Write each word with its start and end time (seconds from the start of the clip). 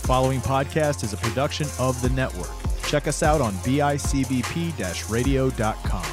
The 0.00 0.06
following 0.06 0.40
podcast 0.40 1.04
is 1.04 1.12
a 1.12 1.16
production 1.18 1.68
of 1.78 2.00
the 2.02 2.08
network. 2.10 2.50
Check 2.84 3.06
us 3.06 3.22
out 3.22 3.40
on 3.40 3.52
bicbp 3.54 5.10
radio.com. 5.10 6.04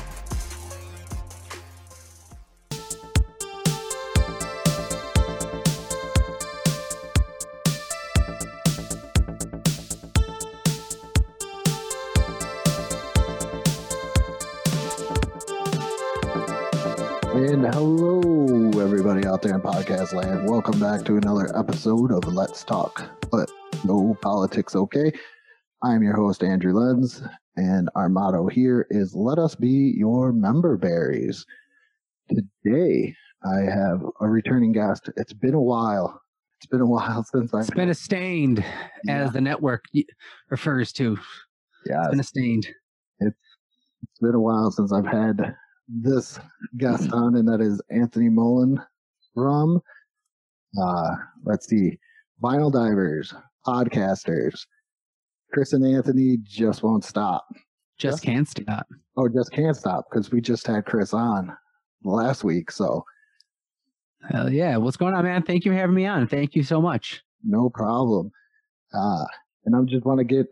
And 17.34 17.66
hello, 17.74 18.80
everybody 18.82 19.26
out 19.26 19.42
there 19.42 19.56
in 19.56 19.62
podcast 19.62 20.14
land. 20.14 20.48
Welcome 20.50 20.80
back 20.80 21.04
to 21.06 21.18
another 21.18 21.58
episode 21.58 22.12
of 22.12 22.26
Let's 22.32 22.64
Talk, 22.64 23.04
but 23.32 23.50
no 23.98 24.14
politics, 24.22 24.76
okay? 24.76 25.12
I'm 25.84 26.02
your 26.04 26.16
host, 26.16 26.44
Andrew 26.44 26.74
Lenz, 26.74 27.22
and 27.56 27.90
our 27.96 28.10
motto 28.10 28.48
here 28.48 28.88
is 28.90 29.16
Let 29.16 29.38
us 29.40 29.56
be 29.56 29.94
your 29.98 30.32
member 30.32 30.78
berries. 30.78 31.46
Today, 32.30 33.16
I 33.46 33.62
have 33.62 34.02
a 34.20 34.28
returning 34.28 34.72
guest. 34.72 35.10
It's 35.18 35.34
been 35.34 35.54
a 35.54 35.62
while. 35.62 36.20
It's 36.60 36.66
been 36.68 36.82
a 36.82 36.86
while 36.86 37.24
since 37.32 37.54
I've 37.54 37.62
It's 37.62 37.70
been 37.72 37.90
a 37.90 37.94
stained, 37.94 38.64
Yeah. 39.04 39.24
as 39.26 39.34
the 39.34 39.42
network 39.42 39.84
refers 40.50 40.92
to. 40.94 41.18
yeah, 41.86 42.02
It's 42.02 42.10
been 42.12 42.20
a 42.20 42.24
stained. 42.24 42.68
it's 43.20 44.20
been 44.22 44.36
a 44.36 44.40
while 44.40 44.72
since 44.72 44.92
I've 44.92 45.06
had 45.06 45.56
this 45.88 46.40
guest 46.78 47.12
on, 47.14 47.36
and 47.36 47.48
that 47.48 47.62
is 47.62 47.82
Anthony 47.92 48.30
Mullen 48.30 48.80
from, 49.34 49.80
uh, 50.82 51.16
let's 51.46 51.68
see, 51.68 51.98
Vinyl 52.44 52.72
Divers, 52.72 53.34
podcasters. 53.68 54.66
Chris 55.54 55.74
and 55.74 55.86
Anthony 55.86 56.38
just 56.44 56.84
won't 56.84 57.04
stop. 57.04 57.46
Just 57.98 58.22
can't 58.24 58.48
stop. 58.48 58.86
Oh, 59.18 59.28
just 59.28 59.52
can't 59.52 59.76
stop 59.76 60.06
because 60.10 60.32
we 60.32 60.40
just 60.42 60.68
had 60.68 60.86
Chris 60.86 61.14
on 61.14 61.56
last 62.04 62.44
week, 62.44 62.72
so 62.72 63.04
Hell 64.30 64.52
yeah. 64.52 64.78
What's 64.78 64.98
going 64.98 65.14
on, 65.14 65.24
man? 65.24 65.44
Thank 65.44 65.64
you 65.64 65.72
for 65.72 65.78
having 65.78 65.96
me 65.96 66.06
on. 66.06 66.28
Thank 66.28 66.56
you 66.56 66.64
so 66.64 66.82
much. 66.82 67.22
no 67.44 67.70
problem. 67.70 68.32
Uh, 68.94 69.26
and 69.66 69.76
I 69.76 69.82
just 69.84 70.06
want 70.06 70.20
to 70.20 70.24
get 70.24 70.48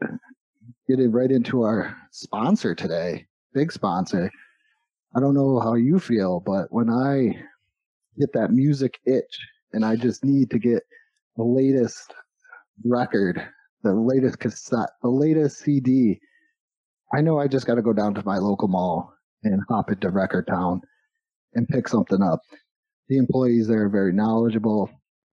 get 0.88 1.00
it 1.00 1.10
right 1.10 1.32
into 1.32 1.64
our 1.64 1.96
sponsor 2.12 2.76
today, 2.76 3.26
big 3.54 3.72
sponsor. 3.72 4.32
I 5.16 5.20
don't 5.20 5.34
know 5.34 5.60
how 5.60 5.74
you 5.76 6.00
feel, 6.00 6.42
but 6.46 6.68
when 6.72 6.90
I 6.90 7.38
get 8.20 8.34
that 8.34 8.52
music 8.52 9.00
itch 9.06 9.40
and 9.74 9.86
I 9.86 9.96
just 9.96 10.24
need 10.24 10.50
to 10.52 10.60
get 10.60 10.84
the 11.38 11.44
latest 11.44 12.14
record, 12.84 13.42
the 13.84 13.94
latest 13.94 14.40
cassette, 14.40 14.90
the 15.02 15.10
latest 15.10 15.60
CD, 15.60 16.20
I 17.14 17.22
know 17.22 17.40
I 17.40 17.48
just 17.48 17.68
got 17.68 17.76
to 17.76 17.82
go 17.82 17.94
down 17.94 18.14
to 18.16 18.26
my 18.26 18.38
local 18.38 18.68
mall 18.68 19.14
and 19.44 19.62
hop 19.70 19.92
into 19.92 20.10
Record 20.10 20.48
Town 20.48 20.82
and 21.54 21.68
pick 21.68 21.88
something 21.88 22.22
up. 22.22 22.42
The 23.08 23.18
employees 23.18 23.68
there 23.68 23.86
are 23.86 23.90
very 23.90 24.12
knowledgeable. 24.12 24.90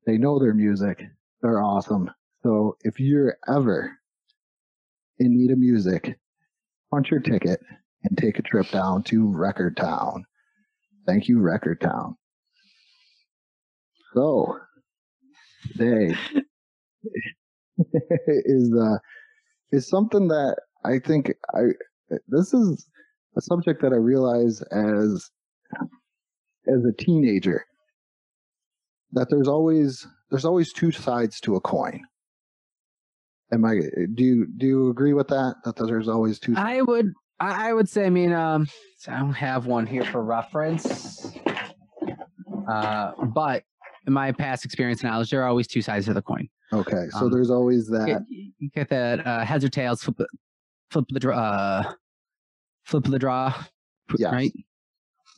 They 0.07 0.19
know 0.19 0.39
their 0.39 0.55
music. 0.55 1.03
They're 1.41 1.63
awesome. 1.63 2.11
So 2.43 2.77
if 2.83 3.01
you're 3.01 3.37
ever 3.49 3.91
in 5.19 5.37
need 5.37 5.51
of 5.51 5.59
music, 5.59 6.19
punch 6.91 7.11
your 7.11 7.21
ticket 7.21 7.61
and 8.05 8.19
take 8.19 8.39
a 8.39 8.43
trip 8.43 8.69
down 8.71 9.03
to 9.05 9.31
Record 9.31 9.77
Town. 9.77 10.25
Thank 11.07 11.29
you, 11.29 11.41
Record 11.41 11.81
Town. 11.81 12.17
So 14.15 14.59
today 15.69 16.15
is 18.27 18.75
uh 18.79 18.99
is 19.71 19.89
something 19.89 20.29
that 20.29 20.57
I 20.85 20.99
think 20.99 21.33
I 21.55 21.63
this 22.29 22.53
is 22.53 22.87
a 23.37 23.41
subject 23.41 23.83
that 23.83 23.93
I 23.93 23.97
realize 23.97 24.63
as 24.73 25.31
as 26.69 26.85
a 26.85 26.93
teenager 27.03 27.65
that 29.13 29.29
there's 29.31 29.49
always 29.49 30.07
there's 30.31 30.45
always 30.45 30.73
two 30.73 30.91
sides 30.91 31.41
to 31.41 31.57
a 31.57 31.61
coin. 31.61 32.01
Am 33.53 33.65
I 33.65 33.81
do 34.15 34.25
you 34.25 34.47
do 34.57 34.67
you 34.67 34.91
agree 34.91 35.13
with 35.13 35.29
that? 35.29 35.57
That 35.65 35.77
there's 35.77 36.09
always 36.09 36.39
two 36.39 36.55
I 36.57 36.83
would 36.83 37.13
I 37.41 37.71
I 37.71 37.73
would 37.73 37.89
say, 37.89 38.07
I 38.07 38.11
mean, 38.11 38.33
um, 38.33 38.69
I 39.09 39.19
don't 39.19 39.33
have 39.33 39.67
one 39.67 39.87
here 39.87 40.05
for 40.05 40.23
reference. 40.23 41.37
Uh, 42.69 43.13
but 43.35 43.65
in 44.07 44.13
my 44.13 44.33
past 44.33 44.65
experience 44.65 45.03
and 45.03 45.11
knowledge, 45.11 45.31
there 45.31 45.43
are 45.43 45.49
always 45.49 45.67
two 45.67 45.83
sides 45.83 46.07
to 46.07 46.15
the 46.15 46.23
coin. 46.23 46.49
Okay, 46.73 47.09
so 47.11 47.27
um, 47.27 47.31
there's 47.31 47.51
always 47.51 47.87
that. 47.89 48.07
Get, 48.07 48.23
you 48.59 48.71
get 48.75 48.89
that 48.89 49.27
uh, 49.27 49.45
heads 49.45 49.65
or 49.65 49.69
tails, 49.69 50.03
flip, 50.03 50.17
the- 50.17 50.29
flip 50.91 51.05
the 51.11 51.21
draw, 51.21 51.37
uh, 51.39 51.93
flip 52.85 53.05
the 53.05 53.19
draw, 53.19 53.53
Yes. 54.19 54.33
right? 54.33 54.53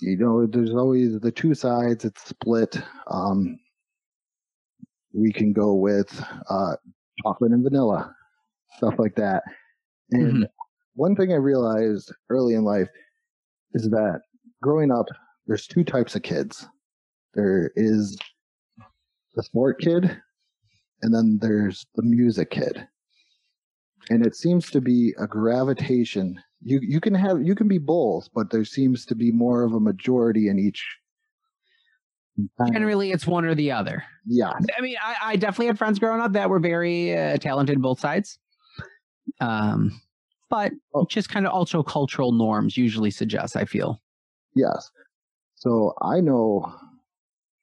you 0.00 0.17
know 0.17 0.44
there's 0.44 0.73
always 0.75 1.21
the 1.21 1.31
two 1.31 1.55
sides 1.55 2.05
it's 2.05 2.28
split 2.28 2.77
um 3.12 3.56
we 5.12 5.33
can 5.33 5.53
go 5.53 5.73
with 5.75 6.21
uh 6.50 6.75
chocolate 7.23 7.53
and 7.53 7.62
vanilla 7.62 8.12
stuff 8.77 8.94
like 8.99 9.15
that 9.15 9.44
and 10.11 10.49
one 10.94 11.15
thing 11.15 11.33
i 11.33 11.37
realized 11.37 12.12
early 12.28 12.55
in 12.55 12.65
life 12.65 12.89
is 13.75 13.89
that 13.89 14.21
growing 14.61 14.91
up 14.91 15.06
there's 15.47 15.69
two 15.69 15.84
types 15.84 16.17
of 16.17 16.23
kids 16.23 16.67
there 17.34 17.71
is 17.77 18.19
the 19.37 19.43
sport 19.44 19.78
kid 19.81 20.21
and 21.04 21.15
then 21.15 21.38
there's 21.41 21.87
the 21.94 22.03
music 22.03 22.50
kid 22.50 22.88
and 24.10 24.25
it 24.26 24.34
seems 24.34 24.70
to 24.70 24.81
be 24.81 25.15
a 25.19 25.26
gravitation 25.26 26.41
you 26.62 26.81
you 26.82 27.00
can 27.00 27.15
have 27.15 27.41
you 27.42 27.54
can 27.54 27.69
be 27.69 27.78
both 27.78 28.28
but 28.34 28.50
there 28.50 28.65
seems 28.65 29.04
to 29.06 29.14
be 29.14 29.31
more 29.31 29.62
of 29.62 29.75
a 29.75 29.81
majority 29.81 30.48
in 30.48 30.59
each 30.59 30.82
Generally, 32.72 33.12
it's 33.12 33.28
one 33.28 33.44
or 33.44 33.54
the 33.54 33.70
other. 33.70 34.03
yeah 34.26 34.50
I 34.76 34.81
mean, 34.81 34.97
I, 35.00 35.14
I 35.22 35.37
definitely 35.37 35.66
had 35.69 35.78
friends 35.78 36.00
growing 36.00 36.20
up 36.20 36.32
that 36.32 36.50
were 36.50 36.59
very 36.59 37.16
uh, 37.16 37.37
talented 37.37 37.81
both 37.81 38.00
sides. 38.00 38.41
Um, 39.41 40.00
but 40.50 40.72
Oh. 40.93 41.06
just 41.09 41.28
kind 41.28 41.47
of 41.47 41.53
ultra 41.53 41.84
cultural 41.84 42.32
norms 42.32 42.76
usually 42.76 43.12
suggest. 43.12 43.54
I 43.56 43.64
feel. 43.66 44.00
yes 44.56 44.91
so 45.54 45.94
i 46.03 46.20
know 46.20 46.75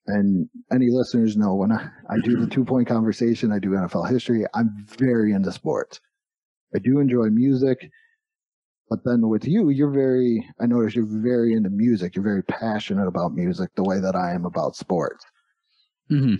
and 0.08 0.50
any 0.72 0.90
listeners 0.90 1.38
know 1.38 1.56
when 1.56 1.72
i, 1.72 1.90
I 2.10 2.20
do 2.24 2.38
the 2.38 2.48
two 2.48 2.66
point 2.66 2.88
conversation 2.88 3.52
i 3.52 3.60
do 3.60 3.70
nfl 3.70 4.10
history 4.10 4.46
i'm 4.54 4.86
very 4.98 5.34
into 5.34 5.52
sports. 5.52 6.00
I 6.74 6.80
do 6.80 7.00
enjoy 7.00 7.26
music 7.26 7.90
but 8.90 9.04
then 9.04 9.28
with 9.30 9.46
you 9.46 9.70
you're 9.70 9.92
very 9.92 10.48
i 10.60 10.66
notice 10.66 10.96
you're 10.96 11.06
very 11.06 11.54
into 11.54 11.70
music. 11.70 12.16
You're 12.16 12.24
very 12.24 12.44
passionate 12.44 13.08
about 13.08 13.34
music 13.34 13.70
the 13.76 13.84
way 13.84 14.00
that 14.00 14.16
i 14.16 14.34
am 14.34 14.46
about 14.46 14.76
sports. 14.76 15.26
Hmm 16.10 16.36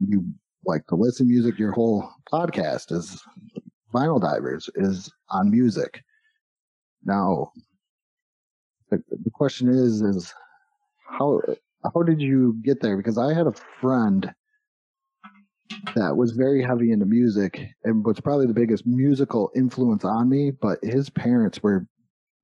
you 0.00 0.24
like 0.64 0.86
to 0.88 0.94
listen 0.94 1.26
to 1.26 1.32
music. 1.32 1.58
Your 1.58 1.72
whole 1.72 2.08
podcast 2.32 2.92
is 2.92 3.22
vinyl 3.92 4.20
divers 4.20 4.68
is 4.74 5.12
on 5.30 5.50
music. 5.50 6.02
Now 7.04 7.52
the, 8.90 9.02
the 9.10 9.30
question 9.30 9.68
is 9.68 10.02
is 10.02 10.32
how 11.08 11.40
how 11.82 12.02
did 12.02 12.20
you 12.20 12.56
get 12.62 12.80
there 12.80 12.96
because 12.96 13.18
i 13.18 13.32
had 13.32 13.46
a 13.46 13.52
friend 13.80 14.32
that 15.94 16.16
was 16.16 16.32
very 16.32 16.62
heavy 16.62 16.90
into 16.92 17.06
music 17.06 17.60
and 17.84 18.04
was 18.04 18.20
probably 18.20 18.46
the 18.46 18.52
biggest 18.54 18.86
musical 18.86 19.50
influence 19.54 20.04
on 20.04 20.28
me 20.28 20.50
but 20.50 20.78
his 20.82 21.08
parents 21.10 21.62
were 21.62 21.86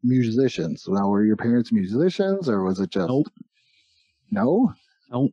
musicians 0.02 0.84
now 0.88 1.08
were 1.08 1.24
your 1.24 1.36
parents 1.36 1.72
musicians 1.72 2.48
or 2.48 2.62
was 2.62 2.78
it 2.80 2.90
just 2.90 3.08
Nope. 3.08 3.26
no 4.30 4.72
Nope. 5.10 5.32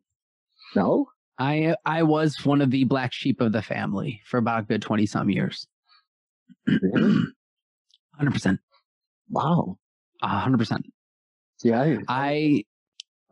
no 0.76 1.08
I 1.40 1.76
I 1.86 2.04
was 2.04 2.46
one 2.46 2.62
of 2.62 2.72
the 2.72 2.84
black 2.84 3.12
sheep 3.14 3.42
of 3.42 3.52
the 3.52 3.62
family 3.62 4.22
for 4.26 4.38
about 4.38 4.60
a 4.62 4.64
good 4.64 4.84
twenty 4.84 5.08
some 5.08 5.32
years. 5.32 5.68
Really? 6.68 7.24
Hundred 8.18 8.34
percent. 8.34 8.60
wow 9.32 9.78
hundred 10.22 10.60
percent. 10.60 10.86
See, 11.58 11.74
I 11.74 11.98
I 12.08 12.64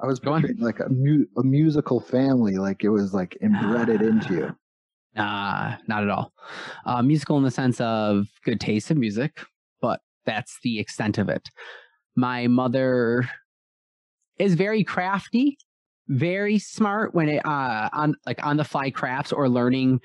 I 0.01 0.07
was 0.07 0.19
born 0.19 0.57
like 0.59 0.79
a 0.79 0.89
mu- 0.89 1.27
a 1.37 1.43
musical 1.43 1.99
family, 1.99 2.57
like 2.57 2.83
it 2.83 2.89
was 2.89 3.13
like 3.13 3.37
embedded 3.41 4.01
into 4.11 4.33
you. 4.33 4.55
Nah, 5.15 5.75
not 5.87 6.03
at 6.03 6.09
all. 6.09 6.33
Uh, 6.85 7.01
musical 7.01 7.37
in 7.37 7.43
the 7.43 7.51
sense 7.51 7.79
of 7.81 8.27
good 8.43 8.59
taste 8.59 8.89
in 8.89 8.99
music, 8.99 9.41
but 9.81 9.99
that's 10.25 10.57
the 10.63 10.79
extent 10.79 11.17
of 11.17 11.29
it. 11.29 11.49
My 12.15 12.47
mother 12.47 13.27
is 14.39 14.55
very 14.55 14.83
crafty, 14.83 15.57
very 16.07 16.57
smart 16.57 17.13
when 17.13 17.29
it 17.29 17.45
uh, 17.45 17.89
on 17.93 18.15
like 18.25 18.43
on 18.43 18.57
the 18.57 18.63
fly 18.63 18.89
crafts 18.89 19.31
or 19.31 19.49
learning 19.49 19.99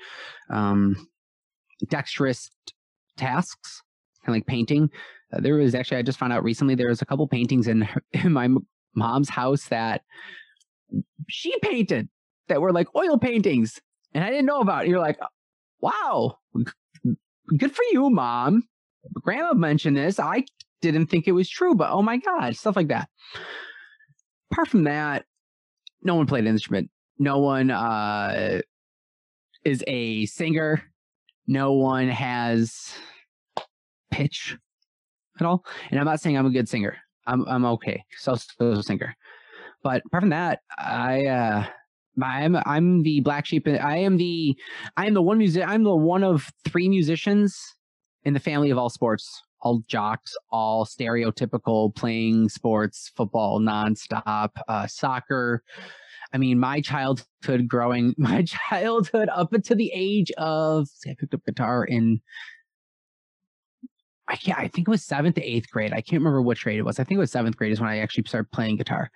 um, 0.51 1.07
dexterous 1.89 2.51
tasks, 3.17 3.81
of 4.27 4.33
like 4.33 4.45
painting. 4.45 4.89
Uh, 5.33 5.39
there 5.39 5.55
was 5.55 5.73
actually 5.73 5.97
I 5.97 6.01
just 6.03 6.19
found 6.19 6.33
out 6.33 6.43
recently 6.43 6.75
there 6.75 6.89
was 6.89 7.01
a 7.01 7.05
couple 7.05 7.27
paintings 7.27 7.67
in, 7.67 7.81
her, 7.81 8.03
in 8.11 8.31
my 8.31 8.47
mom's 8.95 9.29
house 9.29 9.65
that 9.65 10.01
she 11.27 11.57
painted 11.59 12.09
that 12.47 12.61
were 12.61 12.71
like 12.71 12.87
oil 12.95 13.17
paintings 13.17 13.79
and 14.13 14.23
I 14.23 14.29
didn't 14.29 14.45
know 14.45 14.61
about 14.61 14.85
it. 14.85 14.89
You're 14.89 14.99
like, 14.99 15.19
wow, 15.79 16.37
good 17.55 17.75
for 17.75 17.83
you, 17.91 18.09
mom. 18.09 18.63
Grandma 19.21 19.53
mentioned 19.53 19.97
this. 19.97 20.19
I 20.19 20.43
didn't 20.81 21.07
think 21.07 21.27
it 21.27 21.33
was 21.33 21.49
true, 21.49 21.75
but 21.75 21.91
oh 21.91 22.01
my 22.01 22.17
God, 22.17 22.55
stuff 22.55 22.75
like 22.75 22.87
that. 22.87 23.09
Apart 24.51 24.69
from 24.69 24.85
that, 24.85 25.25
no 26.01 26.15
one 26.15 26.25
played 26.25 26.45
an 26.45 26.49
instrument. 26.49 26.89
No 27.19 27.39
one 27.39 27.71
uh, 27.71 28.61
is 29.63 29.83
a 29.87 30.25
singer. 30.25 30.83
No 31.47 31.73
one 31.73 32.09
has 32.09 32.93
pitch 34.11 34.57
at 35.39 35.45
all. 35.45 35.65
And 35.89 35.99
I'm 35.99 36.05
not 36.05 36.21
saying 36.21 36.37
I'm 36.37 36.45
a 36.45 36.51
good 36.51 36.69
singer. 36.69 36.97
I'm 37.27 37.45
I'm 37.47 37.65
okay. 37.65 38.03
So 38.17 38.35
so 38.35 38.81
singer. 38.81 39.15
But 39.83 40.01
apart 40.05 40.23
from 40.23 40.29
that, 40.29 40.61
I 40.77 41.25
uh 41.25 41.65
I'm 42.21 42.57
I'm 42.65 43.03
the 43.03 43.19
black 43.21 43.45
sheep. 43.45 43.67
I 43.67 43.97
am 43.97 44.17
the 44.17 44.57
I 44.95 45.05
am 45.05 45.13
the 45.13 45.21
one 45.21 45.37
music. 45.37 45.63
I'm 45.67 45.83
the 45.83 45.95
one 45.95 46.23
of 46.23 46.49
three 46.65 46.89
musicians 46.89 47.59
in 48.23 48.33
the 48.33 48.39
family 48.39 48.71
of 48.71 48.77
all 48.77 48.89
sports, 48.89 49.41
all 49.61 49.83
jocks, 49.87 50.35
all 50.51 50.85
stereotypical 50.85 51.95
playing 51.95 52.49
sports, 52.49 53.11
football 53.15 53.59
nonstop, 53.59 54.49
uh, 54.67 54.87
soccer. 54.87 55.63
I 56.33 56.37
mean, 56.37 56.59
my 56.59 56.81
childhood 56.81 57.67
growing, 57.67 58.15
my 58.17 58.43
childhood 58.43 59.29
up 59.33 59.53
until 59.53 59.77
the 59.77 59.91
age 59.93 60.31
of, 60.37 60.87
see, 60.87 61.11
I 61.11 61.15
picked 61.17 61.33
up 61.33 61.45
guitar 61.45 61.85
in 61.85 62.19
I 64.27 64.35
can't, 64.35 64.59
I 64.59 64.67
think 64.67 64.87
it 64.87 64.91
was 64.91 65.03
seventh 65.03 65.35
to 65.35 65.43
eighth 65.43 65.69
grade. 65.69 65.93
I 65.93 66.01
can't 66.01 66.21
remember 66.21 66.41
which 66.41 66.63
grade 66.63 66.79
it 66.79 66.83
was. 66.83 66.99
I 66.99 67.03
think 67.03 67.17
it 67.17 67.21
was 67.21 67.31
seventh 67.31 67.55
grade 67.55 67.71
is 67.71 67.79
when 67.79 67.89
I 67.89 67.99
actually 67.99 68.25
started 68.27 68.51
playing 68.51 68.77
guitar. 68.77 69.09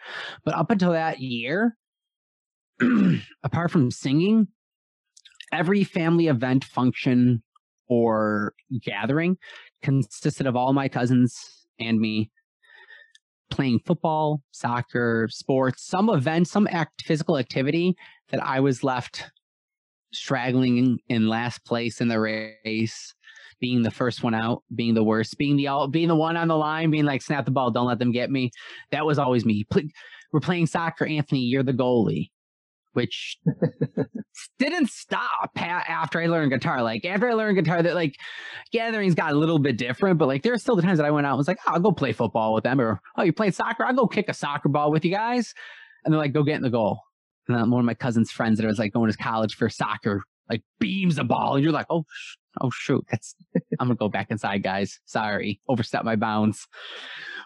But 0.45 0.55
up 0.55 0.71
until 0.71 0.91
that 0.93 1.19
year, 1.19 1.75
apart 3.43 3.71
from 3.71 3.91
singing, 3.91 4.47
every 5.51 5.83
family 5.83 6.27
event, 6.27 6.63
function, 6.63 7.43
or 7.87 8.53
gathering 8.81 9.37
consisted 9.81 10.47
of 10.47 10.55
all 10.55 10.71
my 10.71 10.87
cousins 10.87 11.65
and 11.77 11.99
me 11.99 12.31
playing 13.49 13.79
football, 13.85 14.41
soccer, 14.51 15.27
sports, 15.29 15.83
some 15.83 16.09
event, 16.09 16.47
some 16.47 16.67
act, 16.71 17.03
physical 17.03 17.37
activity 17.37 17.95
that 18.29 18.41
I 18.41 18.61
was 18.61 18.83
left 18.83 19.29
straggling 20.13 20.99
in 21.09 21.27
last 21.27 21.65
place 21.65 21.99
in 21.99 22.07
the 22.07 22.19
race 22.19 23.13
being 23.61 23.83
the 23.83 23.91
first 23.91 24.23
one 24.23 24.33
out, 24.33 24.63
being 24.75 24.93
the 24.93 25.03
worst, 25.03 25.37
being 25.37 25.55
the 25.55 25.67
all, 25.67 25.87
being 25.87 26.09
the 26.09 26.15
one 26.15 26.35
on 26.35 26.49
the 26.49 26.57
line, 26.57 26.91
being 26.91 27.05
like, 27.05 27.21
snap 27.21 27.45
the 27.45 27.51
ball, 27.51 27.71
don't 27.71 27.87
let 27.87 27.99
them 27.99 28.11
get 28.11 28.29
me. 28.29 28.51
That 28.91 29.05
was 29.05 29.17
always 29.17 29.45
me. 29.45 29.65
We're 30.33 30.39
playing 30.41 30.67
soccer, 30.67 31.05
Anthony. 31.05 31.41
You're 31.41 31.63
the 31.63 31.71
goalie, 31.71 32.31
which 32.93 33.37
didn't 34.59 34.89
stop 34.89 35.51
after 35.55 36.19
I 36.19 36.25
learned 36.25 36.51
guitar. 36.51 36.81
Like 36.81 37.05
after 37.05 37.29
I 37.29 37.33
learned 37.33 37.57
guitar, 37.57 37.83
that 37.83 37.95
like 37.95 38.15
gatherings 38.71 39.13
got 39.13 39.33
a 39.33 39.37
little 39.37 39.59
bit 39.59 39.77
different, 39.77 40.17
but 40.17 40.27
like 40.27 40.41
there 40.41 40.53
are 40.53 40.57
still 40.57 40.75
the 40.75 40.81
times 40.81 40.97
that 40.97 41.05
I 41.05 41.11
went 41.11 41.27
out 41.27 41.31
and 41.31 41.37
was 41.37 41.47
like, 41.47 41.59
oh, 41.67 41.73
I'll 41.73 41.79
go 41.79 41.91
play 41.91 42.13
football 42.13 42.53
with 42.53 42.63
them, 42.63 42.81
or 42.81 42.99
oh, 43.17 43.23
you 43.23 43.31
playing 43.31 43.53
soccer? 43.53 43.85
I'll 43.85 43.93
go 43.93 44.07
kick 44.07 44.27
a 44.27 44.33
soccer 44.33 44.69
ball 44.69 44.91
with 44.91 45.05
you 45.05 45.11
guys. 45.11 45.53
And 46.03 46.11
they're 46.11 46.19
like, 46.19 46.33
go 46.33 46.43
get 46.43 46.55
in 46.55 46.63
the 46.63 46.69
goal. 46.71 46.99
And 47.47 47.55
then 47.55 47.69
one 47.69 47.79
of 47.79 47.85
my 47.85 47.93
cousin's 47.93 48.31
friends 48.31 48.59
that 48.59 48.65
was 48.65 48.79
like 48.79 48.93
going 48.93 49.11
to 49.11 49.17
college 49.17 49.55
for 49.55 49.69
soccer, 49.69 50.23
like 50.49 50.63
beams 50.79 51.19
a 51.19 51.23
ball, 51.23 51.55
and 51.55 51.63
you're 51.63 51.73
like, 51.73 51.87
oh, 51.89 52.05
oh 52.59 52.69
shoot, 52.71 53.06
that's 53.09 53.36
I'm 53.80 53.88
gonna 53.88 53.95
go 53.95 54.09
back 54.09 54.27
inside, 54.30 54.63
guys. 54.63 55.00
Sorry, 55.06 55.62
overstepped 55.68 56.06
my 56.06 56.15
bounds. 56.15 56.68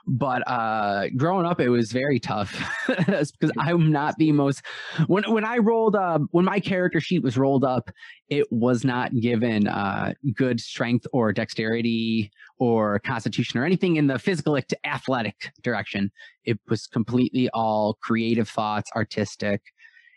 But 0.07 0.47
uh 0.47 1.07
growing 1.17 1.45
up, 1.45 1.59
it 1.59 1.69
was 1.69 1.91
very 1.91 2.19
tough 2.19 2.55
because 2.87 3.33
I'm 3.57 3.91
not 3.91 4.15
the 4.17 4.31
most 4.31 4.61
when 5.07 5.23
when 5.31 5.43
I 5.43 5.57
rolled 5.57 5.95
up 5.95 6.21
when 6.31 6.45
my 6.45 6.59
character 6.59 6.99
sheet 6.99 7.23
was 7.23 7.37
rolled 7.37 7.63
up, 7.63 7.89
it 8.29 8.45
was 8.51 8.83
not 8.83 9.15
given 9.15 9.67
uh 9.67 10.13
good 10.35 10.59
strength 10.59 11.07
or 11.11 11.33
dexterity 11.33 12.31
or 12.59 12.99
constitution 12.99 13.59
or 13.59 13.65
anything 13.65 13.95
in 13.95 14.07
the 14.07 14.19
physical 14.19 14.57
athletic 14.85 15.51
direction. 15.63 16.11
It 16.43 16.59
was 16.69 16.85
completely 16.87 17.49
all 17.49 17.97
creative 18.01 18.47
thoughts, 18.47 18.91
artistic. 18.95 19.61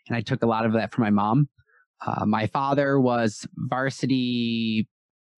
And 0.07 0.17
I 0.17 0.21
took 0.21 0.43
a 0.43 0.47
lot 0.47 0.67
of 0.67 0.73
that 0.75 0.93
from 0.93 1.05
my 1.05 1.11
mom 1.11 1.49
uh, 2.07 2.25
my 2.27 2.47
father 2.47 3.01
was 3.01 3.47
varsity 3.55 4.89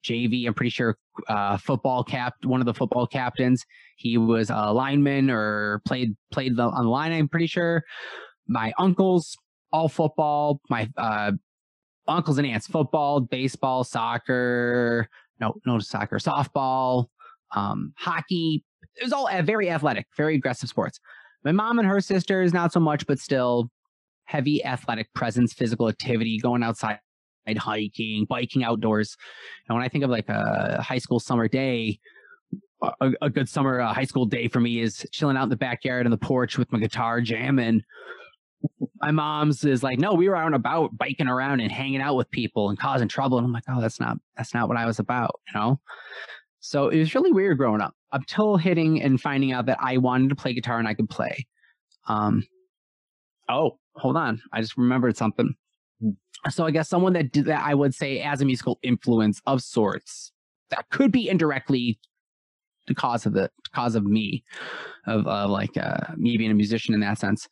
JV. 0.05 0.47
I'm 0.47 0.55
pretty 0.55 0.71
sure 0.71 0.97
uh, 1.29 1.57
football 1.57 2.05
cap, 2.05 2.35
one 2.45 2.61
of 2.61 2.67
the 2.67 2.75
football 2.75 3.07
captains. 3.07 3.65
He 3.97 4.19
was 4.19 4.51
a 4.51 4.73
lineman 4.73 5.31
or 5.31 5.83
played 5.87 6.17
played 6.31 6.57
the, 6.57 6.63
on 6.65 6.85
the 6.85 6.91
line. 6.91 7.13
I'm 7.13 7.29
pretty 7.29 7.47
sure. 7.47 7.83
My 8.47 8.73
uncles 8.79 9.37
all 9.73 9.89
football. 9.89 10.61
My 10.69 10.89
uh, 10.97 11.33
uncles 12.09 12.39
and 12.39 12.47
aunts 12.47 12.67
football, 12.67 13.21
baseball, 13.21 13.85
soccer. 13.85 15.09
No, 15.41 15.55
no 15.65 15.79
soccer, 15.79 16.17
softball, 16.17 17.07
um, 17.55 17.95
hockey. 17.97 18.63
It 18.97 19.05
was 19.05 19.13
all 19.13 19.29
very 19.43 19.71
athletic, 19.71 20.07
very 20.17 20.35
aggressive 20.35 20.69
sports. 20.69 20.99
My 21.45 21.53
mom 21.53 21.79
and 21.79 21.89
her 21.89 22.01
sisters, 22.01 22.53
not 22.53 22.73
so 22.73 22.81
much, 22.81 23.07
but 23.07 23.19
still 23.19 23.71
heavy 24.31 24.65
athletic 24.65 25.13
presence, 25.13 25.53
physical 25.53 25.89
activity, 25.89 26.39
going 26.39 26.63
outside 26.63 27.01
hiking, 27.59 28.27
biking 28.27 28.63
outdoors. 28.63 29.17
And 29.69 29.77
when 29.77 29.85
I 29.85 29.89
think 29.89 30.05
of 30.05 30.11
like 30.11 30.29
a 30.29 30.81
high 30.81 30.99
school 30.99 31.19
summer 31.19 31.49
day, 31.49 31.99
a, 33.01 33.11
a 33.23 33.29
good 33.29 33.49
summer 33.49 33.81
uh, 33.81 33.93
high 33.93 34.05
school 34.05 34.27
day 34.27 34.47
for 34.47 34.61
me 34.61 34.81
is 34.81 35.05
chilling 35.11 35.37
out 35.37 35.45
in 35.45 35.49
the 35.49 35.57
backyard 35.57 36.07
on 36.07 36.13
the 36.13 36.17
porch 36.17 36.59
with 36.59 36.71
my 36.73 36.79
guitar 36.79 37.21
jamming. 37.21 37.83
My 39.03 39.11
mom's 39.11 39.65
is 39.65 39.83
like, 39.83 39.99
no, 39.99 40.15
we 40.15 40.29
were 40.29 40.37
out 40.37 40.47
and 40.47 40.55
about 40.55 40.97
biking 40.97 41.27
around 41.27 41.61
and 41.61 41.73
hanging 41.73 42.01
out 42.01 42.15
with 42.15 42.31
people 42.31 42.69
and 42.69 42.79
causing 42.79 43.09
trouble. 43.09 43.39
And 43.39 43.47
I'm 43.47 43.53
like, 43.53 43.65
oh, 43.69 43.81
that's 43.81 43.99
not 43.99 44.17
that's 44.37 44.55
not 44.55 44.69
what 44.69 44.77
I 44.77 44.87
was 44.87 45.01
about, 45.01 45.41
you 45.49 45.59
know. 45.59 45.81
So 46.61 46.89
it 46.89 46.99
was 46.99 47.15
really 47.15 47.33
weird 47.33 47.59
growing 47.59 47.81
up 47.81 47.95
until 48.13 48.57
hitting 48.57 49.03
and 49.03 49.21
finding 49.21 49.51
out 49.53 49.67
that 49.67 49.79
I 49.81 49.97
wanted 49.97 50.29
to 50.29 50.37
play 50.37 50.55
guitar 50.55 50.79
and 50.79 50.87
I 50.87 50.95
could 50.95 51.11
play. 51.11 51.47
Um, 52.07 52.45
oh, 53.51 53.79
hold 53.97 54.17
on, 54.17 54.41
I 54.53 54.61
just 54.61 54.77
remembered 54.77 55.17
something. 55.17 55.55
So 56.49 56.65
I 56.65 56.71
guess 56.71 56.89
someone 56.89 57.13
that 57.15 57.33
did 57.33 57.45
that 57.47 57.63
I 57.65 57.75
would 57.75 57.95
say 57.95 58.21
as 58.21 58.41
a 58.41 58.45
musical 58.47 58.79
influence 58.83 59.43
of 59.47 59.63
sorts 59.63 60.33
that 60.71 60.89
could 60.91 61.13
be 61.13 61.29
indirectly 61.29 61.99
the 62.87 62.95
cause 62.95 63.27
of 63.27 63.35
the 63.35 63.51
cause 63.75 63.95
of 63.95 64.05
me 64.05 64.43
of 65.07 65.27
uh, 65.27 65.47
like 65.49 65.77
uh, 65.77 65.99
me 66.17 66.39
being 66.39 66.51
a 66.51 66.55
musician 66.55 66.95
in 66.95 67.01
that 67.01 67.19
sense 67.19 67.47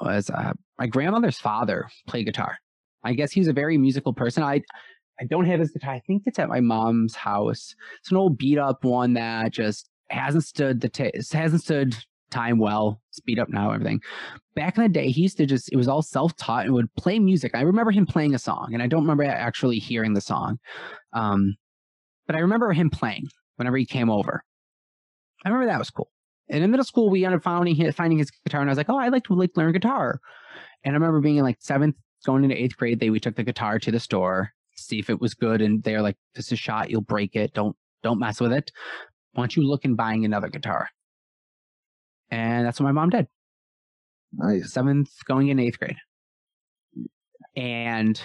was 0.00 0.28
uh, 0.30 0.52
my 0.78 0.86
grandmother's 0.86 1.38
father 1.38 1.88
played 2.06 2.26
guitar. 2.26 2.58
I 3.04 3.14
guess 3.14 3.32
he's 3.32 3.48
a 3.48 3.52
very 3.52 3.78
musical 3.78 4.12
person. 4.12 4.42
I 4.42 4.60
I 5.20 5.24
don't 5.24 5.46
have 5.46 5.60
his 5.60 5.70
guitar. 5.70 5.94
I 5.94 6.00
think 6.00 6.24
it's 6.26 6.38
at 6.38 6.48
my 6.48 6.60
mom's 6.60 7.14
house. 7.14 7.74
It's 8.00 8.10
an 8.10 8.16
old 8.16 8.36
beat 8.38 8.58
up 8.58 8.84
one 8.84 9.14
that 9.14 9.52
just 9.52 9.88
hasn't 10.10 10.44
stood 10.44 10.80
the 10.80 10.88
test 10.88 11.32
hasn't 11.32 11.62
stood 11.62 11.96
time 12.32 12.58
well, 12.58 13.00
speed 13.10 13.38
up 13.38 13.48
now, 13.48 13.70
everything. 13.70 14.00
Back 14.56 14.76
in 14.76 14.82
the 14.82 14.88
day, 14.88 15.10
he 15.10 15.22
used 15.22 15.36
to 15.36 15.46
just, 15.46 15.72
it 15.72 15.76
was 15.76 15.88
all 15.88 16.02
self 16.02 16.34
taught 16.36 16.66
and 16.66 16.74
would 16.74 16.92
play 16.94 17.18
music. 17.18 17.52
I 17.54 17.60
remember 17.60 17.90
him 17.90 18.06
playing 18.06 18.34
a 18.34 18.38
song, 18.38 18.70
and 18.72 18.82
I 18.82 18.86
don't 18.86 19.02
remember 19.02 19.24
actually 19.24 19.78
hearing 19.78 20.14
the 20.14 20.20
song. 20.20 20.58
Um, 21.12 21.56
but 22.26 22.36
I 22.36 22.40
remember 22.40 22.72
him 22.72 22.90
playing 22.90 23.28
whenever 23.56 23.76
he 23.76 23.86
came 23.86 24.10
over. 24.10 24.42
I 25.44 25.48
remember 25.48 25.70
that 25.70 25.78
was 25.78 25.90
cool. 25.90 26.10
And 26.48 26.62
in 26.64 26.70
middle 26.70 26.84
school, 26.84 27.10
we 27.10 27.24
ended 27.24 27.38
up 27.38 27.44
finding 27.44 27.74
his, 27.74 27.94
finding 27.94 28.18
his 28.18 28.30
guitar, 28.30 28.60
and 28.60 28.70
I 28.70 28.72
was 28.72 28.78
like, 28.78 28.90
oh, 28.90 28.98
I'd 28.98 29.12
like 29.12 29.24
to 29.24 29.34
like 29.34 29.56
learn 29.56 29.72
guitar. 29.72 30.20
And 30.84 30.94
I 30.94 30.96
remember 30.96 31.20
being 31.20 31.36
in 31.36 31.44
like 31.44 31.58
seventh, 31.60 31.96
going 32.24 32.44
into 32.44 32.60
eighth 32.60 32.76
grade, 32.76 33.00
they 33.00 33.10
we 33.10 33.20
took 33.20 33.36
the 33.36 33.42
guitar 33.42 33.78
to 33.78 33.90
the 33.90 34.00
store, 34.00 34.50
see 34.74 34.98
if 34.98 35.10
it 35.10 35.20
was 35.20 35.34
good, 35.34 35.60
and 35.60 35.82
they're 35.82 36.02
like, 36.02 36.16
this 36.34 36.52
is 36.52 36.58
shot, 36.58 36.90
you'll 36.90 37.00
break 37.00 37.36
it, 37.36 37.54
don't 37.54 37.76
don't 38.02 38.18
mess 38.18 38.40
with 38.40 38.52
it. 38.52 38.70
Why 39.32 39.42
don't 39.42 39.56
you 39.56 39.62
look 39.62 39.84
in 39.84 39.94
buying 39.94 40.24
another 40.24 40.48
guitar? 40.48 40.88
And 42.32 42.66
that's 42.66 42.80
what 42.80 42.86
my 42.86 42.92
mom 42.92 43.10
did. 43.10 43.26
Nice. 44.32 44.72
Seventh, 44.72 45.10
going 45.26 45.48
in 45.48 45.58
eighth 45.58 45.78
grade. 45.78 45.98
And 47.54 48.20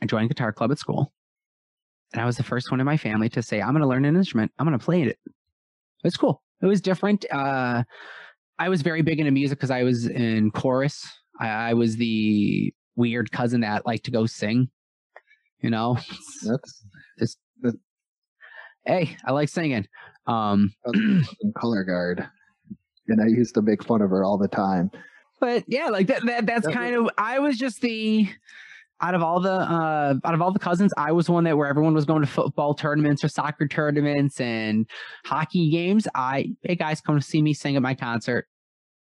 I 0.00 0.06
joined 0.06 0.28
guitar 0.28 0.52
club 0.52 0.70
at 0.70 0.78
school. 0.78 1.12
And 2.12 2.22
I 2.22 2.24
was 2.24 2.36
the 2.36 2.44
first 2.44 2.70
one 2.70 2.78
in 2.78 2.86
my 2.86 2.96
family 2.96 3.28
to 3.30 3.42
say, 3.42 3.60
I'm 3.60 3.72
going 3.72 3.82
to 3.82 3.88
learn 3.88 4.04
an 4.04 4.14
instrument. 4.14 4.52
I'm 4.58 4.66
going 4.66 4.78
to 4.78 4.84
play 4.84 5.02
it. 5.02 5.18
It's 6.04 6.16
cool. 6.16 6.40
It 6.62 6.66
was 6.66 6.80
different. 6.80 7.24
Uh, 7.32 7.82
I 8.60 8.68
was 8.68 8.82
very 8.82 9.02
big 9.02 9.18
into 9.18 9.32
music 9.32 9.58
because 9.58 9.72
I 9.72 9.82
was 9.82 10.06
in 10.06 10.52
chorus. 10.52 11.04
I, 11.40 11.48
I, 11.48 11.74
was 11.74 11.96
the 11.96 12.72
weird 12.94 13.32
cousin 13.32 13.62
that 13.62 13.86
liked 13.86 14.04
to 14.04 14.12
go 14.12 14.26
sing. 14.26 14.68
You 15.60 15.70
know, 15.70 15.98
that's 16.44 16.84
it's, 17.16 17.36
hey, 18.84 19.16
I 19.24 19.32
like 19.32 19.48
singing. 19.48 19.88
Um, 20.28 20.74
color 21.56 21.82
guard 21.82 22.28
and 23.08 23.20
I 23.20 23.26
used 23.26 23.54
to 23.54 23.62
make 23.62 23.82
fun 23.84 24.02
of 24.02 24.10
her 24.10 24.24
all 24.24 24.38
the 24.38 24.48
time. 24.48 24.90
But 25.40 25.64
yeah, 25.66 25.88
like 25.88 26.06
that, 26.06 26.24
that 26.26 26.46
that's 26.46 26.66
that 26.66 26.74
kind 26.74 26.96
was, 26.96 27.10
of 27.10 27.14
I 27.18 27.38
was 27.38 27.58
just 27.58 27.80
the 27.80 28.28
out 29.00 29.14
of 29.14 29.22
all 29.22 29.40
the 29.40 29.52
uh 29.52 30.14
out 30.24 30.34
of 30.34 30.40
all 30.40 30.52
the 30.52 30.58
cousins, 30.58 30.92
I 30.96 31.12
was 31.12 31.28
one 31.28 31.44
that 31.44 31.56
where 31.56 31.66
everyone 31.66 31.94
was 31.94 32.04
going 32.04 32.20
to 32.20 32.28
football 32.28 32.74
tournaments 32.74 33.24
or 33.24 33.28
soccer 33.28 33.66
tournaments 33.66 34.40
and 34.40 34.88
hockey 35.24 35.70
games. 35.70 36.06
I 36.14 36.54
hey 36.62 36.76
guys, 36.76 37.00
come 37.00 37.18
to 37.18 37.26
see 37.26 37.42
me 37.42 37.54
sing 37.54 37.76
at 37.76 37.82
my 37.82 37.94
concert. 37.94 38.46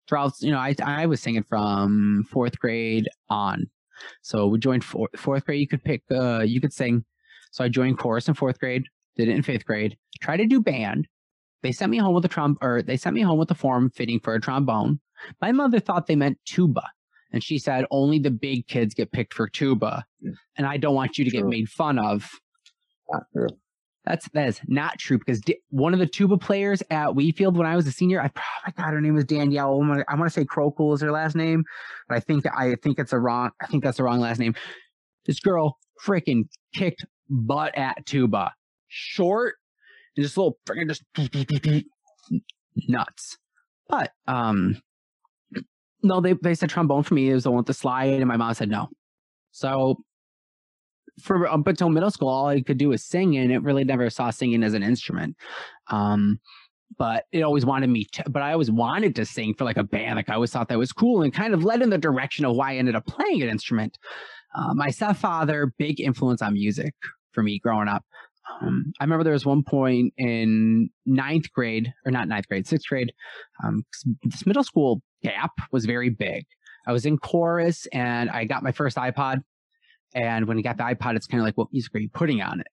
Throughout, 0.08 0.34
you 0.42 0.52
know, 0.52 0.58
I 0.58 0.76
I 0.84 1.06
was 1.06 1.22
singing 1.22 1.44
from 1.44 2.26
fourth 2.30 2.58
grade 2.60 3.08
on. 3.30 3.70
So 4.24 4.48
we 4.48 4.58
joined 4.58 4.84
fourth, 4.84 5.12
fourth 5.16 5.46
grade. 5.46 5.60
You 5.60 5.68
could 5.68 5.84
pick, 5.84 6.02
uh, 6.12 6.40
you 6.40 6.60
could 6.60 6.74
sing 6.74 7.06
So 7.52 7.64
I 7.64 7.70
joined 7.70 7.98
chorus 7.98 8.28
in 8.28 8.34
fourth 8.34 8.60
grade, 8.60 8.84
did 9.16 9.28
it 9.28 9.36
in 9.36 9.44
fifth 9.44 9.66
grade, 9.66 9.98
tried 10.22 10.38
to 10.38 10.48
do 10.48 10.62
band. 10.62 11.08
They 11.64 11.72
sent 11.72 11.92
me 11.92 11.98
home 11.98 12.14
with 12.16 12.26
a 12.26 12.30
trom 12.30 12.56
or 12.62 12.82
they 12.82 12.98
sent 12.98 13.16
me 13.16 13.22
home 13.22 13.38
with 13.38 13.52
a 13.52 13.56
form 13.56 13.90
fitting 13.92 14.20
for 14.20 14.34
a 14.34 14.42
trombone. 14.42 15.00
My 15.42 15.52
mother 15.52 15.80
thought 15.80 16.08
they 16.08 16.16
meant 16.16 16.40
tuba. 16.46 16.84
And 17.32 17.44
she 17.44 17.60
said, 17.60 17.86
only 17.92 18.20
the 18.20 18.32
big 18.32 18.68
kids 18.68 18.94
get 18.94 19.12
picked 19.12 19.34
for 19.34 19.48
tuba. 19.48 20.04
And 20.58 20.68
I 20.68 20.78
don't 20.78 20.96
want 20.96 21.18
you 21.18 21.26
to 21.26 21.32
get 21.32 21.46
made 21.46 21.70
fun 21.70 21.98
of. 21.98 22.30
Not 23.10 23.24
true. 23.34 23.48
That's 24.04 24.28
that 24.30 24.48
is 24.48 24.60
not 24.68 24.98
true 24.98 25.20
because 25.20 25.42
one 25.70 25.94
of 25.94 26.00
the 26.00 26.08
tuba 26.08 26.36
players 26.38 26.82
at 26.90 27.14
Wheatfield 27.14 27.56
when 27.56 27.68
I 27.68 27.76
was 27.76 27.86
a 27.86 27.92
senior, 27.92 28.20
I 28.20 28.30
probably 28.30 28.74
oh 28.80 28.82
got 28.82 28.94
her 28.94 29.02
name 29.02 29.14
was 29.14 29.26
Danielle. 29.26 29.70
Oh 29.74 29.84
I 29.84 29.88
wanna- 29.88 30.06
I 30.08 30.16
want 30.16 30.26
to 30.26 30.34
say 30.34 30.44
Krokul 30.44 30.96
is 30.96 31.02
her 31.02 31.12
last 31.12 31.36
name, 31.36 31.64
but 32.10 32.16
I 32.18 32.20
think 32.20 32.46
I 32.48 32.76
think 32.82 32.98
it's 32.98 33.14
a 33.14 33.20
wrong. 33.20 33.52
I 33.62 33.68
think 33.68 33.84
that's 33.84 33.98
the 33.98 34.04
wrong 34.04 34.20
last 34.20 34.40
name. 34.40 34.56
This 35.26 35.40
girl 35.40 35.78
freaking 36.04 36.46
kicked 36.74 37.06
butt 37.30 37.78
at 37.78 38.04
tuba, 38.08 38.54
short 38.88 39.56
and 40.16 40.24
just 40.24 40.38
little 40.38 40.58
freaking 40.66 40.88
just 40.88 41.04
nuts. 42.88 43.38
But 43.88 44.12
um, 44.28 44.82
no, 46.04 46.22
they 46.22 46.34
they 46.34 46.56
said 46.56 46.70
trombone 46.70 47.04
for 47.04 47.14
me. 47.14 47.32
Was 47.34 47.44
the 47.44 47.52
one 47.52 47.58
with 47.58 47.68
the 47.68 47.74
slide, 47.74 48.14
and 48.14 48.28
my 48.28 48.38
mom 48.38 48.54
said 48.54 48.70
no. 48.70 48.90
So 49.52 49.98
for 51.22 51.48
up 51.48 51.68
until 51.68 51.90
middle 51.90 52.12
school, 52.12 52.30
all 52.30 52.48
I 52.48 52.62
could 52.62 52.78
do 52.78 52.90
was 52.90 53.04
sing, 53.04 53.38
and 53.38 53.52
it 53.52 53.64
really 53.64 53.84
never 53.84 54.10
saw 54.10 54.30
singing 54.30 54.64
as 54.64 54.74
an 54.74 54.84
instrument. 54.84 55.36
Um, 55.90 56.40
but 56.98 57.26
it 57.32 57.42
always 57.42 57.66
wanted 57.66 57.90
me 57.90 58.06
to, 58.14 58.24
but 58.30 58.42
I 58.42 58.52
always 58.52 58.72
wanted 58.72 59.16
to 59.16 59.26
sing 59.26 59.54
for 59.54 59.64
like 59.64 59.78
a 59.78 59.84
band. 59.84 60.16
Like 60.16 60.30
I 60.30 60.36
always 60.36 60.52
thought 60.52 60.68
that 60.70 60.78
was 60.78 60.92
cool 60.92 61.22
and 61.22 61.34
kind 61.34 61.54
of 61.54 61.64
led 61.64 61.82
in 61.82 61.90
the 61.90 61.98
direction 61.98 62.46
of 62.46 62.56
why 62.56 62.74
I 62.74 62.76
ended 62.76 62.96
up 62.96 63.06
playing 63.06 63.42
an 63.42 63.50
instrument. 63.50 63.98
Uh, 64.56 64.74
my 64.74 64.90
stepfather, 64.90 65.74
big 65.78 66.02
influence 66.02 66.42
on 66.42 66.54
music 66.54 66.94
for 67.32 67.44
me 67.44 67.60
growing 67.60 67.88
up. 67.88 68.04
Um, 68.50 68.92
I 69.00 69.04
remember 69.04 69.24
there 69.24 69.34
was 69.34 69.46
one 69.46 69.64
point 69.64 70.14
in 70.18 70.90
ninth 71.06 71.52
grade, 71.52 71.94
or 72.06 72.12
not 72.12 72.28
ninth 72.28 72.48
grade, 72.48 72.68
sixth 72.68 72.88
grade. 72.88 73.12
Um, 73.64 73.84
this 74.24 74.46
middle 74.46 74.64
school 74.64 75.02
gap 75.24 75.52
was 75.72 75.86
very 75.86 76.10
big. 76.10 76.46
I 76.88 76.92
was 76.92 77.06
in 77.06 77.18
chorus 77.18 77.86
and 77.94 78.30
I 78.30 78.46
got 78.46 78.64
my 78.64 78.72
first 78.72 78.98
iPod. 78.98 79.42
And 80.14 80.48
when 80.48 80.58
you 80.58 80.64
got 80.64 80.78
the 80.78 80.84
iPod, 80.84 81.16
it's 81.16 81.28
kind 81.28 81.40
of 81.40 81.46
like, 81.46 81.58
what 81.58 81.68
music 81.72 81.94
are 81.96 82.00
you 82.00 82.10
putting 82.10 82.42
on 82.42 82.60
it? 82.60 82.68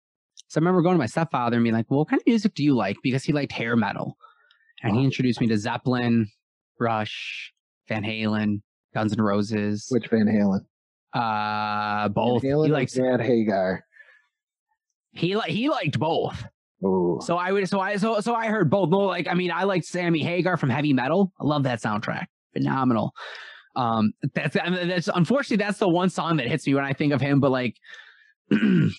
So 0.48 0.60
I 0.60 0.62
remember 0.62 0.82
going 0.84 0.94
to 0.96 1.00
my 1.00 1.08
stepfather 1.08 1.58
and 1.58 1.64
being 1.64 1.74
like, 1.76 1.90
well, 1.90 2.00
what 2.00 2.10
kind 2.10 2.22
of 2.22 2.28
music 2.28 2.54
do 2.54 2.64
you 2.64 2.76
like? 2.76 2.98
Because 3.02 3.24
he 3.24 3.34
liked 3.34 3.52
hair 3.52 3.76
metal. 3.76 4.16
And 4.84 4.96
he 4.96 5.04
introduced 5.04 5.42
me 5.42 5.48
to 5.48 5.58
Zeppelin, 5.58 6.28
Rush, 6.80 7.52
Van 7.88 8.04
Halen, 8.04 8.62
Guns 8.94 9.14
N' 9.14 9.22
Roses, 9.22 9.88
Which 9.90 10.08
Van 10.10 10.28
Halen? 10.28 10.60
uh, 11.14 12.10
both. 12.10 12.44
Van 12.44 12.52
Halen 12.52 12.66
he 12.68 12.72
likes 12.72 12.96
Van 12.96 13.20
Hagar. 13.20 13.84
He 15.16 15.36
li- 15.36 15.52
he 15.52 15.70
liked 15.70 15.98
both. 16.00 16.46
Oh, 16.84 17.20
So 17.22 17.38
I 17.38 17.52
would 17.52 17.68
so 17.68 17.80
I 17.80 17.96
so 17.98 18.20
so 18.20 18.36
I 18.36 18.48
heard 18.48 18.70
both. 18.70 18.90
Like 18.92 19.28
I 19.28 19.34
mean, 19.34 19.52
I 19.52 19.64
liked 19.64 19.86
Sammy 19.86 20.22
Hagar 20.22 20.58
from 20.58 20.70
Heavy 20.70 20.94
Metal. 20.94 21.32
I 21.40 21.46
love 21.46 21.64
that 21.64 21.82
soundtrack. 21.82 22.26
Phenomenal. 22.54 23.12
Um, 23.76 24.14
that's 24.34 24.56
I 24.62 24.70
mean, 24.70 24.88
that's 24.88 25.10
unfortunately 25.14 25.64
that's 25.64 25.80
the 25.80 25.90
one 25.90 26.10
song 26.10 26.38
that 26.38 26.48
hits 26.48 26.68
me 26.68 26.76
when 26.76 26.86
I 26.86 26.94
think 26.94 27.14
of 27.14 27.22
him. 27.22 27.40
But 27.40 27.52
like, 27.52 27.76
he, 28.50 28.92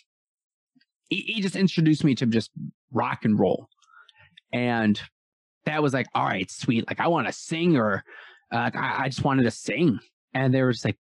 he 1.09 1.41
just 1.41 1.57
introduced 1.57 2.05
me 2.05 2.15
to 2.17 2.27
just 2.27 2.51
rock 2.93 3.25
and 3.25 3.39
roll, 3.39 3.69
and 4.53 5.01
that 5.65 5.83
was 5.83 5.93
like, 5.95 6.07
all 6.15 6.25
right, 6.25 6.51
sweet. 6.51 6.87
Like 6.89 7.01
I 7.01 7.09
want 7.09 7.27
to 7.27 7.33
sing, 7.33 7.77
or 7.77 8.03
uh, 8.53 8.71
I, 8.75 9.05
I 9.05 9.09
just 9.09 9.25
wanted 9.25 9.45
to 9.45 9.51
sing, 9.51 9.99
and 10.35 10.53
they 10.53 10.63
were 10.63 10.73
just 10.73 10.85
like. 10.85 10.97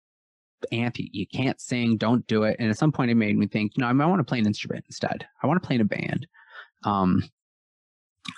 Auntie, 0.71 1.11
you 1.13 1.27
can't 1.27 1.61
sing, 1.61 1.97
don't 1.97 2.27
do 2.27 2.45
it. 2.45 2.57
And 2.59 2.71
at 2.71 2.79
some 2.79 2.93
point, 2.93 3.11
it 3.11 3.17
made 3.17 3.37
me 3.37 3.47
think, 3.47 3.73
you 3.77 3.83
know, 3.83 3.89
I, 3.89 3.91
I 3.91 4.07
want 4.07 4.21
to 4.21 4.25
play 4.25 4.39
an 4.39 4.47
instrument 4.47 4.85
instead. 4.89 5.27
I 5.43 5.47
want 5.47 5.63
to 5.63 5.67
play 5.67 5.77
in 5.77 5.83
a 5.83 5.87
band. 5.87 6.27
Um, 6.85 7.23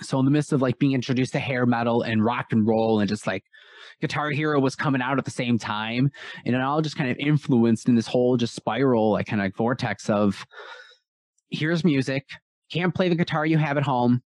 so 0.00 0.18
in 0.18 0.24
the 0.24 0.30
midst 0.30 0.52
of 0.52 0.62
like 0.62 0.78
being 0.78 0.92
introduced 0.92 1.32
to 1.32 1.38
hair 1.38 1.66
metal 1.66 2.02
and 2.02 2.24
rock 2.24 2.46
and 2.52 2.66
roll 2.66 3.00
and 3.00 3.08
just 3.08 3.26
like 3.26 3.44
Guitar 4.00 4.30
Hero 4.30 4.58
was 4.58 4.74
coming 4.74 5.02
out 5.02 5.18
at 5.18 5.24
the 5.24 5.30
same 5.30 5.58
time, 5.58 6.10
and 6.44 6.54
it 6.54 6.60
all 6.60 6.80
just 6.80 6.96
kind 6.96 7.10
of 7.10 7.16
influenced 7.18 7.88
in 7.88 7.94
this 7.94 8.06
whole 8.06 8.36
just 8.36 8.54
spiral, 8.54 9.12
like 9.12 9.26
kind 9.26 9.40
of 9.40 9.46
like 9.46 9.56
vortex 9.56 10.08
of 10.08 10.44
here's 11.50 11.84
music, 11.84 12.26
can't 12.72 12.94
play 12.94 13.08
the 13.08 13.14
guitar 13.14 13.46
you 13.46 13.58
have 13.58 13.76
at 13.76 13.84
home. 13.84 14.22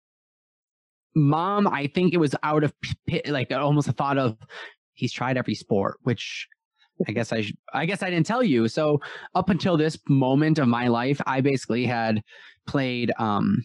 Mom, 1.14 1.68
I 1.68 1.86
think 1.86 2.12
it 2.12 2.18
was 2.18 2.34
out 2.42 2.64
of 2.64 2.72
like 3.26 3.52
almost 3.52 3.88
a 3.88 3.92
thought 3.92 4.18
of 4.18 4.36
he's 4.94 5.12
tried 5.12 5.36
every 5.36 5.54
sport, 5.54 5.98
which 6.02 6.48
I 7.08 7.12
guess 7.12 7.32
I 7.32 7.42
should, 7.42 7.56
I 7.72 7.86
guess 7.86 8.02
I 8.02 8.10
didn't 8.10 8.26
tell 8.26 8.42
you. 8.42 8.68
So 8.68 9.00
up 9.34 9.50
until 9.50 9.76
this 9.76 9.98
moment 10.08 10.58
of 10.58 10.68
my 10.68 10.88
life, 10.88 11.20
I 11.26 11.40
basically 11.40 11.86
had 11.86 12.22
played 12.66 13.12
um 13.18 13.62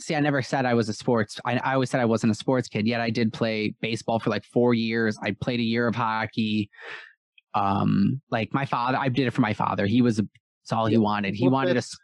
see 0.00 0.14
i 0.16 0.20
never 0.20 0.42
said 0.42 0.66
i 0.66 0.74
was 0.74 0.88
a 0.88 0.92
sports 0.92 1.38
I, 1.44 1.56
I 1.58 1.74
always 1.74 1.88
said 1.88 2.00
i 2.00 2.04
wasn't 2.04 2.32
a 2.32 2.34
sports 2.34 2.68
kid 2.68 2.84
yet 2.86 3.00
i 3.00 3.10
did 3.10 3.32
play 3.32 3.74
baseball 3.80 4.18
for 4.18 4.28
like 4.30 4.44
four 4.44 4.74
years 4.74 5.16
i 5.22 5.30
played 5.40 5.60
a 5.60 5.62
year 5.62 5.86
of 5.86 5.94
hockey 5.94 6.68
um 7.54 8.20
like 8.30 8.52
my 8.52 8.64
father 8.66 8.98
i 8.98 9.08
did 9.08 9.26
it 9.28 9.30
for 9.32 9.40
my 9.42 9.52
father 9.54 9.86
he 9.86 10.02
was 10.02 10.16
that's 10.16 10.72
all 10.72 10.86
he 10.86 10.98
wanted 10.98 11.34
he 11.34 11.46
wanted 11.48 11.68
that's- 11.76 11.92
us 11.92 11.98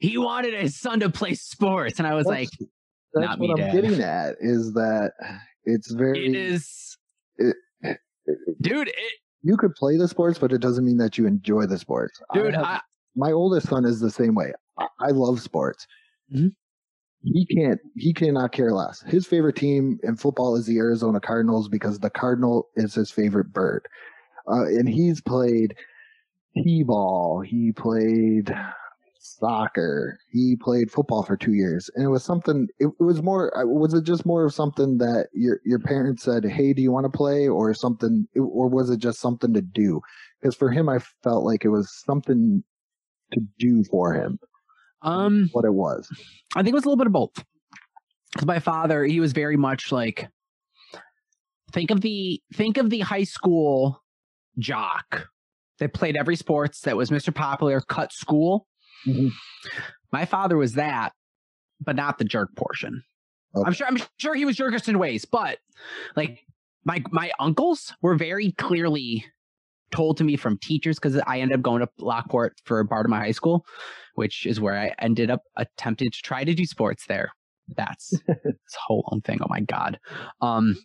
he 0.00 0.16
wanted 0.16 0.54
his 0.54 0.78
son 0.80 1.00
to 1.00 1.10
play 1.10 1.34
sports 1.34 1.98
and 1.98 2.06
i 2.08 2.14
was 2.14 2.26
like 2.26 2.48
That's- 2.58 2.68
that's 3.14 3.26
not 3.28 3.38
what 3.38 3.46
me, 3.58 3.64
I'm 3.64 3.68
Dad. 3.68 3.72
getting 3.82 4.00
at 4.00 4.34
is 4.40 4.72
that 4.72 5.12
it's 5.64 5.90
very. 5.92 6.26
it 6.28 6.34
is 6.34 6.96
it- 7.36 7.56
dude 8.62 8.88
it, 8.88 8.94
You 9.42 9.56
could 9.56 9.74
play 9.74 9.96
the 9.96 10.08
sports, 10.08 10.38
but 10.38 10.52
it 10.52 10.58
doesn't 10.60 10.84
mean 10.84 10.98
that 10.98 11.18
you 11.18 11.26
enjoy 11.26 11.66
the 11.66 11.78
sports. 11.78 12.20
Dude 12.32 12.54
have- 12.54 12.64
I, 12.64 12.80
my 13.16 13.32
oldest 13.32 13.68
son 13.68 13.84
is 13.84 14.00
the 14.00 14.10
same 14.10 14.34
way. 14.34 14.52
I, 14.78 14.86
I 15.00 15.08
love 15.10 15.40
sports. 15.40 15.86
Mhm. 16.34 16.52
He 17.24 17.46
can't. 17.46 17.80
He 17.96 18.12
cannot 18.12 18.50
care 18.52 18.72
less. 18.72 19.00
His 19.02 19.26
favorite 19.26 19.54
team 19.56 19.98
in 20.02 20.16
football 20.16 20.56
is 20.56 20.66
the 20.66 20.78
Arizona 20.78 21.20
Cardinals 21.20 21.68
because 21.68 22.00
the 22.00 22.10
cardinal 22.10 22.68
is 22.76 22.94
his 22.94 23.10
favorite 23.12 23.52
bird. 23.52 23.86
Uh, 24.50 24.64
and 24.64 24.88
he's 24.88 25.20
played 25.20 25.76
t-ball. 26.64 27.40
He 27.40 27.70
played 27.72 28.52
soccer. 29.22 30.18
He 30.30 30.56
played 30.60 30.90
football 30.90 31.22
for 31.22 31.36
two 31.36 31.52
years, 31.54 31.88
and 31.94 32.04
it 32.04 32.08
was 32.08 32.24
something. 32.24 32.68
It, 32.78 32.86
it 32.86 33.02
was 33.02 33.22
more. 33.22 33.56
uh, 33.56 33.64
Was 33.66 33.94
it 33.94 34.04
just 34.04 34.26
more 34.26 34.44
of 34.44 34.52
something 34.54 34.98
that 34.98 35.28
your 35.32 35.60
your 35.64 35.78
parents 35.78 36.22
said, 36.24 36.44
"Hey, 36.44 36.72
do 36.72 36.82
you 36.82 36.92
want 36.92 37.04
to 37.10 37.16
play?" 37.16 37.48
or 37.48 37.72
something, 37.74 38.26
or 38.36 38.68
was 38.68 38.90
it 38.90 38.98
just 38.98 39.20
something 39.20 39.54
to 39.54 39.62
do? 39.62 40.00
Because 40.40 40.54
for 40.56 40.70
him, 40.70 40.88
I 40.88 40.98
felt 41.22 41.44
like 41.44 41.64
it 41.64 41.68
was 41.70 41.90
something 42.04 42.62
to 43.32 43.40
do 43.58 43.84
for 43.84 44.12
him. 44.14 44.38
um 45.02 45.48
What 45.52 45.64
it 45.64 45.74
was. 45.74 46.08
I 46.54 46.62
think 46.62 46.72
it 46.72 46.74
was 46.74 46.84
a 46.84 46.88
little 46.88 46.98
bit 47.02 47.06
of 47.06 47.12
both. 47.12 47.44
Because 48.32 48.46
my 48.46 48.58
father, 48.58 49.04
he 49.04 49.20
was 49.20 49.32
very 49.32 49.56
much 49.56 49.92
like 49.92 50.28
think 51.72 51.90
of 51.90 52.00
the 52.00 52.42
think 52.54 52.76
of 52.76 52.90
the 52.90 53.00
high 53.00 53.24
school 53.24 54.02
jock 54.58 55.28
that 55.78 55.94
played 55.94 56.16
every 56.16 56.36
sports 56.36 56.80
that 56.82 56.96
was 56.96 57.10
Mr. 57.10 57.34
Popular, 57.34 57.80
cut 57.80 58.12
school. 58.12 58.66
Mhm. 59.06 59.30
My 60.12 60.24
father 60.24 60.56
was 60.56 60.74
that, 60.74 61.12
but 61.80 61.96
not 61.96 62.18
the 62.18 62.24
jerk 62.24 62.54
portion. 62.56 63.02
Okay. 63.54 63.66
I'm 63.66 63.72
sure 63.72 63.86
I'm 63.86 63.98
sure 64.18 64.34
he 64.34 64.44
was 64.44 64.56
jerkish 64.56 64.88
in 64.88 64.98
ways, 64.98 65.24
but 65.24 65.58
like 66.16 66.40
my 66.84 67.02
my 67.10 67.30
uncles 67.38 67.94
were 68.02 68.14
very 68.16 68.52
clearly 68.52 69.24
told 69.90 70.16
to 70.16 70.24
me 70.24 70.36
from 70.36 70.56
teachers 70.58 70.96
because 70.98 71.20
I 71.26 71.40
ended 71.40 71.58
up 71.58 71.62
going 71.62 71.80
to 71.80 71.88
Lockport 71.98 72.54
for 72.64 72.80
a 72.80 72.86
part 72.86 73.04
of 73.04 73.10
my 73.10 73.18
high 73.18 73.32
school, 73.32 73.66
which 74.14 74.46
is 74.46 74.58
where 74.58 74.78
I 74.78 74.94
ended 74.98 75.30
up 75.30 75.42
attempted 75.56 76.14
to 76.14 76.22
try 76.22 76.44
to 76.44 76.54
do 76.54 76.64
sports 76.64 77.04
there. 77.06 77.30
That's 77.76 78.10
this 78.26 78.76
whole 78.86 79.06
own 79.12 79.20
thing. 79.20 79.38
Oh 79.42 79.46
my 79.50 79.60
god. 79.60 79.98
Um 80.40 80.76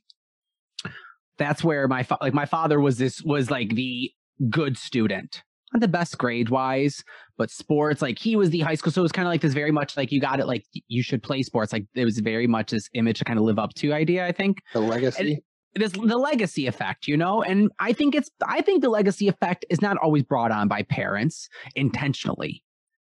that's 1.38 1.64
where 1.64 1.88
my 1.88 2.04
fa- 2.04 2.18
like 2.22 2.34
my 2.34 2.46
father 2.46 2.80
was 2.82 2.98
this 2.98 3.22
was 3.22 3.50
like 3.52 3.76
the 3.76 4.12
good 4.50 4.78
student. 4.78 5.44
Not 5.74 5.82
the 5.82 5.88
best 5.88 6.18
grade 6.18 6.50
wise, 6.50 7.04
but 7.38 7.52
sports, 7.52 8.02
like 8.02 8.18
he 8.18 8.36
was 8.36 8.52
the 8.52 8.62
high 8.62 8.76
school. 8.76 8.92
So 8.92 9.02
it 9.02 9.04
was 9.04 9.12
kind 9.12 9.28
of 9.28 9.32
like 9.32 9.42
this 9.42 9.54
very 9.54 9.72
much 9.72 9.98
like 9.98 10.12
you 10.12 10.22
got 10.22 10.40
it, 10.40 10.48
like 10.48 10.66
you 10.88 11.04
should 11.04 11.22
play 11.22 11.44
sports. 11.44 11.74
Like 11.74 11.86
it 11.94 12.06
was 12.06 12.20
very 12.20 12.48
much 12.48 12.72
this 12.72 12.90
image 12.94 13.20
to 13.20 13.26
kind 13.26 13.38
of 13.38 13.44
live 13.44 13.60
up 13.60 13.74
to 13.76 13.92
idea, 13.94 14.26
I 14.26 14.32
think 14.32 14.60
The 14.74 14.80
legacy. 14.80 15.44
this 15.76 15.92
the 15.92 16.18
legacy 16.18 16.68
effect, 16.68 17.08
you 17.08 17.18
know, 17.18 17.44
and 17.44 17.70
I 17.80 17.92
think 17.92 18.16
it's 18.16 18.30
I 18.48 18.62
think 18.62 18.82
the 18.82 18.90
legacy 18.90 19.28
effect 19.28 19.66
is 19.70 19.82
not 19.82 19.98
always 19.98 20.24
brought 20.24 20.52
on 20.52 20.70
by 20.70 20.84
parents 20.84 21.50
intentionally. 21.76 22.64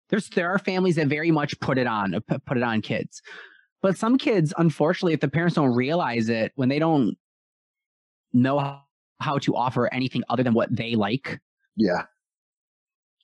There's 0.10 0.30
there 0.30 0.50
are 0.50 0.58
families 0.60 0.96
that 0.96 1.08
very 1.08 1.32
much 1.32 1.60
put 1.60 1.78
it 1.78 1.88
on 1.88 2.16
put 2.46 2.58
it 2.58 2.64
on 2.64 2.82
kids, 2.82 3.22
but 3.82 3.98
some 3.98 4.18
kids, 4.18 4.54
unfortunately, 4.58 5.14
if 5.14 5.20
the 5.20 5.28
parents 5.28 5.56
don't 5.56 5.76
realize 5.76 6.30
it 6.30 6.54
when 6.56 6.70
they 6.70 6.80
don't 6.80 7.18
know 8.32 8.80
how 9.20 9.38
to 9.40 9.56
offer 9.56 9.94
anything 9.94 10.24
other 10.30 10.44
than 10.44 10.54
what 10.54 10.74
they 10.74 10.96
like, 10.96 11.40
yeah. 11.76 12.04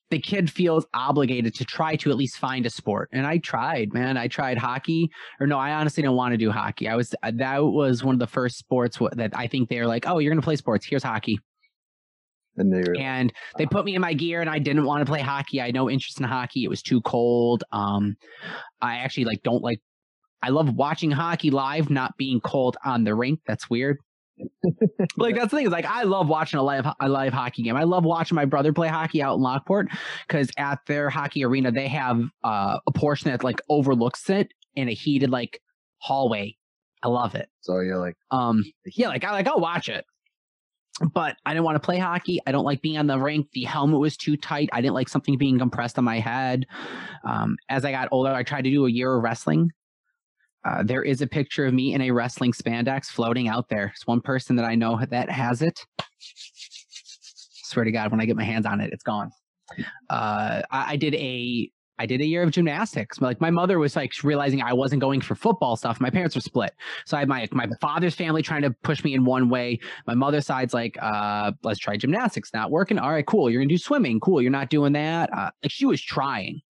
The 0.09 0.19
kid 0.19 0.49
feels 0.49 0.85
obligated 0.93 1.53
to 1.55 1.65
try 1.65 1.95
to 1.97 2.09
at 2.09 2.17
least 2.17 2.37
find 2.37 2.65
a 2.65 2.69
sport. 2.69 3.09
And 3.11 3.27
I 3.27 3.37
tried, 3.37 3.93
man. 3.93 4.17
I 4.17 4.27
tried 4.27 4.57
hockey, 4.57 5.09
or 5.39 5.47
no, 5.47 5.57
I 5.57 5.73
honestly 5.73 6.01
didn't 6.01 6.15
want 6.15 6.33
to 6.33 6.37
do 6.37 6.51
hockey. 6.51 6.87
I 6.87 6.95
was 6.95 7.13
that 7.21 7.57
was 7.59 8.03
one 8.03 8.15
of 8.15 8.19
the 8.19 8.27
first 8.27 8.57
sports 8.57 8.97
that 9.13 9.31
I 9.35 9.47
think 9.47 9.69
they're 9.69 9.87
like, 9.87 10.07
oh, 10.07 10.19
you're 10.19 10.31
gonna 10.31 10.41
play 10.41 10.55
sports. 10.55 10.85
Here's 10.85 11.03
hockey. 11.03 11.39
And 12.57 12.73
they 12.73 12.99
and 12.99 13.31
they 13.57 13.65
put 13.65 13.85
me 13.85 13.95
in 13.95 14.01
my 14.01 14.13
gear 14.13 14.41
and 14.41 14.49
I 14.49 14.59
didn't 14.59 14.85
want 14.85 15.01
to 15.01 15.09
play 15.09 15.21
hockey. 15.21 15.61
I 15.61 15.67
had 15.67 15.75
no 15.75 15.89
interest 15.89 16.19
in 16.19 16.25
hockey. 16.25 16.63
It 16.63 16.69
was 16.69 16.81
too 16.81 17.01
cold. 17.01 17.63
Um 17.71 18.17
I 18.81 18.97
actually 18.97 19.25
like 19.25 19.43
don't 19.43 19.63
like 19.63 19.79
I 20.41 20.49
love 20.49 20.73
watching 20.73 21.11
hockey 21.11 21.51
live, 21.51 21.89
not 21.89 22.17
being 22.17 22.39
cold 22.41 22.77
on 22.85 23.03
the 23.03 23.13
rink. 23.13 23.41
That's 23.45 23.69
weird. 23.69 23.97
Like 25.17 25.35
that's 25.35 25.51
the 25.51 25.57
thing 25.57 25.65
is 25.65 25.71
like 25.71 25.85
I 25.85 26.03
love 26.03 26.27
watching 26.27 26.59
a 26.59 26.63
live 26.63 26.85
a 26.99 27.09
live 27.09 27.33
hockey 27.33 27.63
game. 27.63 27.75
I 27.75 27.83
love 27.83 28.03
watching 28.03 28.35
my 28.35 28.45
brother 28.45 28.73
play 28.73 28.87
hockey 28.87 29.21
out 29.21 29.35
in 29.35 29.41
Lockport 29.41 29.87
because 30.27 30.49
at 30.57 30.79
their 30.87 31.09
hockey 31.09 31.43
arena 31.43 31.71
they 31.71 31.87
have 31.87 32.21
uh, 32.43 32.79
a 32.85 32.91
portion 32.91 33.31
that 33.31 33.43
like 33.43 33.61
overlooks 33.69 34.29
it 34.29 34.53
in 34.75 34.89
a 34.89 34.93
heated 34.93 35.29
like 35.29 35.61
hallway. 35.97 36.55
I 37.03 37.07
love 37.07 37.35
it. 37.35 37.49
So 37.61 37.79
you're 37.79 37.97
like, 37.97 38.17
um, 38.31 38.63
yeah, 38.85 39.07
like 39.07 39.23
I 39.23 39.31
like 39.31 39.47
I'll 39.47 39.59
watch 39.59 39.89
it, 39.89 40.05
but 41.13 41.37
I 41.45 41.53
didn't 41.53 41.65
want 41.65 41.75
to 41.75 41.85
play 41.85 41.97
hockey. 41.97 42.39
I 42.45 42.51
don't 42.51 42.65
like 42.65 42.81
being 42.81 42.97
on 42.97 43.07
the 43.07 43.19
rink. 43.19 43.47
The 43.53 43.63
helmet 43.63 43.99
was 43.99 44.17
too 44.17 44.35
tight. 44.35 44.69
I 44.73 44.81
didn't 44.81 44.95
like 44.95 45.09
something 45.09 45.37
being 45.37 45.59
compressed 45.59 45.97
on 45.97 46.03
my 46.03 46.19
head. 46.19 46.65
Um, 47.23 47.57
as 47.69 47.85
I 47.85 47.91
got 47.91 48.09
older, 48.11 48.31
I 48.31 48.43
tried 48.43 48.63
to 48.65 48.69
do 48.69 48.85
a 48.85 48.91
year 48.91 49.15
of 49.15 49.23
wrestling. 49.23 49.71
Uh, 50.65 50.83
there 50.83 51.03
is 51.03 51.21
a 51.21 51.27
picture 51.27 51.65
of 51.65 51.73
me 51.73 51.93
in 51.93 52.01
a 52.01 52.11
wrestling 52.11 52.51
spandex 52.51 53.05
floating 53.05 53.47
out 53.47 53.69
there. 53.69 53.91
It's 53.95 54.05
one 54.05 54.21
person 54.21 54.55
that 54.57 54.65
I 54.65 54.75
know 54.75 54.99
that 55.09 55.29
has 55.29 55.61
it. 55.61 55.85
Swear 57.63 57.85
to 57.85 57.91
God, 57.91 58.11
when 58.11 58.19
I 58.19 58.25
get 58.25 58.35
my 58.35 58.43
hands 58.43 58.65
on 58.65 58.81
it, 58.81 58.91
it's 58.91 59.03
gone. 59.03 59.31
Uh, 60.09 60.61
I, 60.71 60.93
I 60.93 60.95
did 60.97 61.15
a 61.15 61.71
I 61.99 62.05
did 62.05 62.21
a 62.21 62.25
year 62.25 62.43
of 62.43 62.51
gymnastics. 62.51 63.19
Like 63.19 63.41
my 63.41 63.51
mother 63.51 63.77
was 63.77 63.97
like 63.97 64.13
realizing 64.23 64.61
I 64.61 64.71
wasn't 64.71 65.01
going 65.01 65.19
for 65.19 65.35
football 65.35 65.75
stuff. 65.75 65.99
My 65.99 66.09
parents 66.09 66.33
were 66.33 66.41
split. 66.41 66.71
So 67.05 67.17
I 67.17 67.19
had 67.19 67.29
my 67.29 67.47
my 67.51 67.67
father's 67.81 68.15
family 68.15 68.41
trying 68.41 68.61
to 68.61 68.71
push 68.83 69.03
me 69.03 69.13
in 69.13 69.25
one 69.25 69.49
way. 69.49 69.79
My 70.07 70.15
mother's 70.15 70.45
side's 70.45 70.73
like, 70.73 70.97
uh, 71.01 71.51
let's 71.61 71.77
try 71.77 71.97
gymnastics. 71.97 72.53
Not 72.53 72.71
working. 72.71 72.97
All 72.97 73.11
right, 73.11 73.25
cool. 73.25 73.49
You're 73.49 73.61
gonna 73.61 73.69
do 73.69 73.77
swimming. 73.77 74.21
Cool. 74.21 74.41
You're 74.41 74.49
not 74.49 74.69
doing 74.69 74.93
that. 74.93 75.29
Uh, 75.37 75.51
like 75.61 75.71
she 75.71 75.85
was 75.85 76.01
trying 76.01 76.61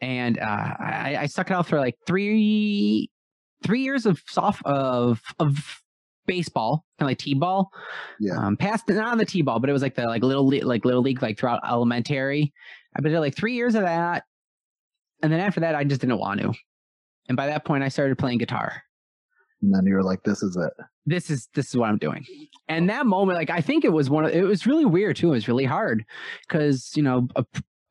and 0.00 0.38
uh, 0.38 0.74
I, 0.78 1.16
I 1.20 1.26
stuck 1.26 1.50
it 1.50 1.54
out 1.54 1.66
for 1.66 1.78
like 1.78 1.96
three 2.06 3.10
three 3.62 3.82
years 3.82 4.06
of 4.06 4.22
soft 4.26 4.62
of 4.64 5.20
of 5.38 5.82
baseball, 6.26 6.84
kind 6.98 7.06
of 7.06 7.10
like 7.10 7.18
t-ball. 7.18 7.70
Yeah. 8.20 8.34
Um, 8.38 8.56
passed 8.56 8.88
not 8.88 9.08
on 9.08 9.18
the 9.18 9.24
t-ball, 9.24 9.58
but 9.58 9.68
it 9.68 9.72
was 9.72 9.82
like 9.82 9.94
the 9.94 10.06
like 10.06 10.22
little 10.22 10.48
like 10.66 10.84
little 10.84 11.02
league 11.02 11.22
like 11.22 11.38
throughout 11.38 11.60
elementary. 11.68 12.52
I 12.96 13.00
did 13.00 13.18
like 13.18 13.36
three 13.36 13.54
years 13.54 13.74
of 13.74 13.82
that, 13.82 14.24
and 15.22 15.32
then 15.32 15.40
after 15.40 15.60
that, 15.60 15.74
I 15.74 15.84
just 15.84 16.00
didn't 16.00 16.18
want 16.18 16.40
to. 16.40 16.52
And 17.28 17.36
by 17.36 17.46
that 17.46 17.64
point, 17.64 17.84
I 17.84 17.88
started 17.88 18.18
playing 18.18 18.38
guitar. 18.38 18.82
And 19.62 19.74
then 19.74 19.86
you 19.86 19.94
were 19.94 20.02
like, 20.02 20.22
"This 20.22 20.42
is 20.42 20.56
it. 20.56 20.72
This 21.04 21.30
is 21.30 21.48
this 21.54 21.68
is 21.68 21.76
what 21.76 21.90
I'm 21.90 21.98
doing." 21.98 22.24
And 22.68 22.88
that 22.88 23.06
moment, 23.06 23.36
like 23.36 23.50
I 23.50 23.60
think 23.60 23.84
it 23.84 23.92
was 23.92 24.08
one 24.08 24.24
of 24.24 24.32
it 24.32 24.42
was 24.42 24.66
really 24.66 24.86
weird 24.86 25.16
too. 25.16 25.28
It 25.28 25.36
was 25.36 25.48
really 25.48 25.66
hard 25.66 26.04
because 26.48 26.92
you 26.96 27.02
know 27.02 27.28
a 27.36 27.44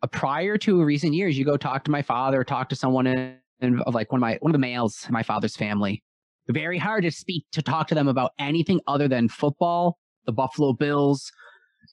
prior 0.08 0.58
to 0.60 0.84
recent 0.84 1.14
years, 1.14 1.38
you 1.38 1.46
go 1.46 1.58
talk 1.58 1.84
to 1.86 1.92
my 1.92 2.02
father, 2.02 2.44
talk 2.44 2.70
to 2.70 2.76
someone 2.76 3.08
in, 3.08 3.36
in, 3.60 3.80
of 3.82 3.94
like 3.94 4.12
one 4.12 4.20
of 4.20 4.22
my 4.22 4.38
one 4.42 4.52
of 4.52 4.54
the 4.54 4.60
males 4.60 5.06
in 5.06 5.14
my 5.14 5.24
father's 5.24 5.56
family. 5.56 6.04
Very 6.48 6.78
hard 6.78 7.04
to 7.04 7.12
speak 7.12 7.46
to 7.52 7.62
talk 7.62 7.88
to 7.90 7.96
them 7.96 8.08
about 8.08 8.32
anything 8.40 8.80
other 8.88 9.08
than 9.08 9.30
football, 9.30 10.00
the 10.26 10.32
Buffalo 10.32 10.74
Bills. 10.74 11.32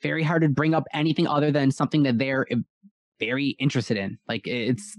Very 0.02 0.22
hard 0.22 0.42
to 0.42 0.48
bring 0.48 0.74
up 0.74 0.84
anything 0.92 1.26
other 1.26 1.50
than 1.50 1.70
something 1.70 2.02
that 2.04 2.18
they're 2.18 2.46
eh, 2.50 2.56
very 3.18 3.56
interested 3.58 3.96
in. 3.96 4.18
Like 4.28 4.46
it's 4.46 4.96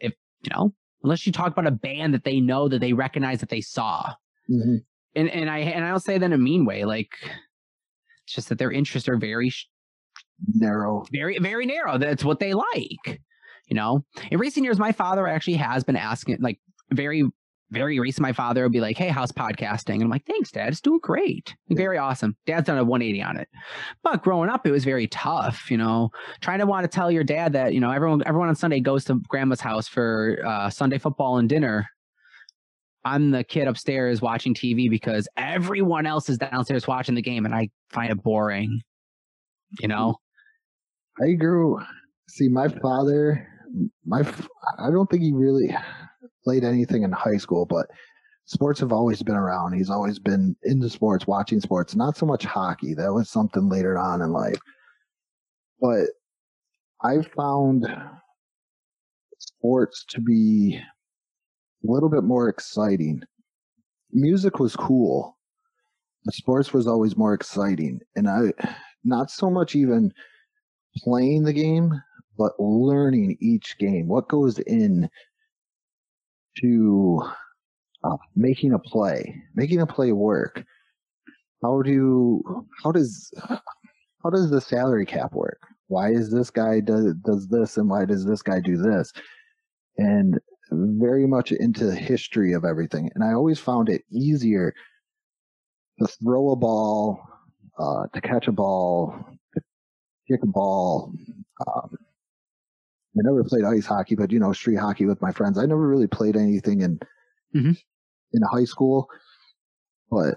if 0.00 0.12
you 0.42 0.50
know, 0.54 0.74
unless 1.02 1.26
you 1.26 1.32
talk 1.32 1.52
about 1.52 1.66
a 1.66 1.72
band 1.72 2.14
that 2.14 2.24
they 2.24 2.40
know 2.40 2.68
that 2.68 2.80
they 2.80 2.92
recognize 2.92 3.40
that 3.40 3.48
they 3.48 3.60
saw. 3.60 4.12
Mm-hmm. 4.50 4.76
And 5.14 5.28
and 5.30 5.50
I 5.50 5.58
and 5.58 5.84
I 5.84 5.88
don't 5.88 6.00
say 6.00 6.18
that 6.18 6.24
in 6.24 6.32
a 6.32 6.38
mean 6.38 6.64
way. 6.64 6.84
Like 6.84 7.12
it's 8.24 8.34
just 8.34 8.48
that 8.50 8.58
their 8.58 8.70
interests 8.70 9.08
are 9.08 9.16
very 9.16 9.52
narrow. 10.54 11.04
Very, 11.12 11.38
very 11.38 11.66
narrow. 11.66 11.98
That's 11.98 12.24
what 12.24 12.40
they 12.40 12.54
like. 12.54 13.20
You 13.68 13.76
know, 13.76 14.04
in 14.30 14.38
recent 14.38 14.64
years, 14.64 14.78
my 14.78 14.92
father 14.92 15.26
actually 15.26 15.54
has 15.54 15.84
been 15.84 15.96
asking, 15.96 16.38
like, 16.40 16.58
very, 16.90 17.24
very 17.70 17.98
recent. 17.98 18.22
My 18.22 18.32
father 18.32 18.62
would 18.62 18.72
be 18.72 18.80
like, 18.80 18.98
"Hey, 18.98 19.08
how's 19.08 19.32
podcasting?" 19.32 19.94
And 19.94 20.02
I'm 20.04 20.10
like, 20.10 20.26
"Thanks, 20.26 20.50
Dad. 20.50 20.68
It's 20.68 20.80
doing 20.80 21.00
great. 21.02 21.54
Very 21.70 21.96
awesome." 21.96 22.36
Dad's 22.44 22.66
done 22.66 22.78
a 22.78 22.84
180 22.84 23.22
on 23.22 23.38
it. 23.38 23.48
But 24.02 24.22
growing 24.22 24.50
up, 24.50 24.66
it 24.66 24.70
was 24.72 24.84
very 24.84 25.06
tough. 25.06 25.70
You 25.70 25.78
know, 25.78 26.10
trying 26.40 26.58
to 26.58 26.66
want 26.66 26.84
to 26.84 26.88
tell 26.88 27.10
your 27.10 27.24
dad 27.24 27.54
that 27.54 27.72
you 27.72 27.80
know 27.80 27.90
everyone, 27.90 28.22
everyone 28.26 28.48
on 28.48 28.56
Sunday 28.56 28.80
goes 28.80 29.04
to 29.06 29.20
Grandma's 29.28 29.60
house 29.60 29.88
for 29.88 30.38
uh, 30.44 30.68
Sunday 30.68 30.98
football 30.98 31.38
and 31.38 31.48
dinner. 31.48 31.88
I'm 33.04 33.30
the 33.30 33.42
kid 33.42 33.66
upstairs 33.66 34.22
watching 34.22 34.54
TV 34.54 34.88
because 34.88 35.26
everyone 35.36 36.06
else 36.06 36.28
is 36.28 36.38
downstairs 36.38 36.86
watching 36.86 37.14
the 37.14 37.22
game, 37.22 37.46
and 37.46 37.54
I 37.54 37.70
find 37.90 38.12
it 38.12 38.22
boring. 38.22 38.82
You 39.80 39.88
know, 39.88 40.16
I 41.20 41.32
grew. 41.32 41.80
See, 42.28 42.48
my 42.48 42.68
father, 42.68 43.46
my 44.06 44.20
I 44.78 44.90
don't 44.90 45.10
think 45.10 45.22
he 45.22 45.32
really 45.32 45.74
played 46.44 46.64
anything 46.64 47.02
in 47.02 47.12
high 47.12 47.36
school, 47.36 47.66
but 47.66 47.86
sports 48.46 48.80
have 48.80 48.92
always 48.92 49.22
been 49.22 49.36
around. 49.36 49.74
He's 49.74 49.90
always 49.90 50.18
been 50.18 50.56
into 50.62 50.88
sports, 50.88 51.26
watching 51.26 51.60
sports. 51.60 51.94
Not 51.94 52.16
so 52.16 52.26
much 52.26 52.44
hockey. 52.44 52.94
That 52.94 53.12
was 53.12 53.30
something 53.30 53.68
later 53.68 53.98
on 53.98 54.22
in 54.22 54.32
life. 54.32 54.58
But 55.80 56.06
I 57.02 57.22
found 57.36 57.86
sports 59.38 60.04
to 60.10 60.20
be 60.20 60.78
a 60.78 61.90
little 61.90 62.08
bit 62.08 62.24
more 62.24 62.48
exciting. 62.48 63.22
Music 64.12 64.58
was 64.58 64.76
cool, 64.76 65.36
but 66.24 66.34
sports 66.34 66.72
was 66.72 66.86
always 66.86 67.16
more 67.16 67.34
exciting. 67.34 68.00
And 68.14 68.28
I, 68.28 68.52
not 69.04 69.30
so 69.30 69.50
much 69.50 69.74
even 69.74 70.12
playing 70.96 71.44
the 71.44 71.52
game, 71.52 72.00
but 72.38 72.52
learning 72.58 73.36
each 73.40 73.78
game. 73.78 74.08
What 74.08 74.28
goes 74.28 74.58
in 74.60 75.08
to 76.58 77.22
uh, 78.04 78.16
making 78.34 78.72
a 78.72 78.78
play, 78.78 79.42
making 79.54 79.80
a 79.80 79.86
play 79.86 80.12
work. 80.12 80.64
How 81.62 81.82
do 81.82 82.42
how 82.82 82.90
does 82.90 83.32
how 84.22 84.30
does 84.30 84.50
the 84.50 84.60
salary 84.60 85.06
cap 85.06 85.32
work? 85.32 85.60
Why 85.86 86.10
is 86.10 86.30
this 86.30 86.50
guy 86.50 86.80
does 86.80 87.14
does 87.24 87.48
this 87.48 87.76
and 87.76 87.88
why 87.88 88.04
does 88.04 88.24
this 88.24 88.42
guy 88.42 88.60
do 88.60 88.76
this? 88.76 89.12
And 89.98 90.40
very 90.72 91.26
much 91.26 91.52
into 91.52 91.84
the 91.84 91.94
history 91.94 92.52
of 92.52 92.64
everything. 92.64 93.10
And 93.14 93.22
I 93.22 93.32
always 93.34 93.58
found 93.58 93.88
it 93.88 94.02
easier 94.10 94.74
to 95.98 96.06
throw 96.06 96.50
a 96.50 96.56
ball, 96.56 97.20
uh, 97.78 98.06
to 98.14 98.20
catch 98.20 98.48
a 98.48 98.52
ball, 98.52 99.14
kick 100.28 100.40
a 100.42 100.46
ball. 100.46 101.12
Um, 101.66 101.96
I 103.14 103.20
never 103.22 103.44
played 103.44 103.64
ice 103.64 103.86
hockey, 103.86 104.14
but 104.14 104.32
you 104.32 104.38
know, 104.38 104.52
street 104.52 104.76
hockey 104.76 105.04
with 105.04 105.20
my 105.20 105.32
friends. 105.32 105.58
I 105.58 105.66
never 105.66 105.86
really 105.86 106.06
played 106.06 106.36
anything 106.36 106.80
in 106.80 106.98
mm-hmm. 107.54 107.72
in 108.32 108.42
high 108.50 108.64
school, 108.64 109.08
but 110.10 110.36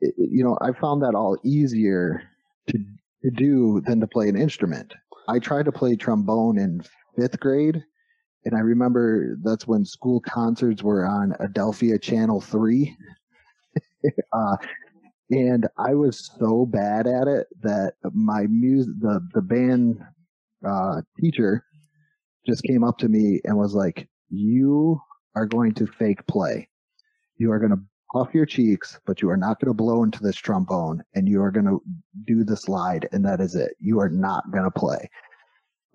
it, 0.00 0.14
you 0.18 0.44
know, 0.44 0.58
I 0.60 0.72
found 0.72 1.02
that 1.02 1.14
all 1.14 1.38
easier 1.42 2.22
to 2.68 2.78
to 3.22 3.30
do 3.30 3.80
than 3.86 4.00
to 4.00 4.06
play 4.06 4.28
an 4.28 4.36
instrument. 4.36 4.92
I 5.28 5.38
tried 5.38 5.64
to 5.66 5.72
play 5.72 5.96
trombone 5.96 6.58
in 6.58 6.82
fifth 7.16 7.40
grade, 7.40 7.82
and 8.44 8.54
I 8.54 8.60
remember 8.60 9.38
that's 9.42 9.66
when 9.66 9.84
school 9.84 10.20
concerts 10.20 10.82
were 10.82 11.06
on 11.06 11.32
Adelphia 11.40 12.00
Channel 12.00 12.42
Three. 12.42 12.94
uh, 14.32 14.56
and 15.32 15.66
I 15.78 15.94
was 15.94 16.30
so 16.38 16.66
bad 16.66 17.06
at 17.06 17.26
it 17.26 17.46
that 17.62 17.94
my 18.12 18.46
music, 18.48 18.92
the 19.00 19.26
the 19.32 19.40
band 19.40 19.98
uh, 20.66 21.00
teacher, 21.18 21.64
just 22.46 22.62
came 22.64 22.84
up 22.84 22.98
to 22.98 23.08
me 23.08 23.40
and 23.44 23.56
was 23.56 23.74
like, 23.74 24.08
"You 24.28 25.00
are 25.34 25.46
going 25.46 25.72
to 25.74 25.86
fake 25.86 26.24
play. 26.26 26.68
You 27.38 27.50
are 27.50 27.58
going 27.58 27.70
to 27.70 27.80
puff 28.12 28.34
your 28.34 28.44
cheeks, 28.44 29.00
but 29.06 29.22
you 29.22 29.30
are 29.30 29.38
not 29.38 29.58
going 29.58 29.70
to 29.70 29.74
blow 29.74 30.02
into 30.04 30.22
this 30.22 30.36
trombone, 30.36 31.02
and 31.14 31.26
you 31.26 31.42
are 31.42 31.50
going 31.50 31.64
to 31.64 31.82
do 32.26 32.44
the 32.44 32.56
slide, 32.56 33.08
and 33.12 33.24
that 33.24 33.40
is 33.40 33.54
it. 33.54 33.72
You 33.80 34.00
are 34.00 34.10
not 34.10 34.50
going 34.52 34.64
to 34.64 34.70
play." 34.70 35.08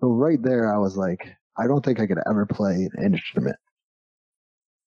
So 0.00 0.08
right 0.08 0.42
there, 0.42 0.74
I 0.74 0.78
was 0.78 0.96
like, 0.96 1.28
I 1.56 1.68
don't 1.68 1.84
think 1.84 2.00
I 2.00 2.08
could 2.08 2.18
ever 2.28 2.44
play 2.44 2.88
an 2.92 3.14
instrument. 3.14 3.56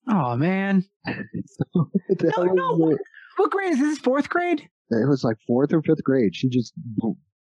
Oh 0.10 0.36
man! 0.36 0.84
so, 1.08 1.90
no, 2.38 2.44
no. 2.44 2.98
What 3.38 3.52
grade 3.52 3.74
is 3.74 3.80
this? 3.80 4.00
Fourth 4.00 4.30
grade? 4.30 4.68
It 4.90 5.08
was 5.08 5.24
like 5.24 5.38
fourth 5.48 5.74
or 5.74 5.82
fifth 5.82 6.04
grade. 6.04 6.36
She 6.36 6.50
just 6.50 6.74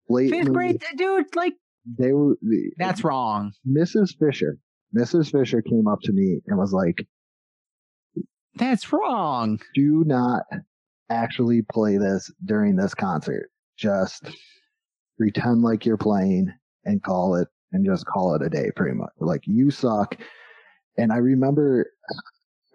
blatantly. 0.09 0.31
Fifth 0.43 0.53
grade, 0.53 0.85
dude. 0.97 1.35
Like 1.37 1.55
they 1.99 2.13
were. 2.13 2.37
That's 2.79 3.05
wrong. 3.05 3.53
Mrs. 3.69 4.17
Fisher. 4.19 4.59
Mrs. 4.97 5.31
Fisher 5.31 5.63
came 5.63 5.87
up 5.87 6.01
to 6.03 6.13
me 6.13 6.41
and 6.47 6.59
was 6.59 6.73
like, 6.73 7.07
"That's 8.55 8.93
wrong. 8.93 9.61
Do 9.75 10.05
not 10.07 10.43
actually 11.09 11.63
play 11.63 11.99
this 11.99 12.33
during 12.45 12.77
this 12.77 12.95
concert. 12.95 13.51
Just 13.77 14.29
pretend 15.19 15.63
like 15.63 15.87
you're 15.87 15.97
playing 15.97 16.53
and 16.85 17.03
call 17.03 17.37
it 17.37 17.49
and 17.73 17.87
just 17.87 18.07
call 18.07 18.35
it 18.35 18.43
a 18.43 18.49
day. 18.49 18.71
Pretty 18.75 18.97
much. 18.97 19.13
Like 19.21 19.43
you 19.45 19.71
suck." 19.71 20.17
And 20.99 21.13
I 21.13 21.19
remember 21.19 21.93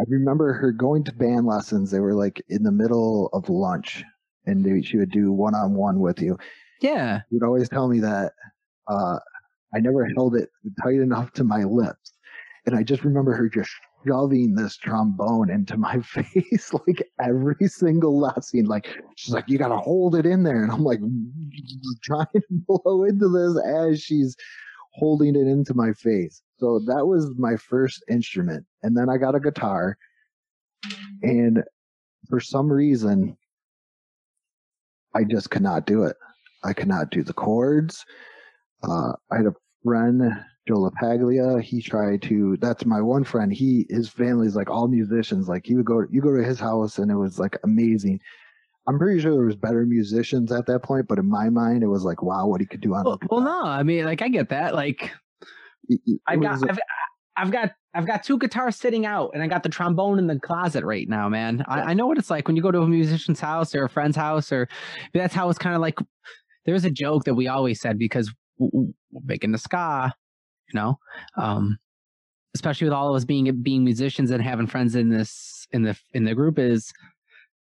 I 0.01 0.03
remember 0.07 0.53
her 0.53 0.71
going 0.71 1.03
to 1.03 1.13
band 1.13 1.45
lessons. 1.45 1.91
They 1.91 1.99
were 1.99 2.15
like 2.15 2.41
in 2.49 2.63
the 2.63 2.71
middle 2.71 3.29
of 3.33 3.49
lunch, 3.49 4.03
and 4.47 4.65
they, 4.65 4.81
she 4.81 4.97
would 4.97 5.11
do 5.11 5.31
one 5.31 5.53
on 5.53 5.75
one 5.75 5.99
with 5.99 6.19
you. 6.19 6.39
Yeah. 6.81 7.21
He'd 7.29 7.43
always 7.43 7.69
tell 7.69 7.87
me 7.87 7.99
that 7.99 8.33
uh, 8.87 9.19
I 9.75 9.79
never 9.79 10.05
held 10.07 10.35
it 10.35 10.49
tight 10.81 10.95
enough 10.95 11.31
to 11.33 11.43
my 11.43 11.63
lips. 11.63 12.13
And 12.65 12.75
I 12.75 12.81
just 12.81 13.03
remember 13.03 13.35
her 13.35 13.47
just 13.47 13.69
shoving 14.07 14.55
this 14.55 14.75
trombone 14.75 15.51
into 15.51 15.77
my 15.77 15.99
face 16.01 16.73
like 16.73 17.07
every 17.23 17.67
single 17.67 18.19
lesson. 18.19 18.65
Like 18.65 18.97
she's 19.15 19.33
like, 19.35 19.49
you 19.49 19.59
gotta 19.59 19.77
hold 19.77 20.15
it 20.15 20.25
in 20.25 20.41
there. 20.41 20.63
And 20.63 20.71
I'm 20.71 20.83
like 20.83 20.99
trying 22.03 22.25
to 22.33 22.41
blow 22.49 23.03
into 23.03 23.29
this 23.29 23.63
as 23.63 24.01
she's 24.01 24.35
holding 24.93 25.36
it 25.36 25.47
into 25.47 25.73
my 25.73 25.93
face. 25.93 26.41
So 26.58 26.80
that 26.88 27.06
was 27.06 27.34
my 27.38 27.56
first 27.56 28.04
instrument. 28.10 28.65
And 28.84 28.95
then 28.95 29.10
I 29.10 29.17
got 29.17 29.36
a 29.36 29.39
guitar. 29.39 29.97
And 31.23 31.63
for 32.30 32.39
some 32.39 32.71
reason, 32.71 33.38
I 35.15 35.23
just 35.23 35.49
could 35.49 35.62
not 35.62 35.86
do 35.86 36.04
it. 36.04 36.15
I 36.63 36.73
could 36.73 36.88
not 36.88 37.10
do 37.10 37.23
the 37.23 37.34
chords. 37.34 38.06
Uh, 38.84 39.13
I 39.32 39.38
had 39.38 39.45
a 39.47 39.56
friend, 39.84 40.21
Joe 40.67 40.89
LaPaglia. 40.89 41.62
He 41.62 41.82
tried 41.82 42.21
to. 42.23 42.58
That's 42.58 42.86
my 42.86 43.01
one 43.01 43.23
friend. 43.23 43.51
He 43.51 43.86
his 43.89 44.10
family's 44.10 44.56
like 44.56 44.69
all 44.69 44.88
musicians. 44.88 45.47
Like 45.49 45.65
he 45.65 45.75
would 45.75 45.86
go. 45.86 46.06
You 46.10 46.21
go 46.21 46.36
to 46.36 46.43
his 46.43 46.60
house, 46.60 46.99
and 46.99 47.12
it 47.12 47.15
was 47.15 47.39
like 47.39 47.58
amazing. 47.63 48.19
I'm 48.88 48.98
pretty 48.98 49.22
sure 49.22 49.32
there 49.32 49.46
was 49.46 49.56
better 49.56 49.86
musicians 49.86 50.52
at 50.52 50.65
that 50.65 50.84
point, 50.84 51.08
but 51.08 51.20
in 51.20 51.30
my 51.30 51.50
mind, 51.50 51.84
it 51.84 51.88
was 51.88 52.04
like, 52.04 52.24
wow, 52.24 52.48
what 52.48 52.62
he 52.62 52.67
could 52.67 52.82
do 52.82 52.96
on. 52.96 53.04
Well, 53.06 53.20
well 53.30 53.41
no, 53.41 53.63
I 53.63 53.84
mean, 53.84 54.06
like 54.06 54.22
I 54.22 54.28
get 54.28 54.50
that. 54.50 54.74
Like 54.74 55.12
I 56.28 56.36
got, 56.36 56.70
I've, 56.70 56.80
I've 57.38 57.52
got, 57.52 57.72
I've 57.94 58.08
got 58.08 58.24
two 58.24 58.38
guitars 58.38 58.78
sitting 58.78 59.06
out, 59.06 59.32
and 59.34 59.44
I 59.44 59.48
got 59.48 59.63
the 59.63 59.70
trombone 59.70 60.17
in 60.17 60.28
the 60.28 60.39
closet 60.39 60.84
right 60.84 61.08
now, 61.08 61.30
man. 61.30 61.63
I, 61.67 61.82
I 61.82 61.94
know 61.94 62.08
what 62.08 62.17
it's 62.17 62.30
like 62.30 62.48
when 62.48 62.56
you 62.56 62.63
go 62.63 62.72
to 62.72 62.82
a 62.82 62.88
musician's 62.88 63.39
house 63.39 63.76
or 63.76 63.84
a 63.86 63.89
friend's 63.89 64.17
house, 64.17 64.52
or 64.52 64.67
that's 65.13 65.34
how 65.34 65.50
it's 65.50 65.60
kind 65.60 65.76
of 65.76 65.82
like. 65.82 66.00
There's 66.65 66.86
a 66.86 66.91
joke 66.91 67.24
that 67.24 67.34
we 67.34 67.48
always 67.48 67.82
said 67.82 67.98
because 67.98 68.32
we're 68.60 68.94
making 69.26 69.52
the 69.52 69.58
ska, 69.58 70.13
you 70.72 70.80
know, 70.80 71.00
um, 71.36 71.80
especially 72.54 72.86
with 72.86 72.94
all 72.94 73.10
of 73.10 73.15
us 73.15 73.26
being 73.26 73.62
being 73.63 73.84
musicians 73.84 74.30
and 74.30 74.44
having 74.44 74.67
friends 74.67 74.96
in 74.96 75.10
this 75.10 75.65
in 75.72 75.82
the 75.82 75.98
in 76.13 76.26
the 76.26 76.36
group 76.36 76.60
is 76.60 76.94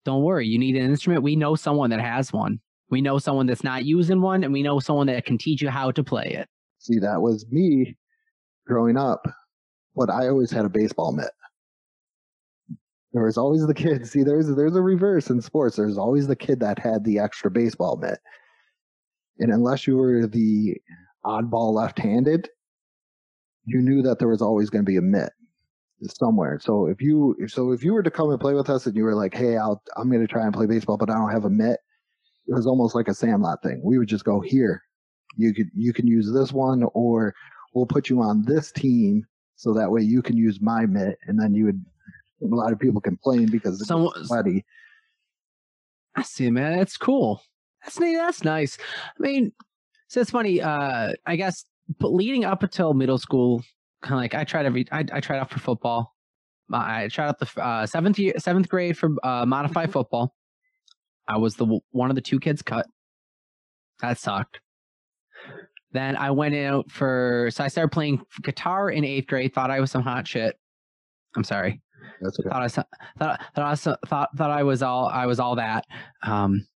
don't 0.05 0.23
worry, 0.23 0.47
you 0.47 0.59
need 0.59 0.77
an 0.77 0.91
instrument. 0.91 1.23
We 1.23 1.37
know 1.37 1.55
someone 1.55 1.91
that 1.91 2.01
has 2.01 2.33
one. 2.33 2.61
We 2.91 3.01
know 3.01 3.19
someone 3.19 3.47
that's 3.47 3.65
not 3.65 3.85
using 3.85 4.21
one, 4.21 4.45
and 4.45 4.53
we 4.53 4.63
know 4.63 4.79
someone 4.79 5.07
that 5.07 5.25
can 5.25 5.39
teach 5.39 5.63
you 5.63 5.71
how 5.71 5.91
to 5.91 6.05
play 6.05 6.27
it. 6.27 6.49
See, 6.79 6.99
that 6.99 7.23
was 7.23 7.47
me 7.51 7.97
growing 8.67 8.97
up, 8.97 9.27
but 9.97 10.11
I 10.11 10.29
always 10.29 10.51
had 10.51 10.65
a 10.65 10.71
baseball 10.71 11.13
mitt. 11.13 11.31
There 13.13 13.25
was 13.25 13.39
always 13.39 13.67
the 13.67 13.75
kid. 13.75 14.07
See, 14.07 14.23
there's 14.23 14.55
there's 14.55 14.77
a 14.77 14.83
reverse 14.83 15.31
in 15.31 15.41
sports. 15.41 15.77
There's 15.77 15.99
always 15.99 16.27
the 16.27 16.37
kid 16.37 16.61
that 16.61 16.79
had 16.79 17.05
the 17.05 17.19
extra 17.19 17.51
baseball 17.51 17.97
mitt, 17.97 18.19
and 19.39 19.53
unless 19.53 19.87
you 19.87 19.97
were 19.97 20.27
the 20.27 20.77
oddball 21.25 21.73
left-handed, 21.73 22.49
you 23.65 23.81
knew 23.81 24.03
that 24.03 24.19
there 24.19 24.29
was 24.29 24.43
always 24.43 24.69
going 24.69 24.85
to 24.85 24.91
be 24.91 24.99
a 24.99 25.03
mitt 25.03 25.33
somewhere. 26.09 26.59
So 26.61 26.87
if 26.87 27.01
you 27.01 27.37
so 27.47 27.73
if 27.73 27.83
you 27.83 27.93
were 27.93 28.03
to 28.03 28.11
come 28.11 28.31
and 28.31 28.41
play 28.41 28.55
with 28.55 28.71
us 28.71 28.87
and 28.87 28.97
you 28.97 29.05
were 29.05 29.15
like, 29.15 29.35
"Hey, 29.35 29.57
I'll 29.57 29.83
I'm 29.97 30.09
going 30.09 30.21
to 30.21 30.33
try 30.33 30.45
and 30.45 30.53
play 30.53 30.67
baseball, 30.67 30.97
but 30.97 31.11
I 31.11 31.15
don't 31.15 31.31
have 31.31 31.45
a 31.45 31.51
mitt," 31.51 31.81
it 32.47 32.55
was 32.55 32.67
almost 32.67 32.95
like 32.95 33.09
a 33.09 33.15
Sandlot 33.15 33.63
thing. 33.63 33.81
We 33.83 33.99
would 33.99 34.09
just 34.09 34.25
go 34.25 34.41
here. 34.41 34.83
You 35.37 35.55
could 35.55 35.71
you 35.75 35.93
can 35.93 36.07
use 36.07 36.33
this 36.33 36.53
one, 36.53 36.85
or 36.95 37.35
we'll 37.75 37.87
put 37.87 38.09
you 38.09 38.23
on 38.23 38.45
this 38.45 38.73
team 38.73 39.27
so 39.57 39.73
that 39.75 39.91
way 39.91 40.03
you 40.03 40.23
can 40.23 40.37
use 40.37 40.61
my 40.61 40.87
mitt, 40.87 41.19
and 41.27 41.39
then 41.41 41.55
you 41.55 41.67
would. 41.67 41.85
A 42.43 42.55
lot 42.55 42.73
of 42.73 42.79
people 42.79 43.01
complain 43.01 43.47
because 43.47 43.81
it's 43.81 43.89
so, 43.89 44.13
sweaty. 44.25 44.67
I 46.15 46.23
see, 46.23 46.51
man. 46.51 46.77
That's 46.77 46.97
cool. 46.97 47.43
That's 47.83 47.99
neat. 47.99 48.17
that's 48.17 48.45
nice. 48.45 48.77
I 49.19 49.23
mean, 49.23 49.53
so 50.09 50.21
it's 50.21 50.31
funny. 50.31 50.61
Uh, 50.61 51.13
I 51.27 51.37
guess, 51.37 51.65
but 51.99 52.13
leading 52.13 52.45
up 52.45 52.63
until 52.63 52.93
middle 52.93 53.19
school, 53.19 53.63
kind 54.05 54.15
of 54.15 54.21
like 54.21 54.35
I 54.35 54.45
tried 54.45 54.67
every 54.67 54.87
I, 54.93 55.05
I 55.13 55.21
tried 55.21 55.39
out 55.39 55.51
for 55.51 55.59
football. 55.59 56.15
I 56.73 57.09
tried 57.09 57.29
out 57.29 57.39
the 57.39 57.63
uh, 57.63 57.87
seventh 57.87 58.19
year, 58.19 58.35
seventh 58.39 58.69
grade 58.69 58.97
for 58.97 59.11
uh, 59.23 59.45
modified 59.47 59.93
football. 59.93 60.35
I 61.27 61.39
was 61.39 61.57
the 61.57 61.81
one 61.91 62.11
of 62.11 62.15
the 62.15 62.23
two 62.23 62.39
kids 62.39 62.63
cut. 62.63 62.87
That 64.01 64.19
sucked. 64.19 64.61
Then 65.93 66.17
I 66.17 66.31
went 66.31 66.55
out 66.55 66.91
for 66.91 67.49
so 67.51 67.65
I 67.65 67.69
started 67.69 67.93
playing 67.93 68.23
guitar 68.43 68.91
in 68.91 69.05
eighth 69.05 69.27
grade. 69.27 69.55
Thought 69.55 69.71
I 69.71 69.81
was 69.81 69.91
some 69.91 70.03
hot 70.03 70.29
shit. 70.29 70.57
I'm 71.37 71.45
sorry. 71.45 71.81
That's 72.21 72.39
okay. 72.41 72.49
Thought 72.51 72.63
I 72.63 72.69
thought 72.69 72.87
thought 73.19 73.41
I 73.57 73.71
was, 73.71 73.83
thought 73.83 74.29
thought 74.37 74.51
I 74.51 74.63
was 74.63 74.83
all 74.83 75.09
I 75.09 75.27
was 75.27 75.41
all 75.41 75.57
that. 75.57 75.85
Um, 76.23 76.67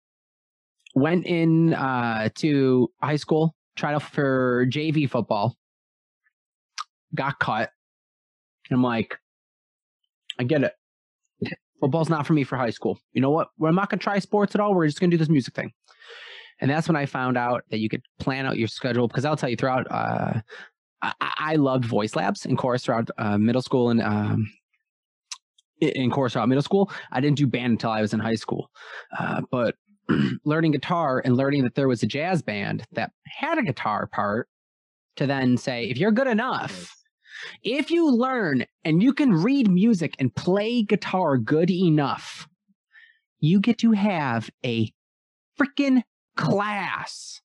went 0.95 1.25
in 1.25 1.73
uh, 1.73 2.29
to 2.35 2.89
high 3.01 3.17
school. 3.17 3.55
Tried 3.75 3.93
out 3.93 4.03
for 4.03 4.65
JV 4.69 5.09
football 5.09 5.58
got 7.15 7.39
cut. 7.39 7.71
And 8.69 8.77
I'm 8.77 8.83
like, 8.83 9.17
I 10.39 10.43
get 10.43 10.63
it. 10.63 10.73
Football's 11.79 12.09
not 12.09 12.27
for 12.27 12.33
me 12.33 12.43
for 12.43 12.57
high 12.57 12.69
school. 12.69 12.99
You 13.13 13.21
know 13.21 13.31
what? 13.31 13.49
We're 13.57 13.71
not 13.71 13.89
going 13.89 13.99
to 13.99 14.03
try 14.03 14.19
sports 14.19 14.53
at 14.53 14.61
all. 14.61 14.73
We're 14.73 14.87
just 14.87 14.99
going 14.99 15.11
to 15.11 15.15
do 15.15 15.19
this 15.19 15.29
music 15.29 15.55
thing. 15.55 15.71
And 16.61 16.69
that's 16.69 16.89
when 16.89 16.97
I 16.97 17.05
found 17.05 17.37
out 17.37 17.63
that 17.71 17.79
you 17.79 17.87
could 17.87 18.01
plan 18.19 18.45
out 18.45 18.57
your 18.57 18.67
schedule. 18.67 19.07
Because 19.07 19.23
I'll 19.23 19.37
tell 19.37 19.49
you, 19.49 19.55
throughout, 19.55 19.89
uh, 19.89 20.41
I, 21.01 21.13
I, 21.21 21.55
loved 21.55 21.85
voice 21.85 22.17
labs 22.17 22.45
and 22.45 22.57
chorus 22.57 22.83
throughout 22.83 23.09
uh, 23.17 23.37
middle 23.37 23.61
school 23.61 23.89
and 23.89 24.01
um, 24.01 24.51
in 25.79 26.11
chorus 26.11 26.33
throughout 26.33 26.49
middle 26.49 26.61
school. 26.61 26.91
I 27.11 27.21
didn't 27.21 27.37
do 27.37 27.47
band 27.47 27.71
until 27.71 27.91
I 27.91 28.01
was 28.01 28.13
in 28.13 28.19
high 28.19 28.35
school. 28.35 28.69
Uh, 29.17 29.41
but 29.49 29.75
learning 30.45 30.71
guitar 30.71 31.21
and 31.23 31.37
learning 31.37 31.63
that 31.63 31.75
there 31.75 31.87
was 31.87 32.03
a 32.03 32.07
jazz 32.07 32.41
band 32.41 32.85
that 32.91 33.11
had 33.25 33.57
a 33.57 33.63
guitar 33.63 34.07
part 34.07 34.49
to 35.15 35.25
then 35.25 35.57
say, 35.57 35.85
if 35.85 35.97
you're 35.97 36.11
good 36.11 36.27
enough, 36.27 36.93
if 37.63 37.91
you 37.91 38.09
learn 38.09 38.65
and 38.83 39.01
you 39.01 39.13
can 39.13 39.33
read 39.33 39.69
music 39.69 40.15
and 40.19 40.33
play 40.35 40.83
guitar 40.83 41.37
good 41.37 41.69
enough, 41.69 42.47
you 43.39 43.59
get 43.59 43.77
to 43.79 43.91
have 43.91 44.49
a 44.65 44.91
freaking 45.59 46.03
class 46.35 47.41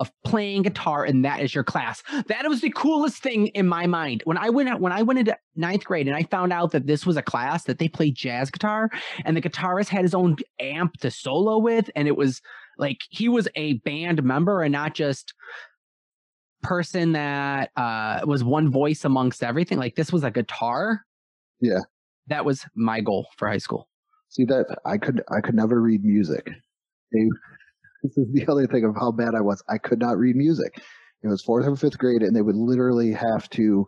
of 0.00 0.12
playing 0.24 0.62
guitar 0.62 1.04
and 1.04 1.24
that 1.24 1.40
is 1.40 1.54
your 1.54 1.64
class. 1.64 2.02
That 2.26 2.48
was 2.48 2.60
the 2.60 2.70
coolest 2.70 3.22
thing 3.22 3.48
in 3.48 3.66
my 3.66 3.86
mind. 3.86 4.22
When 4.24 4.38
I 4.38 4.50
went 4.50 4.80
when 4.80 4.92
I 4.92 5.02
went 5.02 5.18
into 5.18 5.36
ninth 5.56 5.84
grade 5.84 6.06
and 6.06 6.16
I 6.16 6.22
found 6.24 6.52
out 6.52 6.72
that 6.72 6.86
this 6.86 7.04
was 7.04 7.16
a 7.16 7.22
class 7.22 7.64
that 7.64 7.78
they 7.78 7.88
played 7.88 8.14
jazz 8.14 8.50
guitar 8.50 8.90
and 9.24 9.36
the 9.36 9.42
guitarist 9.42 9.88
had 9.88 10.02
his 10.02 10.14
own 10.14 10.36
amp 10.60 10.98
to 10.98 11.10
solo 11.10 11.58
with 11.58 11.90
and 11.96 12.06
it 12.06 12.16
was 12.16 12.40
like 12.78 12.98
he 13.10 13.28
was 13.28 13.48
a 13.56 13.74
band 13.74 14.22
member 14.22 14.62
and 14.62 14.72
not 14.72 14.94
just 14.94 15.34
person 16.62 17.12
that 17.12 17.70
uh, 17.76 18.20
was 18.24 18.44
one 18.44 18.70
voice 18.70 19.04
amongst 19.04 19.42
everything. 19.42 19.78
Like 19.78 19.94
this 19.94 20.12
was 20.12 20.24
a 20.24 20.30
guitar. 20.30 21.04
Yeah. 21.60 21.80
That 22.28 22.44
was 22.44 22.64
my 22.74 23.00
goal 23.00 23.28
for 23.36 23.48
high 23.48 23.58
school. 23.58 23.88
See 24.28 24.44
that 24.44 24.78
I 24.84 24.98
could 24.98 25.22
I 25.34 25.40
could 25.40 25.54
never 25.54 25.80
read 25.80 26.04
music. 26.04 26.50
This 28.04 28.16
is 28.16 28.32
the 28.32 28.46
other 28.46 28.64
thing 28.68 28.84
of 28.84 28.94
how 28.94 29.10
bad 29.10 29.34
I 29.34 29.40
was. 29.40 29.60
I 29.68 29.76
could 29.76 29.98
not 29.98 30.18
read 30.18 30.36
music. 30.36 30.80
It 31.24 31.26
was 31.26 31.42
fourth 31.42 31.66
or 31.66 31.74
fifth 31.74 31.98
grade, 31.98 32.22
and 32.22 32.34
they 32.34 32.42
would 32.42 32.54
literally 32.54 33.10
have 33.10 33.50
to. 33.50 33.84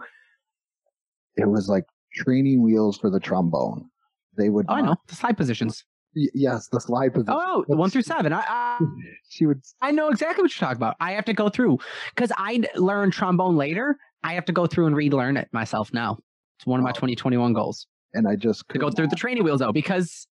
It 1.37 1.49
was 1.49 1.69
like 1.69 1.85
training 2.17 2.61
wheels 2.61 2.99
for 2.99 3.09
the 3.09 3.21
trombone. 3.21 3.89
They 4.37 4.49
would. 4.49 4.67
Oh, 4.69 4.75
I 4.75 4.81
know 4.81 4.97
the 5.07 5.15
slide 5.15 5.37
positions 5.37 5.85
yes, 6.15 6.69
the 6.69 6.81
slide 6.81 7.15
position. 7.15 7.35
Oh, 7.37 7.65
one 7.69 7.91
through 7.91 8.03
seven. 8.03 8.33
I, 8.33 8.45
I, 8.47 8.79
she 9.29 9.47
would. 9.47 9.63
I 9.81 9.91
know 9.91 10.09
exactly 10.09 10.43
what 10.43 10.51
you're 10.55 10.67
talking 10.67 10.77
about. 10.77 10.97
I 11.01 11.13
have 11.13 11.25
to 11.27 11.35
go 11.35 11.49
through 11.49 11.79
because 12.15 12.33
I 12.37 12.63
learned 12.77 13.13
trombone 13.13 13.57
later. 13.57 13.97
I 14.23 14.35
have 14.35 14.45
to 14.47 14.53
go 14.53 14.67
through 14.67 14.87
and 14.87 14.97
relearn 14.97 15.37
it 15.37 15.49
myself 15.53 15.93
now. 15.93 16.19
It's 16.59 16.67
one 16.67 16.79
of 16.79 16.85
my 16.85 16.93
2021 16.93 17.53
goals. 17.55 17.87
And 18.13 18.29
I 18.29 18.37
just 18.37 18.69
to 18.71 18.79
go 18.79 18.87
not, 18.87 18.97
through 18.97 19.07
the 19.09 19.17
training 19.17 19.45
wheels 19.45 19.61
though 19.61 19.73
because 19.73 20.27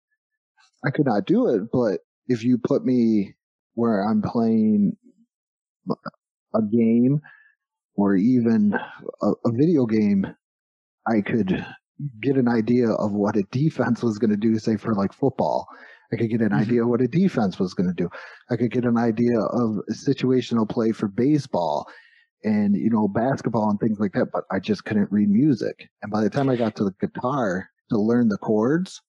I 0.84 0.90
could 0.90 1.06
not 1.06 1.26
do 1.26 1.48
it. 1.48 1.62
But 1.72 2.00
if 2.28 2.44
you 2.44 2.58
put 2.58 2.84
me 2.84 3.34
where 3.74 4.02
I'm 4.02 4.22
playing 4.22 4.96
a 6.54 6.62
game 6.62 7.20
or 7.94 8.14
even 8.14 8.74
a, 9.22 9.26
a 9.44 9.52
video 9.52 9.86
game, 9.86 10.26
I 11.08 11.20
could 11.20 11.66
get 12.22 12.36
an 12.36 12.48
idea 12.48 12.90
of 12.90 13.12
what 13.12 13.36
a 13.36 13.42
defense 13.50 14.02
was 14.02 14.18
going 14.18 14.30
to 14.30 14.36
do, 14.36 14.58
say 14.58 14.76
for 14.76 14.94
like 14.94 15.12
football. 15.12 15.66
I 16.12 16.16
could 16.16 16.30
get 16.30 16.40
an 16.40 16.48
mm-hmm. 16.48 16.60
idea 16.60 16.86
what 16.86 17.00
a 17.00 17.08
defense 17.08 17.58
was 17.58 17.74
going 17.74 17.88
to 17.88 17.94
do. 17.94 18.08
I 18.50 18.56
could 18.56 18.72
get 18.72 18.84
an 18.84 18.98
idea 18.98 19.38
of 19.38 19.80
situational 19.90 20.68
play 20.68 20.92
for 20.92 21.08
baseball 21.08 21.88
and, 22.42 22.74
you 22.74 22.90
know, 22.90 23.06
basketball 23.06 23.70
and 23.70 23.78
things 23.78 24.00
like 24.00 24.12
that, 24.12 24.28
but 24.32 24.44
I 24.50 24.58
just 24.58 24.84
couldn't 24.84 25.12
read 25.12 25.28
music. 25.28 25.88
And 26.02 26.10
by 26.10 26.22
the 26.22 26.30
time 26.30 26.48
I 26.48 26.56
got 26.56 26.74
to 26.76 26.84
the 26.84 26.94
guitar 27.00 27.68
to 27.90 27.98
learn 27.98 28.28
the 28.28 28.38
chords, 28.38 29.00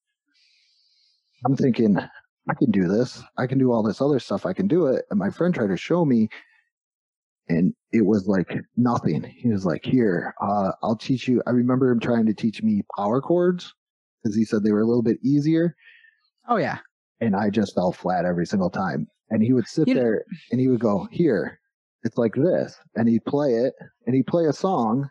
I'm 1.46 1.56
thinking, 1.56 1.98
I 1.98 2.54
can 2.54 2.72
do 2.72 2.88
this. 2.88 3.24
I 3.38 3.48
can 3.48 3.58
do 3.58 3.72
all 3.72 3.84
this 3.84 4.02
other 4.02 4.20
stuff. 4.20 4.46
I 4.46 4.54
can 4.54 4.68
do 4.68 4.88
it. 4.88 5.06
And 5.10 5.20
my 5.20 5.30
friend 5.30 5.54
tried 5.54 5.68
to 5.68 5.78
show 5.78 6.06
me 6.06 6.30
and 7.50 7.74
it 7.92 8.06
was 8.06 8.28
like 8.28 8.56
nothing. 8.78 9.24
He 9.24 9.50
was 9.50 9.66
like, 9.66 9.84
"Here, 9.84 10.34
uh, 10.42 10.72
I'll 10.84 10.96
teach 10.96 11.28
you." 11.28 11.42
I 11.48 11.52
remember 11.52 11.90
him 11.90 12.00
trying 12.00 12.26
to 12.28 12.34
teach 12.34 12.62
me 12.64 12.84
power 12.98 13.22
chords 13.22 13.74
because 14.24 14.36
he 14.36 14.46
said 14.46 14.64
they 14.64 14.72
were 14.72 14.82
a 14.82 14.86
little 14.88 15.04
bit 15.04 15.18
easier. 15.24 15.76
Oh 16.48 16.58
yeah, 16.58 16.80
and 17.20 17.36
I 17.36 17.50
just 17.50 17.76
fell 17.76 17.92
flat 17.92 18.26
every 18.26 18.46
single 18.46 18.70
time. 18.70 19.08
and 19.34 19.42
he 19.42 19.54
would 19.54 19.66
sit 19.66 19.88
You 19.88 19.96
know- 19.96 20.02
there 20.02 20.26
and 20.52 20.60
he 20.60 20.68
would 20.68 20.82
go, 20.82 21.08
"Here, 21.10 21.58
it's 22.04 22.18
like 22.18 22.36
this," 22.36 22.78
and 22.96 23.08
he'd 23.08 23.24
play 23.24 23.54
it, 23.56 23.74
and 24.06 24.14
he'd 24.14 24.28
play 24.28 24.46
a 24.46 24.52
song, 24.52 25.10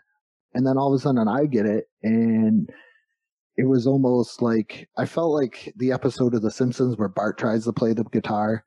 and 0.52 0.66
then 0.66 0.76
all 0.76 0.92
of 0.92 0.98
a 0.98 1.02
sudden 1.02 1.26
I 1.26 1.46
get 1.46 1.64
it, 1.64 1.86
and 2.02 2.68
it 3.56 3.64
was 3.64 3.86
almost 3.86 4.42
like 4.42 4.88
I 4.98 5.06
felt 5.06 5.32
like 5.32 5.72
the 5.76 5.92
episode 5.92 6.34
of 6.34 6.42
The 6.42 6.50
Simpsons 6.50 6.98
where 6.98 7.08
Bart 7.08 7.38
tries 7.38 7.64
to 7.64 7.72
play 7.72 7.94
the 7.94 8.04
guitar. 8.04 8.62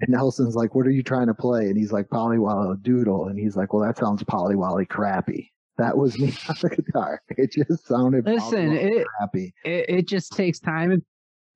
And 0.00 0.08
Nelson's 0.10 0.54
like, 0.56 0.74
"What 0.74 0.86
are 0.86 0.90
you 0.90 1.02
trying 1.02 1.26
to 1.26 1.34
play?" 1.34 1.68
And 1.68 1.76
he's 1.76 1.92
like, 1.92 2.08
"Polly 2.10 2.38
Wolly 2.38 2.76
Doodle." 2.82 3.26
And 3.26 3.38
he's 3.38 3.56
like, 3.56 3.72
"Well, 3.72 3.82
that 3.86 3.96
sounds 3.98 4.22
Polly 4.24 4.56
Wolly 4.56 4.86
crappy." 4.86 5.52
That 5.78 5.96
was 5.96 6.18
me 6.18 6.28
on 6.48 6.56
the 6.62 6.68
guitar. 6.70 7.20
It 7.28 7.52
just 7.52 7.86
sounded 7.86 8.24
Listen, 8.26 8.72
it- 8.72 9.06
crappy. 9.18 9.52
it, 9.64 9.86
it 9.88 10.08
just 10.08 10.32
takes 10.32 10.58
time 10.60 10.90
and 10.90 11.02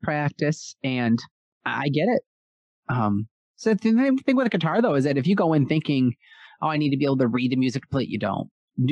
practice 0.03 0.77
and 0.85 1.19
i 1.65 1.89
get 1.89 2.09
it 2.09 2.21
um 2.91 3.27
so 3.57 3.73
the 3.73 3.79
thing 3.79 4.19
thing 4.19 4.37
with 4.37 4.47
a 4.47 4.51
guitar 4.51 4.83
though 4.83 4.95
is 4.95 5.05
that 5.05 5.17
if 5.17 5.27
you 5.27 5.35
go 5.35 5.55
in 5.55 5.67
thinking 5.67 6.15
oh 6.61 6.69
i 6.69 6.77
need 6.77 6.91
to 6.91 6.97
be 6.99 7.07
able 7.07 7.17
to 7.17 7.27
read 7.27 7.51
the 7.51 7.57
music 7.57 7.83
to 7.83 7.89
play 7.89 8.03
you 8.07 8.19
don't 8.19 8.51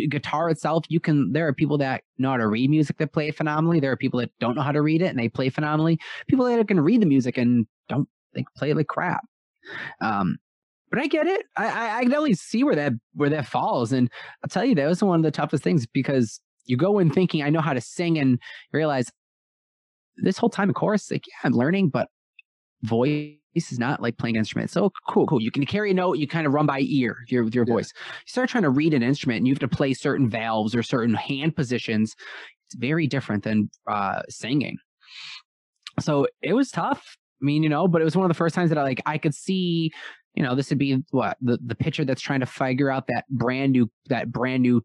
guitar 0.09 0.49
itself 0.49 0.85
you 0.89 0.99
can 1.01 1.31
there 1.33 1.47
are 1.47 1.53
people 1.53 1.77
that 1.77 2.03
know 2.17 2.31
how 2.31 2.39
to 2.39 2.47
read 2.49 2.71
music 2.71 2.97
that 2.97 3.13
play 3.13 3.29
it 3.29 3.37
phenomenally 3.37 3.79
there 3.79 3.93
are 3.93 3.97
people 3.97 4.19
that 4.21 4.31
don't 4.41 4.57
know 4.57 4.63
how 4.63 4.73
to 4.73 4.81
read 4.81 5.03
it 5.03 5.09
and 5.09 5.19
they 5.19 5.29
play 5.29 5.51
phenomenally 5.51 5.99
people 6.29 6.47
that 6.47 6.67
can 6.67 6.81
read 6.81 7.03
the 7.03 7.07
music 7.07 7.37
and 7.37 7.67
don't 7.91 8.09
they 8.33 8.43
play 8.57 8.71
it 8.71 8.77
like 8.77 8.87
crap 8.87 9.23
um 10.01 10.39
but 10.91 11.01
I 11.01 11.07
get 11.07 11.27
it. 11.27 11.47
I, 11.57 11.67
I 11.69 11.97
I 11.97 12.01
can 12.03 12.11
definitely 12.11 12.35
see 12.35 12.65
where 12.65 12.77
that 12.77 12.93
where 13.15 13.31
that 13.31 13.47
falls, 13.47 13.93
and 13.93 14.11
I'll 14.45 14.49
tell 14.49 14.65
you 14.65 14.75
that 14.75 14.87
was 14.87 15.03
one 15.03 15.19
of 15.19 15.23
the 15.23 15.31
toughest 15.31 15.65
things 15.65 15.87
because 15.87 16.41
you 16.67 16.77
go 16.77 16.99
in 16.99 17.11
thinking 17.11 17.43
I 17.43 17.51
know 17.51 17.63
how 17.63 17.73
to 17.73 17.81
sing 17.81 18.19
and 18.19 18.39
realize 18.73 19.11
this 20.17 20.39
whole 20.39 20.51
time 20.51 20.69
of 20.69 20.75
course, 20.75 21.11
like 21.11 21.27
yeah, 21.27 21.35
I'm 21.45 21.53
learning, 21.53 21.89
but 21.89 22.09
voice 22.83 23.37
is 23.55 23.79
not 23.79 24.01
like 24.03 24.19
playing 24.19 24.37
an 24.37 24.41
instrument. 24.41 24.71
So 24.71 24.91
cool, 25.09 25.27
cool. 25.27 25.41
You 25.43 25.51
can 25.51 25.67
carry 25.67 25.91
a 25.91 25.95
note, 25.95 26.19
you 26.19 26.27
kind 26.27 26.47
of 26.47 26.53
run 26.53 26.67
by 26.67 26.81
ear 26.81 27.17
with 27.21 27.33
your, 27.33 27.45
with 27.45 27.55
your 27.55 27.67
Yeah. 27.67 27.75
voice. 27.75 27.93
You 27.97 28.31
start 28.31 28.51
trying 28.51 28.65
to 28.65 28.71
read 28.71 28.95
an 28.95 29.03
instrument 29.03 29.39
and 29.39 29.47
you 29.47 29.55
have 29.55 29.61
to 29.61 29.69
play 29.69 29.95
certain 29.95 30.29
valves 30.29 30.75
or 30.75 30.83
certain 30.83 31.15
hand 31.15 31.55
positions. 31.57 32.15
It's 32.67 32.75
very 32.77 33.07
different 33.07 33.45
than 33.45 33.71
uh, 33.87 34.23
singing. 34.29 34.79
So 36.01 36.27
it 36.41 36.55
was 36.55 36.71
tough. 36.71 37.17
I 37.43 37.45
mean, 37.45 37.63
you 37.63 37.69
know, 37.69 37.89
but 37.89 38.01
it 38.01 38.05
was 38.05 38.17
one 38.17 38.25
of 38.25 38.31
the 38.31 38.35
first 38.39 38.55
times 38.55 38.71
that 38.71 38.79
I 38.79 38.83
like 38.83 39.03
I 39.05 39.19
could 39.19 39.35
see, 39.35 39.91
you 40.35 40.43
know, 40.43 40.55
this 40.55 40.71
would 40.71 40.79
be 40.79 41.03
what 41.11 41.37
the 41.41 41.59
the 41.65 41.75
pitcher 41.75 42.05
that's 42.05 42.23
trying 42.23 42.41
to 42.41 42.47
figure 42.47 42.91
out 42.91 43.07
that 43.09 43.25
brand 43.29 43.73
new 43.73 43.91
that 44.09 44.31
brand 44.31 44.63
new 44.63 44.83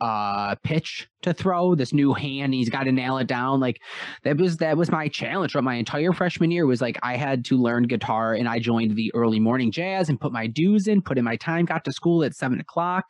uh 0.00 0.54
pitch 0.64 1.08
to 1.22 1.32
throw 1.32 1.74
this 1.76 1.92
new 1.92 2.12
hand 2.12 2.52
he's 2.52 2.68
got 2.68 2.82
to 2.84 2.90
nail 2.90 3.16
it 3.18 3.28
down 3.28 3.60
like 3.60 3.80
that 4.24 4.36
was 4.36 4.56
that 4.56 4.76
was 4.76 4.90
my 4.90 5.06
challenge 5.06 5.52
for 5.52 5.62
my 5.62 5.76
entire 5.76 6.12
freshman 6.12 6.50
year 6.50 6.66
was 6.66 6.80
like 6.80 6.98
i 7.04 7.16
had 7.16 7.44
to 7.44 7.56
learn 7.56 7.84
guitar 7.84 8.34
and 8.34 8.48
i 8.48 8.58
joined 8.58 8.96
the 8.96 9.12
early 9.14 9.38
morning 9.38 9.70
jazz 9.70 10.08
and 10.08 10.20
put 10.20 10.32
my 10.32 10.48
dues 10.48 10.88
in 10.88 11.00
put 11.00 11.16
in 11.16 11.24
my 11.24 11.36
time 11.36 11.64
got 11.64 11.84
to 11.84 11.92
school 11.92 12.24
at 12.24 12.34
seven 12.34 12.58
o'clock 12.58 13.04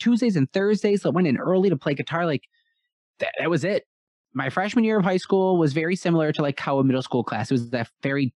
tuesdays 0.00 0.34
and 0.34 0.52
thursdays 0.52 1.02
so 1.02 1.10
i 1.10 1.12
went 1.12 1.28
in 1.28 1.36
early 1.36 1.70
to 1.70 1.76
play 1.76 1.94
guitar 1.94 2.26
like 2.26 2.42
that, 3.20 3.30
that 3.38 3.48
was 3.48 3.64
it 3.64 3.84
my 4.34 4.48
freshman 4.50 4.84
year 4.84 4.98
of 4.98 5.04
high 5.04 5.16
school 5.16 5.58
was 5.58 5.72
very 5.72 5.96
similar 5.96 6.32
to 6.32 6.42
like 6.42 6.58
how 6.58 6.78
a 6.78 6.84
middle 6.84 7.02
school 7.02 7.24
class 7.24 7.50
it 7.50 7.54
was 7.54 7.70
that 7.70 7.88
very 8.02 8.32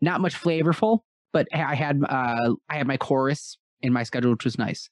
not 0.00 0.20
much 0.20 0.34
flavorful 0.34 1.00
but 1.32 1.46
i 1.52 1.74
had 1.74 2.02
uh 2.08 2.54
i 2.68 2.76
had 2.76 2.86
my 2.86 2.96
chorus 2.96 3.58
in 3.82 3.92
my 3.92 4.02
schedule 4.02 4.32
which 4.32 4.44
was 4.44 4.58
nice. 4.58 4.88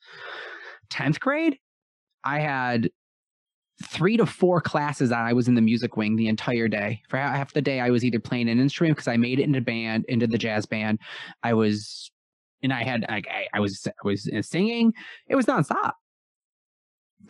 10th 0.90 1.18
grade 1.20 1.58
i 2.24 2.38
had 2.38 2.90
three 3.84 4.16
to 4.16 4.24
four 4.24 4.60
classes 4.60 5.10
that 5.10 5.18
i 5.18 5.32
was 5.32 5.48
in 5.48 5.54
the 5.54 5.60
music 5.60 5.96
wing 5.96 6.16
the 6.16 6.28
entire 6.28 6.68
day. 6.68 7.02
For 7.08 7.16
half 7.16 7.52
the 7.52 7.62
day 7.62 7.80
i 7.80 7.90
was 7.90 8.04
either 8.04 8.20
playing 8.20 8.48
an 8.48 8.60
instrument 8.60 8.96
because 8.96 9.08
i 9.08 9.16
made 9.16 9.38
it 9.38 9.44
into 9.44 9.60
band 9.60 10.04
into 10.08 10.26
the 10.26 10.38
jazz 10.38 10.66
band. 10.66 10.98
I 11.42 11.54
was 11.54 12.10
and 12.62 12.72
i 12.72 12.82
had 12.82 13.04
like 13.08 13.28
I, 13.52 13.60
was 13.60 13.86
i 13.86 14.06
was 14.06 14.28
uh, 14.28 14.42
singing. 14.42 14.92
It 15.28 15.36
was 15.36 15.46
nonstop 15.46 15.92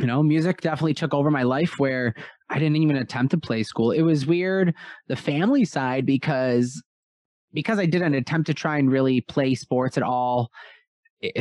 you 0.01 0.07
know 0.07 0.23
music 0.23 0.61
definitely 0.61 0.95
took 0.95 1.15
over 1.15 1.31
my 1.31 1.43
life 1.43 1.79
where 1.79 2.15
i 2.51 2.59
didn't 2.59 2.77
even 2.77 2.97
attempt 2.97 3.31
to 3.31 3.39
play 3.39 3.63
school. 3.63 3.91
It 3.91 4.03
was 4.03 4.27
weird 4.27 4.75
the 5.09 5.17
family 5.17 5.65
side 5.65 6.07
because 6.07 6.83
because 7.53 7.79
i 7.79 7.87
didn't 7.87 8.15
attempt 8.15 8.47
to 8.47 8.55
try 8.55 8.79
and 8.79 8.91
really 8.91 9.21
play 9.23 9.55
sports 9.55 9.97
at 9.97 10.03
all 10.03 10.51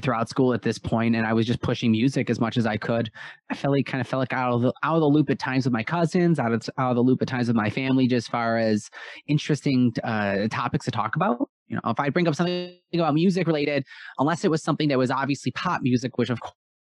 throughout 0.01 0.29
school 0.29 0.53
at 0.53 0.61
this 0.61 0.77
point 0.77 1.15
and 1.15 1.27
i 1.27 1.33
was 1.33 1.45
just 1.45 1.61
pushing 1.61 1.91
music 1.91 2.29
as 2.29 2.39
much 2.39 2.55
as 2.57 2.65
i 2.65 2.77
could. 2.77 3.11
I 3.51 3.55
felt 3.55 3.73
like 3.73 3.85
kind 3.85 3.99
of 4.01 4.07
felt 4.07 4.21
like 4.21 4.33
out 4.33 4.53
of 4.53 4.61
the 4.61 4.73
out 4.83 4.95
of 4.95 5.01
the 5.01 5.07
loop 5.07 5.29
at 5.29 5.37
times 5.37 5.65
with 5.65 5.73
my 5.73 5.83
cousins 5.83 6.39
out 6.39 6.53
of 6.53 6.67
out 6.77 6.91
of 6.91 6.95
the 6.95 7.01
loop 7.03 7.21
at 7.21 7.27
times 7.27 7.47
with 7.47 7.57
my 7.57 7.69
family 7.69 8.07
just 8.07 8.27
as 8.27 8.31
far 8.31 8.57
as 8.57 8.89
interesting 9.27 9.93
uh 10.03 10.47
topics 10.49 10.85
to 10.85 10.91
talk 10.91 11.15
about. 11.15 11.49
You 11.67 11.75
know 11.75 11.91
if 11.91 11.99
i 11.99 12.09
bring 12.09 12.27
up 12.27 12.35
something 12.35 12.73
about 12.93 13.13
music 13.15 13.47
related 13.47 13.83
unless 14.17 14.45
it 14.45 14.51
was 14.51 14.63
something 14.63 14.87
that 14.89 14.97
was 14.97 15.11
obviously 15.11 15.51
pop 15.51 15.81
music 15.81 16.17
which 16.17 16.29
of 16.29 16.39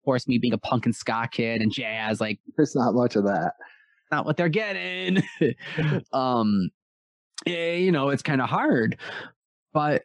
course 0.08 0.26
me 0.26 0.38
being 0.38 0.54
a 0.54 0.58
punk 0.58 0.86
and 0.86 0.96
ska 0.96 1.28
kid 1.30 1.60
and 1.60 1.70
jazz 1.70 2.18
like 2.18 2.40
There's 2.56 2.74
not 2.74 2.94
much 2.94 3.14
of 3.14 3.24
that. 3.24 3.52
not 4.10 4.24
what 4.24 4.38
they're 4.38 4.48
getting. 4.48 5.22
um, 6.14 6.70
eh, 7.46 7.74
you 7.74 7.92
know, 7.92 8.08
it's 8.08 8.22
kind 8.22 8.40
of 8.40 8.48
hard, 8.48 8.96
but 9.74 10.04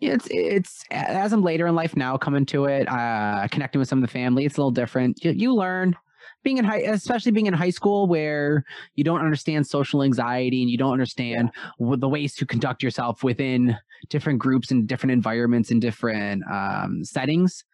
it's 0.00 0.26
it's 0.30 0.84
as 0.90 1.34
I'm 1.34 1.42
later 1.42 1.66
in 1.66 1.74
life 1.74 1.96
now 1.96 2.16
coming 2.16 2.46
to 2.46 2.64
it, 2.64 2.88
uh, 2.88 3.46
connecting 3.50 3.78
with 3.78 3.88
some 3.90 4.02
of 4.02 4.08
the 4.08 4.12
family, 4.12 4.46
it's 4.46 4.56
a 4.56 4.60
little 4.60 4.70
different. 4.70 5.22
You, 5.22 5.32
you 5.32 5.54
learn 5.54 5.94
being 6.42 6.56
in 6.56 6.64
high, 6.64 6.78
especially 6.78 7.30
being 7.30 7.46
in 7.46 7.52
high 7.52 7.70
school 7.70 8.06
where 8.06 8.64
you 8.94 9.04
don't 9.04 9.20
understand 9.20 9.66
social 9.66 10.02
anxiety 10.02 10.62
and 10.62 10.70
you 10.70 10.78
don't 10.78 10.92
understand 10.94 11.50
what 11.76 12.00
the 12.00 12.08
ways 12.08 12.34
to 12.36 12.46
conduct 12.46 12.82
yourself 12.82 13.22
within 13.22 13.76
different 14.08 14.38
groups 14.38 14.70
and 14.70 14.88
different 14.88 15.12
environments 15.12 15.70
and 15.70 15.82
different 15.82 16.42
um, 16.50 17.04
settings. 17.04 17.64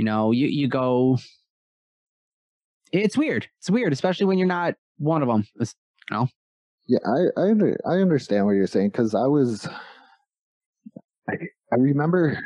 You 0.00 0.04
know, 0.04 0.30
you 0.30 0.46
you 0.46 0.66
go. 0.66 1.18
It's 2.90 3.18
weird. 3.18 3.46
It's 3.58 3.68
weird, 3.68 3.92
especially 3.92 4.24
when 4.24 4.38
you're 4.38 4.48
not 4.48 4.72
one 4.96 5.20
of 5.20 5.28
them. 5.28 5.44
It's- 5.56 5.74
Yeah, 6.86 7.00
I 7.06 7.26
I, 7.38 7.50
under, 7.50 7.78
I 7.86 7.96
understand 7.96 8.46
what 8.46 8.52
you're 8.52 8.66
saying 8.66 8.88
because 8.92 9.14
I 9.14 9.26
was, 9.26 9.68
I 11.28 11.34
I 11.70 11.76
remember, 11.76 12.38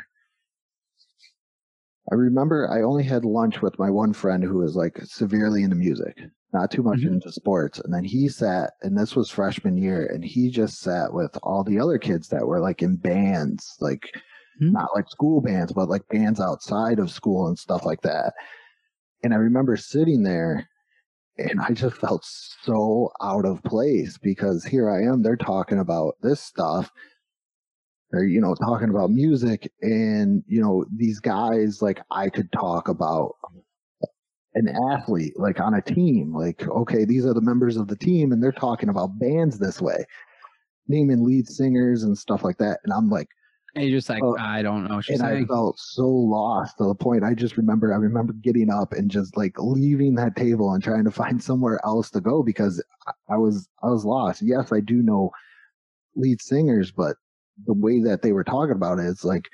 I 2.11 2.15
remember 2.15 2.69
I 2.69 2.81
only 2.81 3.05
had 3.05 3.23
lunch 3.23 3.61
with 3.61 3.79
my 3.79 3.89
one 3.89 4.11
friend 4.11 4.43
who 4.43 4.57
was 4.57 4.75
like 4.75 4.99
severely 5.05 5.63
into 5.63 5.77
music, 5.77 6.17
not 6.51 6.69
too 6.71 6.83
much 6.83 6.99
Mhm. 6.99 7.07
into 7.13 7.31
sports, 7.31 7.79
and 7.79 7.93
then 7.93 8.03
he 8.03 8.27
sat, 8.27 8.73
and 8.81 8.97
this 8.97 9.15
was 9.15 9.29
freshman 9.29 9.77
year, 9.77 10.07
and 10.07 10.25
he 10.25 10.49
just 10.49 10.81
sat 10.81 11.13
with 11.13 11.37
all 11.41 11.63
the 11.63 11.79
other 11.79 11.97
kids 11.99 12.27
that 12.27 12.45
were 12.45 12.59
like 12.59 12.81
in 12.83 12.97
bands, 12.97 13.77
like 13.79 14.11
Hmm. 14.59 14.71
not 14.71 14.95
like 14.95 15.09
school 15.09 15.41
bands, 15.41 15.73
but 15.73 15.89
like 15.89 16.07
bands 16.07 16.39
outside 16.39 16.99
of 16.99 17.11
school 17.11 17.47
and 17.47 17.57
stuff 17.57 17.85
like 17.85 18.01
that. 18.01 18.33
And 19.23 19.33
I 19.33 19.37
remember 19.37 19.75
sitting 19.75 20.23
there 20.23 20.69
and 21.37 21.59
I 21.59 21.71
just 21.71 21.97
felt 21.97 22.25
so 22.25 23.11
out 23.21 23.45
of 23.45 23.63
place 23.63 24.17
because 24.17 24.63
here 24.63 24.89
I 24.89 25.03
am, 25.03 25.21
they're 25.21 25.35
talking 25.35 25.79
about 25.79 26.15
this 26.21 26.41
stuff. 26.41 26.91
They're, 28.11 28.23
you 28.23 28.39
know, 28.39 28.55
talking 28.55 28.89
about 28.89 29.11
music 29.11 29.71
and, 29.81 30.43
you 30.47 30.61
know, 30.61 30.85
these 30.95 31.19
guys, 31.19 31.81
like 31.81 31.99
I 32.11 32.29
could 32.29 32.51
talk 32.51 32.87
about 32.87 33.35
an 34.53 34.73
athlete, 34.91 35.33
like 35.37 35.59
on 35.59 35.73
a 35.73 35.81
team, 35.81 36.33
like, 36.33 36.65
okay, 36.69 37.03
these 37.03 37.25
are 37.25 37.33
the 37.33 37.41
members 37.41 37.75
of 37.75 37.89
the 37.89 37.97
team 37.97 38.31
and 38.31 38.41
they're 38.41 38.53
talking 38.53 38.87
about 38.87 39.19
bands 39.19 39.59
this 39.59 39.81
way, 39.81 40.05
naming 40.87 41.25
lead 41.25 41.47
singers 41.47 42.03
and 42.03 42.17
stuff 42.17 42.43
like 42.43 42.57
that. 42.59 42.79
And 42.85 42.93
I'm 42.93 43.09
like, 43.09 43.27
and 43.75 43.85
you're 43.89 43.97
just 43.97 44.09
like, 44.09 44.23
Oh, 44.23 44.37
I 44.39 44.61
don't 44.61 44.85
know 44.87 45.01
and 45.09 45.21
I 45.21 45.43
felt 45.45 45.77
so 45.79 46.07
lost 46.07 46.77
to 46.77 46.85
the 46.85 46.95
point 46.95 47.23
I 47.23 47.33
just 47.33 47.57
remember 47.57 47.93
I 47.93 47.97
remember 47.97 48.33
getting 48.33 48.69
up 48.69 48.93
and 48.93 49.11
just 49.11 49.35
like 49.37 49.53
leaving 49.59 50.15
that 50.15 50.35
table 50.35 50.71
and 50.73 50.83
trying 50.83 51.03
to 51.05 51.11
find 51.11 51.41
somewhere 51.49 51.79
else 51.85 52.09
to 52.11 52.21
go 52.21 52.41
because 52.43 52.81
I- 53.29 53.37
was 53.37 53.67
I 53.83 53.87
was 53.87 54.05
lost. 54.05 54.41
Yes, 54.41 54.71
I 54.71 54.79
do 54.79 55.01
know 55.01 55.31
lead 56.15 56.41
singers, 56.41 56.91
but 56.91 57.15
the 57.65 57.73
way 57.73 58.01
that 58.01 58.21
they 58.21 58.31
were 58.31 58.43
talking 58.43 58.75
about 58.75 58.99
it, 58.99 59.05
it's 59.07 59.23
like 59.25 59.49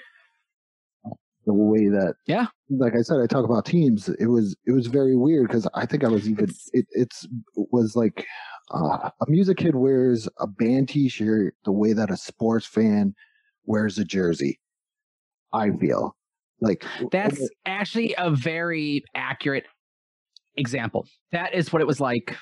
the 1.45 1.53
way 1.53 1.87
that 1.89 2.15
Yeah. 2.27 2.47
like 2.69 2.93
I 2.95 3.01
said, 3.01 3.19
I 3.19 3.25
talk 3.27 3.45
about 3.45 3.65
teams. 3.65 4.09
It 4.09 4.27
was 4.27 4.55
it 4.67 4.71
was 4.71 4.87
very 4.87 5.15
weird 5.15 5.47
because 5.47 5.67
I 5.73 5.85
think 5.87 6.03
I 6.03 6.07
was 6.07 6.29
even 6.29 6.43
It's- 6.45 6.69
it 6.73 6.85
it's 6.91 7.27
was 7.55 7.95
like 7.95 8.25
uh, 8.73 9.09
a 9.19 9.29
music 9.29 9.57
kid 9.57 9.75
wears 9.75 10.29
a 10.39 10.47
band 10.47 10.87
T-shirt 10.89 11.55
the 11.65 11.71
way 11.71 11.91
that 11.93 12.09
a 12.11 12.15
sports 12.15 12.65
fan 12.65 13.13
wears 13.65 13.97
a 13.97 14.05
jersey. 14.05 14.59
I 15.53 15.71
feel 15.71 16.15
like 16.61 16.85
That's 17.11 17.49
actually 17.65 18.15
a 18.17 18.31
very 18.31 19.03
accurate 19.15 19.65
example. 20.55 21.05
That 21.31 21.53
is 21.53 21.73
what 21.73 21.81
it 21.81 21.87
was 21.87 21.99
like. 21.99 22.37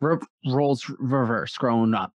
Re- 0.00 0.18
roles 0.46 0.90
reverse 0.98 1.56
growing 1.56 1.94
up. 1.94 2.12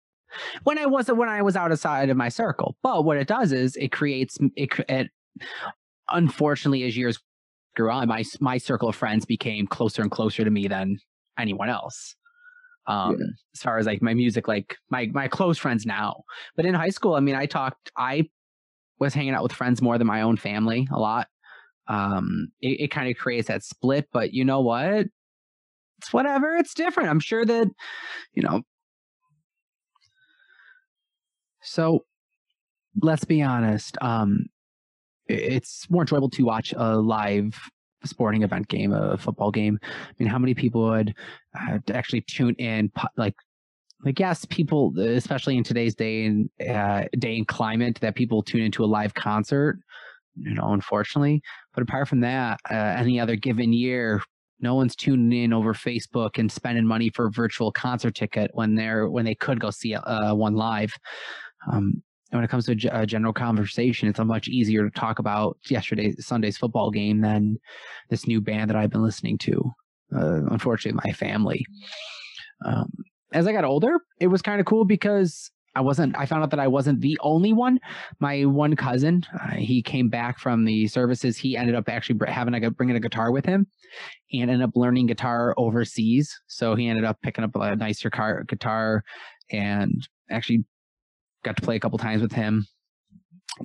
When 0.63 0.77
I 0.77 0.87
wasn't 0.87 1.19
when 1.19 1.29
I 1.29 1.41
was 1.41 1.55
outside 1.55 2.09
of 2.09 2.17
my 2.17 2.29
circle, 2.29 2.75
but 2.83 3.05
what 3.05 3.17
it 3.17 3.27
does 3.27 3.51
is 3.51 3.75
it 3.75 3.91
creates 3.91 4.37
it. 4.55 4.71
it 4.89 5.11
unfortunately, 6.09 6.83
as 6.83 6.97
years 6.97 7.19
grew 7.75 7.91
on, 7.91 8.07
my 8.07 8.23
my 8.39 8.57
circle 8.57 8.89
of 8.89 8.95
friends 8.95 9.25
became 9.25 9.67
closer 9.67 10.01
and 10.01 10.11
closer 10.11 10.43
to 10.43 10.49
me 10.49 10.67
than 10.67 10.97
anyone 11.37 11.69
else. 11.69 12.15
Um 12.87 13.17
yeah. 13.19 13.25
as 13.53 13.61
far 13.61 13.77
as 13.77 13.85
like 13.85 14.01
my 14.01 14.13
music 14.13 14.47
like 14.47 14.77
my 14.89 15.09
my 15.13 15.27
close 15.27 15.57
friends 15.57 15.85
now. 15.85 16.23
But 16.55 16.65
in 16.65 16.73
high 16.73 16.89
school 16.89 17.15
i 17.15 17.19
mean 17.19 17.35
i 17.35 17.45
talked 17.45 17.91
i 17.97 18.27
was 18.99 19.13
hanging 19.13 19.33
out 19.33 19.43
with 19.43 19.53
friends 19.53 19.81
more 19.81 19.97
than 19.97 20.07
my 20.07 20.21
own 20.21 20.37
family 20.37 20.87
a 20.91 20.99
lot. 20.99 21.27
Um 21.87 22.49
it, 22.61 22.81
it 22.81 22.91
kind 22.91 23.09
of 23.09 23.17
creates 23.17 23.47
that 23.47 23.63
split 23.63 24.07
but 24.11 24.33
you 24.33 24.43
know 24.45 24.61
what? 24.61 25.07
It's 25.99 26.13
whatever 26.13 26.55
it's 26.55 26.73
different. 26.73 27.09
I'm 27.09 27.19
sure 27.19 27.45
that 27.45 27.67
you 28.33 28.43
know 28.43 28.61
so 31.61 32.05
let's 33.01 33.25
be 33.25 33.41
honest 33.41 33.97
um 34.01 34.45
it's 35.27 35.89
more 35.89 36.03
enjoyable 36.03 36.29
to 36.29 36.43
watch 36.43 36.73
a 36.77 36.97
live 36.97 37.59
sporting 38.07 38.43
event 38.43 38.67
game, 38.67 38.93
a 38.93 39.17
football 39.17 39.51
game. 39.51 39.79
I 39.83 40.13
mean, 40.19 40.29
how 40.29 40.39
many 40.39 40.53
people 40.53 40.83
would 40.83 41.13
uh, 41.59 41.79
actually 41.93 42.21
tune 42.21 42.55
in? 42.55 42.91
Like, 43.15 43.35
like 44.03 44.19
yes, 44.19 44.45
people, 44.45 44.93
especially 44.99 45.57
in 45.57 45.63
today's 45.63 45.95
day 45.95 46.25
and 46.25 46.49
uh, 46.69 47.05
day 47.19 47.37
and 47.37 47.47
climate, 47.47 47.99
that 48.01 48.15
people 48.15 48.43
tune 48.43 48.61
into 48.61 48.83
a 48.83 48.85
live 48.85 49.13
concert. 49.13 49.79
You 50.39 50.53
know, 50.53 50.73
unfortunately, 50.73 51.41
but 51.73 51.81
apart 51.81 52.07
from 52.07 52.19
that, 52.19 52.59
uh, 52.69 52.75
any 52.75 53.19
other 53.19 53.35
given 53.35 53.73
year, 53.73 54.21
no 54.59 54.75
one's 54.75 54.95
tuning 54.95 55.43
in 55.43 55.53
over 55.53 55.73
Facebook 55.73 56.37
and 56.37 56.51
spending 56.51 56.85
money 56.85 57.09
for 57.09 57.27
a 57.27 57.31
virtual 57.31 57.71
concert 57.71 58.15
ticket 58.15 58.51
when 58.53 58.75
they're 58.75 59.09
when 59.09 59.25
they 59.25 59.35
could 59.35 59.59
go 59.59 59.71
see 59.71 59.95
uh, 59.95 60.33
one 60.35 60.55
live. 60.55 60.93
Um, 61.71 62.03
and 62.31 62.37
when 62.37 62.43
it 62.43 62.49
comes 62.49 62.65
to 62.65 62.89
a, 62.91 63.05
general 63.05 63.33
conversation, 63.33 64.09
it's 64.09 64.19
a 64.19 64.25
much 64.25 64.47
easier 64.49 64.83
to 64.83 64.99
talk 64.99 65.19
about 65.19 65.57
yesterday's 65.69 66.25
Sunday's 66.25 66.57
football 66.57 66.91
game 66.91 67.21
than 67.21 67.57
this 68.09 68.27
new 68.27 68.41
band 68.41 68.69
that 68.69 68.75
I've 68.75 68.89
been 68.89 69.03
listening 69.03 69.37
to. 69.39 69.71
Uh, 70.13 70.45
unfortunately, 70.51 70.99
my 71.05 71.13
family. 71.13 71.65
Um, 72.65 72.91
as 73.33 73.47
I 73.47 73.53
got 73.53 73.63
older, 73.63 73.99
it 74.19 74.27
was 74.27 74.41
kind 74.41 74.59
of 74.59 74.65
cool 74.65 74.83
because 74.83 75.51
I 75.75 75.81
wasn't. 75.81 76.17
I 76.17 76.25
found 76.25 76.43
out 76.43 76.49
that 76.49 76.59
I 76.59 76.67
wasn't 76.67 77.01
the 77.01 77.17
only 77.21 77.53
one. 77.53 77.79
My 78.19 78.43
one 78.45 78.75
cousin, 78.75 79.23
uh, 79.39 79.55
he 79.55 79.81
came 79.81 80.09
back 80.09 80.39
from 80.39 80.65
the 80.65 80.87
services. 80.87 81.37
He 81.37 81.55
ended 81.55 81.75
up 81.75 81.87
actually 81.87 82.19
having 82.27 82.55
a 82.55 82.71
bringing 82.71 82.95
a 82.95 82.99
guitar 82.99 83.31
with 83.31 83.45
him, 83.45 83.67
and 84.33 84.49
ended 84.49 84.63
up 84.63 84.71
learning 84.75 85.05
guitar 85.05 85.53
overseas. 85.55 86.35
So 86.47 86.75
he 86.75 86.87
ended 86.87 87.05
up 87.05 87.21
picking 87.21 87.43
up 87.43 87.55
a 87.55 87.75
nicer 87.75 88.09
car, 88.09 88.43
guitar, 88.45 89.03
and 89.51 90.07
actually 90.31 90.65
got 91.47 91.55
to 91.57 91.63
play 91.63 91.75
a 91.75 91.79
couple 91.79 91.97
times 91.97 92.21
with 92.21 92.31
him. 92.31 92.67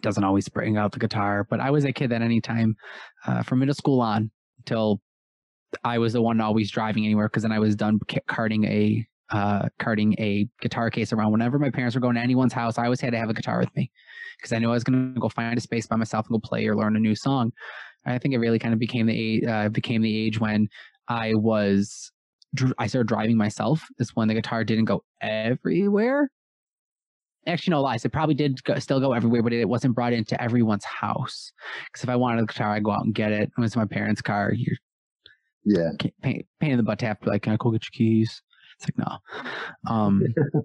Doesn't 0.01 0.25
always 0.25 0.49
bring 0.49 0.77
out 0.77 0.93
the 0.93 0.99
guitar, 0.99 1.45
but 1.49 1.61
I 1.61 1.71
was 1.71 1.85
a 1.85 1.93
kid 1.93 2.11
that 2.11 2.23
any 2.23 2.41
time 2.41 2.77
uh, 3.27 3.43
from 3.43 3.59
middle 3.59 3.75
school 3.75 4.01
on 4.01 4.31
until 4.59 5.01
I 5.85 5.99
was 5.99 6.13
the 6.13 6.23
one 6.23 6.41
always 6.41 6.71
driving 6.71 7.05
anywhere 7.05 7.29
because 7.29 7.43
then 7.43 7.53
I 7.53 7.59
was 7.59 7.77
done 7.77 7.99
carting 8.27 8.65
a 8.65 9.07
uh, 9.31 9.69
carting 9.79 10.15
a 10.19 10.47
guitar 10.61 10.91
case 10.91 11.13
around. 11.13 11.33
Whenever 11.33 11.59
my 11.59 11.71
parents 11.71 11.95
were 11.95 12.01
going 12.01 12.15
to 12.15 12.21
anyone's 12.21 12.53
house, 12.53 12.79
I 12.79 12.85
always 12.85 13.01
had 13.01 13.13
to 13.13 13.19
have 13.19 13.31
a 13.31 13.35
guitar 13.35 13.59
with 13.59 13.75
me 13.75 13.91
because 14.37 14.53
I 14.53 14.59
knew 14.59 14.71
I 14.71 14.75
was 14.75 14.85
going 14.85 15.15
to 15.15 15.21
go 15.21 15.29
find 15.29 15.57
a 15.57 15.61
space 15.61 15.87
by 15.87 15.97
myself 15.97 16.27
and 16.29 16.35
go 16.35 16.47
play 16.47 16.67
or 16.67 16.77
learn 16.77 16.97
a 16.97 17.01
new 17.01 17.15
song. 17.15 17.53
I 18.05 18.19
think 18.19 18.35
it 18.35 18.39
really 18.39 18.59
kind 18.59 18.75
of 18.75 18.81
became 18.81 19.07
the 19.07 19.47
uh, 19.47 19.69
became 19.69 20.03
the 20.03 20.27
age 20.27 20.39
when 20.41 20.69
I 21.09 21.35
was 21.35 22.13
I 22.79 22.87
started 22.87 23.09
driving 23.09 23.37
myself. 23.37 23.87
Is 23.99 24.15
when 24.15 24.29
the 24.29 24.35
guitar 24.35 24.65
didn't 24.65 24.87
go 24.87 25.05
everywhere 25.21 26.31
actually 27.47 27.73
no 27.73 27.83
lies 27.83 28.05
it 28.05 28.13
probably 28.13 28.35
did 28.35 28.63
go, 28.65 28.79
still 28.79 29.01
go 29.01 29.13
everywhere 29.13 29.43
but 29.43 29.53
it 29.53 29.69
wasn't 29.69 29.95
brought 29.95 30.13
into 30.13 30.41
everyone's 30.41 30.85
house. 30.85 31.53
Because 31.87 32.05
if 32.05 32.09
i 32.09 32.17
wanted 32.17 32.43
a 32.43 32.47
guitar 32.47 32.73
i'd 32.73 32.85
go 32.85 32.93
out 32.93 33.05
and 33.05 33.15
get 33.15 33.33
it. 33.33 33.51
It 33.57 33.61
was 33.61 33.77
my 33.77 33.87
parents 33.87 34.23
car 34.23 34.53
you're 34.53 34.77
yeah. 35.65 35.91
Pain, 36.23 36.45
pain 36.61 36.73
in 36.73 36.77
the 36.77 36.83
butt 36.83 36.99
to 37.01 37.07
have 37.07 37.21
to 37.21 37.27
be 37.27 37.31
like 37.31 37.43
can 37.43 37.53
i 37.53 37.57
go 37.57 37.71
get 37.71 37.85
your 37.85 37.91
keys? 37.93 38.43
It's 38.79 38.89
like 38.89 38.99
no. 39.07 39.91
Um 39.91 40.23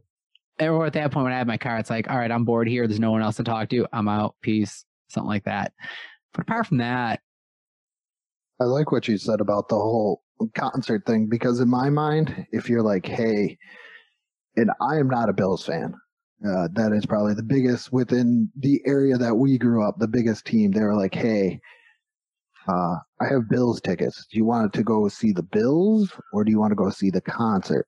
or 0.60 0.86
at 0.88 0.94
that 0.94 1.12
point 1.12 1.24
when 1.24 1.34
i 1.34 1.38
had 1.38 1.48
my 1.48 1.58
car 1.58 1.78
it's 1.78 1.90
like 1.90 2.10
all 2.10 2.18
right 2.18 2.32
i'm 2.32 2.44
bored 2.44 2.68
here 2.68 2.88
there's 2.88 3.00
no 3.00 3.12
one 3.12 3.22
else 3.22 3.36
to 3.36 3.44
talk 3.44 3.70
to 3.70 3.86
i'm 3.94 4.08
out 4.08 4.36
peace 4.42 4.86
something 5.08 5.28
like 5.28 5.44
that. 5.44 5.72
But 6.34 6.42
apart 6.42 6.68
from 6.68 6.78
that 6.78 7.22
i 8.60 8.64
like 8.64 8.92
what 8.92 9.08
you 9.08 9.18
said 9.18 9.42
about 9.42 9.70
the 9.70 9.76
whole 9.76 10.24
concert 10.56 11.06
thing 11.06 11.28
because 11.28 11.60
in 11.60 11.70
my 11.70 11.90
mind 11.90 12.46
if 12.52 12.70
you're 12.70 12.84
like 12.84 13.06
hey 13.06 13.58
and 14.56 14.72
i 14.82 14.98
am 14.98 15.08
not 15.08 15.30
a 15.30 15.34
bills 15.34 15.66
fan 15.66 15.96
uh, 16.46 16.68
that 16.74 16.92
is 16.92 17.06
probably 17.06 17.34
the 17.34 17.44
biggest 17.44 17.92
within 17.92 18.50
the 18.60 18.82
area 18.86 19.18
that 19.18 19.36
we 19.36 19.58
grew 19.58 19.88
up, 19.88 19.98
the 19.98 20.08
biggest 20.08 20.46
team. 20.46 20.72
They 20.72 20.82
were 20.82 20.96
like, 20.96 21.16
hey, 21.16 21.60
uh, 22.68 22.98
I 23.22 23.26
have 23.32 23.50
Bills 23.50 23.82
tickets. 23.82 24.28
Do 24.32 24.38
you 24.38 24.46
want 24.46 24.74
to 24.74 24.84
go 24.84 25.08
see 25.08 25.32
the 25.32 25.44
Bills 25.44 26.12
or 26.34 26.44
do 26.44 26.52
you 26.52 26.60
want 26.60 26.72
to 26.72 26.76
go 26.76 26.90
see 26.90 27.10
the 27.10 27.22
concert? 27.22 27.88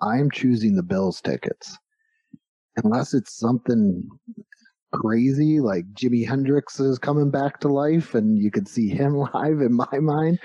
I'm 0.00 0.30
choosing 0.30 0.74
the 0.74 0.82
Bills 0.82 1.20
tickets. 1.20 1.76
Unless 2.82 3.14
it's 3.14 3.38
something 3.38 4.08
crazy 4.92 5.60
like 5.60 5.84
Jimi 5.92 6.26
Hendrix 6.26 6.80
is 6.80 6.98
coming 6.98 7.30
back 7.30 7.60
to 7.60 7.68
life 7.68 8.14
and 8.14 8.38
you 8.38 8.50
could 8.50 8.66
see 8.66 8.88
him 8.88 9.16
live 9.34 9.60
in 9.60 9.72
my 9.72 9.98
mind, 10.00 10.40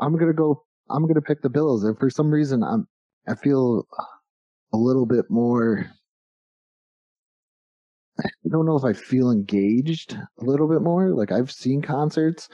I'm 0.00 0.12
going 0.12 0.28
to 0.28 0.32
go, 0.32 0.64
I'm 0.90 1.02
going 1.02 1.14
to 1.14 1.22
pick 1.22 1.42
the 1.42 1.50
Bills. 1.50 1.82
And 1.82 1.98
for 1.98 2.10
some 2.10 2.30
reason, 2.30 2.62
I'm, 2.62 2.86
I 3.26 3.34
feel 3.34 3.88
a 4.72 4.76
little 4.76 5.06
bit 5.06 5.24
more 5.30 5.90
I 8.20 8.48
don't 8.50 8.66
know 8.66 8.76
if 8.76 8.84
I 8.84 8.92
feel 8.92 9.30
engaged 9.30 10.14
a 10.14 10.44
little 10.44 10.68
bit 10.68 10.82
more. 10.82 11.10
Like 11.10 11.32
I've 11.32 11.52
seen 11.52 11.82
concerts. 11.82 12.48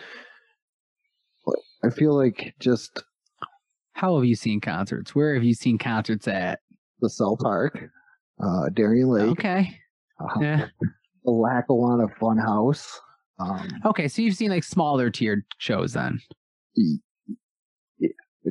I 1.83 1.91
feel 1.91 2.15
like 2.15 2.55
just. 2.59 3.03
How 3.93 4.17
have 4.17 4.25
you 4.25 4.35
seen 4.35 4.61
concerts? 4.61 5.15
Where 5.15 5.35
have 5.35 5.45
you 5.45 5.55
seen 5.55 5.79
concerts 5.79 6.27
at? 6.27 6.61
The 7.01 7.09
Cell 7.11 7.37
Park, 7.41 7.91
uh, 8.43 8.69
Darien 8.73 9.09
Lake. 9.09 9.31
Okay. 9.31 9.79
Uh, 10.21 10.41
yeah. 10.41 10.67
The 11.25 11.31
Lackawanna 11.31 12.09
Fun 12.19 12.39
House. 12.39 13.01
Um, 13.39 13.69
okay, 13.85 14.09
so 14.09 14.23
you've 14.23 14.37
seen 14.37 14.51
like 14.51 14.65
smaller 14.65 15.11
tiered 15.11 15.45
shows 15.59 15.93
then 15.93 16.21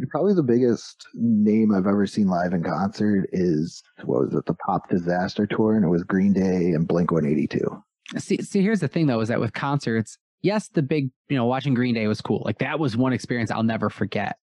probably 0.10 0.34
the 0.34 0.44
biggest 0.44 1.06
name 1.14 1.74
I've 1.74 1.88
ever 1.88 2.06
seen 2.08 2.28
live 2.28 2.54
in 2.54 2.64
concert 2.64 3.30
is 3.32 3.84
what 4.04 4.22
was 4.22 4.34
it, 4.34 4.46
the 4.46 4.56
Pop 4.56 4.90
Disaster 4.90 5.46
Tour, 5.46 5.76
and 5.76 5.86
it 5.86 5.90
was 5.90 6.04
Green 6.04 6.34
Day 6.34 6.72
and 6.72 6.88
Blink 6.88 7.12
One 7.12 7.26
Eighty 7.26 7.48
Two. 7.48 7.84
See, 8.18 8.42
see, 8.42 8.62
here's 8.62 8.80
the 8.80 8.88
thing 8.88 9.08
though, 9.08 9.22
is 9.22 9.30
that 9.30 9.40
with 9.40 9.54
concerts, 9.54 10.18
yes, 10.42 10.68
the 10.70 10.82
big, 10.82 11.10
you 11.30 11.38
know, 11.38 11.46
watching 11.46 11.74
Green 11.74 11.96
Day 11.96 12.08
was 12.08 12.22
cool. 12.22 12.42
Like 12.46 12.60
that 12.60 12.80
was 12.80 12.98
one 12.98 13.14
experience 13.14 13.52
I'll 13.52 13.64
never 13.64 13.90
forget. 13.90 14.38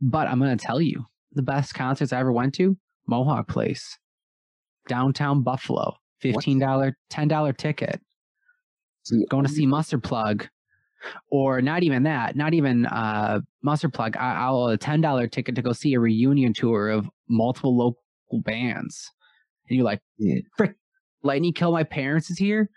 But 0.00 0.28
I'm 0.28 0.38
gonna 0.38 0.56
tell 0.56 0.80
you, 0.80 1.06
the 1.32 1.42
best 1.42 1.74
concerts 1.74 2.12
I 2.12 2.20
ever 2.20 2.32
went 2.32 2.54
to, 2.54 2.76
Mohawk 3.06 3.48
Place, 3.48 3.98
downtown 4.88 5.42
Buffalo, 5.42 5.96
fifteen 6.20 6.58
dollar, 6.58 6.96
ten 7.08 7.28
dollar 7.28 7.52
ticket. 7.52 8.00
See, 9.04 9.24
going 9.30 9.46
to 9.46 9.50
see 9.50 9.66
Mustard 9.66 10.02
Plug 10.02 10.46
or 11.30 11.60
not 11.60 11.82
even 11.82 12.02
that, 12.04 12.36
not 12.36 12.54
even 12.54 12.86
uh, 12.86 13.40
Mustard 13.62 13.92
Plug. 13.92 14.16
I, 14.16 14.50
will 14.50 14.68
a 14.68 14.76
ten 14.76 15.00
dollar 15.00 15.26
ticket 15.26 15.54
to 15.56 15.62
go 15.62 15.72
see 15.72 15.94
a 15.94 16.00
reunion 16.00 16.52
tour 16.52 16.88
of 16.88 17.08
multiple 17.28 17.76
local 17.76 17.96
bands, 18.42 19.10
and 19.68 19.76
you're 19.76 19.84
like, 19.84 20.00
frick, 20.56 20.74
Lightning 21.22 21.52
Kill 21.52 21.72
My 21.72 21.84
Parents 21.84 22.30
is 22.30 22.38
here 22.38 22.70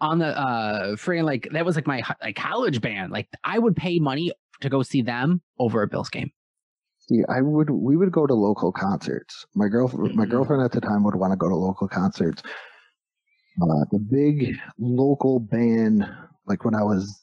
on 0.00 0.18
the 0.18 0.36
uh 0.36 0.96
friggin' 0.96 1.24
like 1.24 1.48
that 1.52 1.64
was 1.64 1.76
like 1.76 1.86
my 1.86 2.02
like 2.22 2.36
college 2.36 2.80
band. 2.80 3.12
Like 3.12 3.28
I 3.44 3.58
would 3.58 3.76
pay 3.76 3.98
money 3.98 4.32
to 4.60 4.68
go 4.68 4.82
see 4.82 5.02
them 5.02 5.42
over 5.58 5.82
a 5.82 5.88
Bills 5.88 6.08
game. 6.08 6.30
Yeah, 7.08 7.24
I 7.28 7.40
would. 7.42 7.70
We 7.70 7.96
would 7.96 8.12
go 8.12 8.26
to 8.26 8.34
local 8.34 8.72
concerts. 8.72 9.44
My 9.54 9.68
girlfriend, 9.68 10.14
my 10.14 10.22
mm-hmm. 10.22 10.30
girlfriend 10.30 10.62
at 10.62 10.72
the 10.72 10.80
time 10.80 11.02
would 11.04 11.14
want 11.14 11.32
to 11.32 11.36
go 11.36 11.48
to 11.48 11.54
local 11.54 11.88
concerts. 11.88 12.42
Uh, 13.60 13.84
the 13.90 13.98
big 13.98 14.56
local 14.78 15.40
band, 15.40 16.08
like 16.46 16.64
when 16.64 16.74
I 16.74 16.82
was 16.82 17.22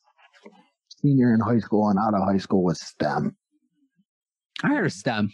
senior 1.02 1.34
in 1.34 1.40
high 1.40 1.60
school 1.60 1.90
and 1.90 2.00
out 2.00 2.14
of 2.14 2.28
high 2.28 2.38
school 2.38 2.64
was 2.64 2.80
STEM. 2.82 3.36
I 4.64 4.68
heard 4.68 4.86
of 4.86 4.94
STEM. 4.94 5.32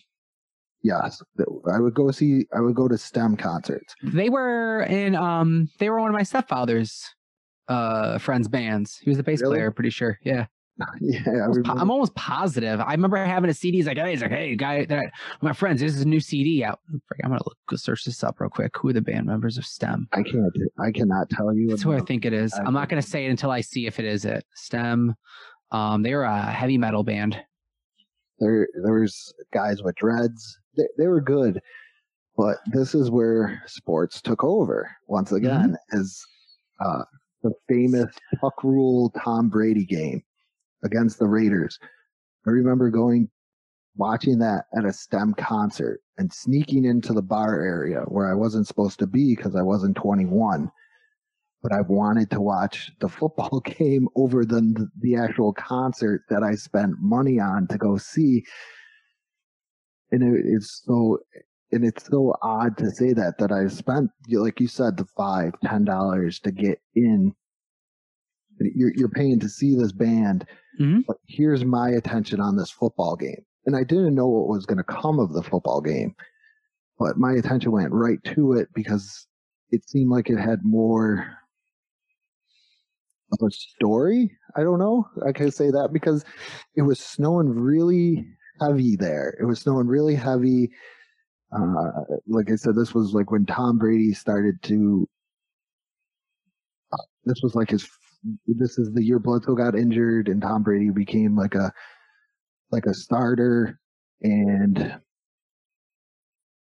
Yes, 0.83 1.21
I 1.73 1.79
would 1.79 1.95
go 1.95 2.11
see. 2.11 2.45
I 2.55 2.59
would 2.59 2.75
go 2.75 2.87
to 2.87 2.97
STEM 2.97 3.37
concerts. 3.37 3.95
They 4.03 4.29
were 4.29 4.83
in. 4.83 5.15
Um, 5.15 5.67
they 5.79 5.89
were 5.89 5.99
one 5.99 6.11
of 6.11 6.15
my 6.15 6.23
stepfather's 6.23 7.03
uh 7.67 8.19
friends' 8.19 8.47
bands. 8.47 8.99
He 9.01 9.09
was 9.09 9.17
a 9.17 9.23
bass 9.23 9.41
really? 9.41 9.55
player, 9.57 9.71
pretty 9.71 9.89
sure. 9.89 10.19
Yeah. 10.23 10.45
yeah, 11.01 11.21
almost 11.41 11.63
po- 11.63 11.73
I'm 11.73 11.89
almost 11.89 12.13
positive. 12.15 12.81
I 12.81 12.91
remember 12.91 13.17
having 13.17 13.49
a 13.49 13.53
CD. 13.53 13.77
He's 13.77 13.87
like, 13.87 13.97
hey, 13.97 14.11
he's 14.11 14.21
like, 14.21 14.31
hey, 14.31 14.55
guy, 14.55 14.85
that 14.85 15.05
my 15.41 15.53
friends, 15.53 15.79
this 15.79 15.95
is 15.95 16.01
a 16.01 16.07
new 16.07 16.19
CD 16.19 16.63
out. 16.63 16.79
I'm 17.23 17.31
gonna 17.31 17.41
look, 17.45 17.57
go 17.69 17.77
search 17.77 18.03
this 18.03 18.23
up 18.23 18.39
real 18.39 18.49
quick. 18.49 18.77
Who 18.77 18.89
are 18.89 18.93
the 18.93 19.01
band 19.01 19.25
members 19.25 19.57
of 19.57 19.65
STEM? 19.65 20.07
I 20.11 20.21
can't. 20.21 20.53
I 20.77 20.91
cannot 20.91 21.29
tell 21.29 21.55
you. 21.55 21.69
That's 21.69 21.81
who 21.81 21.93
I 21.93 22.01
think 22.01 22.25
it 22.25 22.33
is. 22.33 22.53
I'm 22.53 22.73
not 22.73 22.89
gonna 22.89 23.01
say 23.01 23.25
it 23.25 23.29
until 23.29 23.51
I 23.51 23.61
see 23.61 23.87
if 23.87 23.99
it 23.99 24.05
is 24.05 24.25
it. 24.25 24.45
STEM. 24.53 25.15
Um, 25.71 26.03
they 26.03 26.13
were 26.13 26.23
a 26.23 26.41
heavy 26.41 26.77
metal 26.77 27.03
band. 27.03 27.39
There, 28.39 28.67
there 28.83 28.99
was 28.99 29.33
guys 29.53 29.81
with 29.81 29.95
dreads. 29.95 30.59
They, 30.77 30.87
they 30.97 31.07
were 31.07 31.21
good, 31.21 31.61
but 32.37 32.57
this 32.67 32.93
is 32.93 33.09
where 33.09 33.61
sports 33.65 34.21
took 34.21 34.43
over 34.43 34.91
once 35.07 35.29
mm-hmm. 35.29 35.45
again. 35.45 35.77
Mm-hmm. 35.91 35.99
As 35.99 36.21
uh, 36.79 37.03
the 37.43 37.53
famous 37.69 38.13
tuck 38.41 38.63
rule 38.63 39.11
Tom 39.23 39.49
Brady 39.49 39.85
game 39.85 40.23
against 40.83 41.19
the 41.19 41.27
Raiders. 41.27 41.79
I 42.45 42.51
remember 42.51 42.89
going 42.89 43.29
watching 43.97 44.39
that 44.39 44.65
at 44.77 44.85
a 44.85 44.93
STEM 44.93 45.33
concert, 45.35 46.01
and 46.17 46.31
sneaking 46.31 46.85
into 46.85 47.13
the 47.13 47.21
bar 47.21 47.61
area 47.61 48.01
where 48.07 48.29
I 48.29 48.33
wasn't 48.33 48.67
supposed 48.67 48.99
to 48.99 49.07
be 49.07 49.35
because 49.35 49.55
I 49.55 49.61
wasn't 49.61 49.95
21. 49.97 50.71
But 51.67 51.73
I've 51.73 51.89
wanted 51.89 52.29
to 52.29 52.41
watch 52.41 52.91
the 52.99 53.09
football 53.09 53.59
game 53.65 54.07
over 54.15 54.45
the 54.45 54.87
the 54.99 55.15
actual 55.15 55.51
concert 55.51 56.21
that 56.29 56.43
I 56.43 56.53
spent 56.53 56.93
money 57.01 57.39
on 57.39 57.65
to 57.69 57.79
go 57.79 57.97
see. 57.97 58.43
And 60.11 60.21
it, 60.21 60.43
it's 60.45 60.83
so 60.85 61.17
and 61.71 61.83
it's 61.83 62.05
so 62.05 62.35
odd 62.43 62.77
to 62.77 62.91
say 62.91 63.13
that 63.13 63.39
that 63.39 63.51
I 63.51 63.65
spent 63.67 64.11
like 64.29 64.59
you 64.59 64.67
said 64.67 64.95
the 64.95 65.05
five 65.17 65.53
ten 65.63 65.85
dollars 65.85 66.39
to 66.41 66.51
get 66.51 66.79
in. 66.93 67.33
You're 68.59 68.93
you're 68.95 69.09
paying 69.09 69.39
to 69.39 69.49
see 69.49 69.75
this 69.75 69.91
band, 69.91 70.45
Mhm. 70.79 71.01
but 71.07 71.17
here's 71.27 71.65
my 71.65 71.89
attention 71.89 72.39
on 72.39 72.57
this 72.57 72.69
football 72.69 73.15
game, 73.15 73.43
and 73.65 73.75
I 73.75 73.83
didn't 73.83 74.13
know 74.13 74.27
what 74.27 74.49
was 74.49 74.67
going 74.67 74.77
to 74.77 74.83
come 74.83 75.19
of 75.19 75.33
the 75.33 75.41
football 75.41 75.81
game, 75.81 76.13
but 76.99 77.17
my 77.17 77.33
attention 77.33 77.71
went 77.71 77.91
right 77.91 78.23
to 78.35 78.53
it 78.53 78.69
because 78.75 79.25
it 79.71 79.89
seemed 79.89 80.11
like 80.11 80.29
it 80.29 80.37
had 80.37 80.63
more 80.63 81.25
of 83.39 83.47
a 83.47 83.51
story. 83.51 84.31
I 84.55 84.61
don't 84.61 84.79
know. 84.79 85.07
I 85.27 85.31
can 85.31 85.51
say 85.51 85.71
that 85.71 85.89
because 85.93 86.23
it 86.75 86.81
was 86.83 86.99
snowing 86.99 87.49
really 87.49 88.25
heavy 88.61 88.95
there. 88.95 89.37
It 89.39 89.45
was 89.45 89.61
snowing 89.61 89.87
really 89.87 90.15
heavy. 90.15 90.71
Uh, 91.51 91.91
like 92.27 92.51
I 92.51 92.55
said, 92.55 92.75
this 92.75 92.93
was 92.93 93.13
like 93.13 93.31
when 93.31 93.45
Tom 93.45 93.77
Brady 93.77 94.13
started 94.13 94.61
to. 94.63 95.07
Uh, 96.91 96.97
this 97.25 97.39
was 97.43 97.55
like 97.55 97.69
his. 97.69 97.87
This 98.47 98.79
is 98.79 98.91
the 98.93 99.03
year 99.03 99.19
Bledsoe 99.19 99.55
got 99.55 99.75
injured, 99.75 100.27
and 100.29 100.41
Tom 100.41 100.63
Brady 100.63 100.89
became 100.89 101.35
like 101.35 101.53
a, 101.53 101.71
like 102.71 102.85
a 102.85 102.93
starter, 102.93 103.79
and 104.21 104.99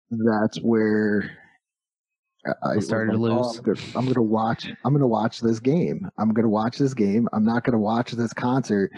that's 0.10 0.58
where 0.62 1.32
I 2.64 2.80
started 2.80 3.14
to 3.14 3.20
was 3.20 3.60
"Oh, 3.60 3.62
lose. 3.72 3.96
I'm 3.96 4.06
gonna 4.06 4.22
watch. 4.22 4.68
I'm 4.84 4.94
gonna 4.94 5.08
watch 5.08 5.42
this 5.42 5.60
game. 5.60 6.10
I'm 6.18 6.34
gonna 6.34 6.50
watch 6.50 6.78
this 6.78 6.94
game. 6.94 7.28
I'm 7.34 7.46
not 7.46 7.64
gonna 7.64 7.80
watch 7.80 8.12
this 8.12 8.34
concert. 8.34 8.92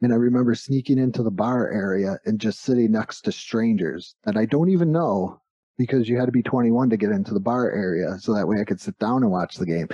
And 0.00 0.12
I 0.12 0.16
remember 0.16 0.54
sneaking 0.54 0.98
into 0.98 1.22
the 1.22 1.30
bar 1.30 1.70
area 1.70 2.18
and 2.24 2.40
just 2.40 2.62
sitting 2.62 2.90
next 2.90 3.20
to 3.22 3.32
strangers 3.32 4.16
that 4.24 4.36
I 4.36 4.46
don't 4.46 4.70
even 4.70 4.90
know 4.90 5.40
because 5.78 6.08
you 6.08 6.18
had 6.18 6.26
to 6.26 6.32
be 6.32 6.42
21 6.42 6.90
to 6.90 6.96
get 6.96 7.10
into 7.10 7.34
the 7.34 7.40
bar 7.40 7.70
area. 7.70 8.18
So 8.18 8.34
that 8.34 8.48
way 8.48 8.60
I 8.60 8.64
could 8.64 8.80
sit 8.80 8.98
down 8.98 9.22
and 9.22 9.30
watch 9.30 9.56
the 9.56 9.66
game. 9.66 9.88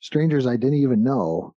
Strangers 0.00 0.46
I 0.46 0.56
didn't 0.56 0.78
even 0.78 1.02
know 1.02 1.54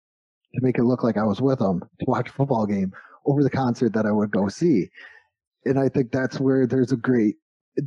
to 0.54 0.62
make 0.62 0.78
it 0.78 0.84
look 0.84 1.04
like 1.04 1.16
I 1.16 1.24
was 1.24 1.40
with 1.40 1.58
them 1.58 1.80
to 1.80 2.04
watch 2.06 2.30
a 2.30 2.32
football 2.32 2.66
game 2.66 2.92
over 3.26 3.42
the 3.42 3.50
concert 3.50 3.92
that 3.92 4.06
I 4.06 4.12
would 4.12 4.30
go 4.30 4.48
see. 4.48 4.88
And 5.66 5.78
I 5.78 5.88
think 5.88 6.10
that's 6.10 6.40
where 6.40 6.66
there's 6.66 6.92
a 6.92 6.96
great 6.96 7.36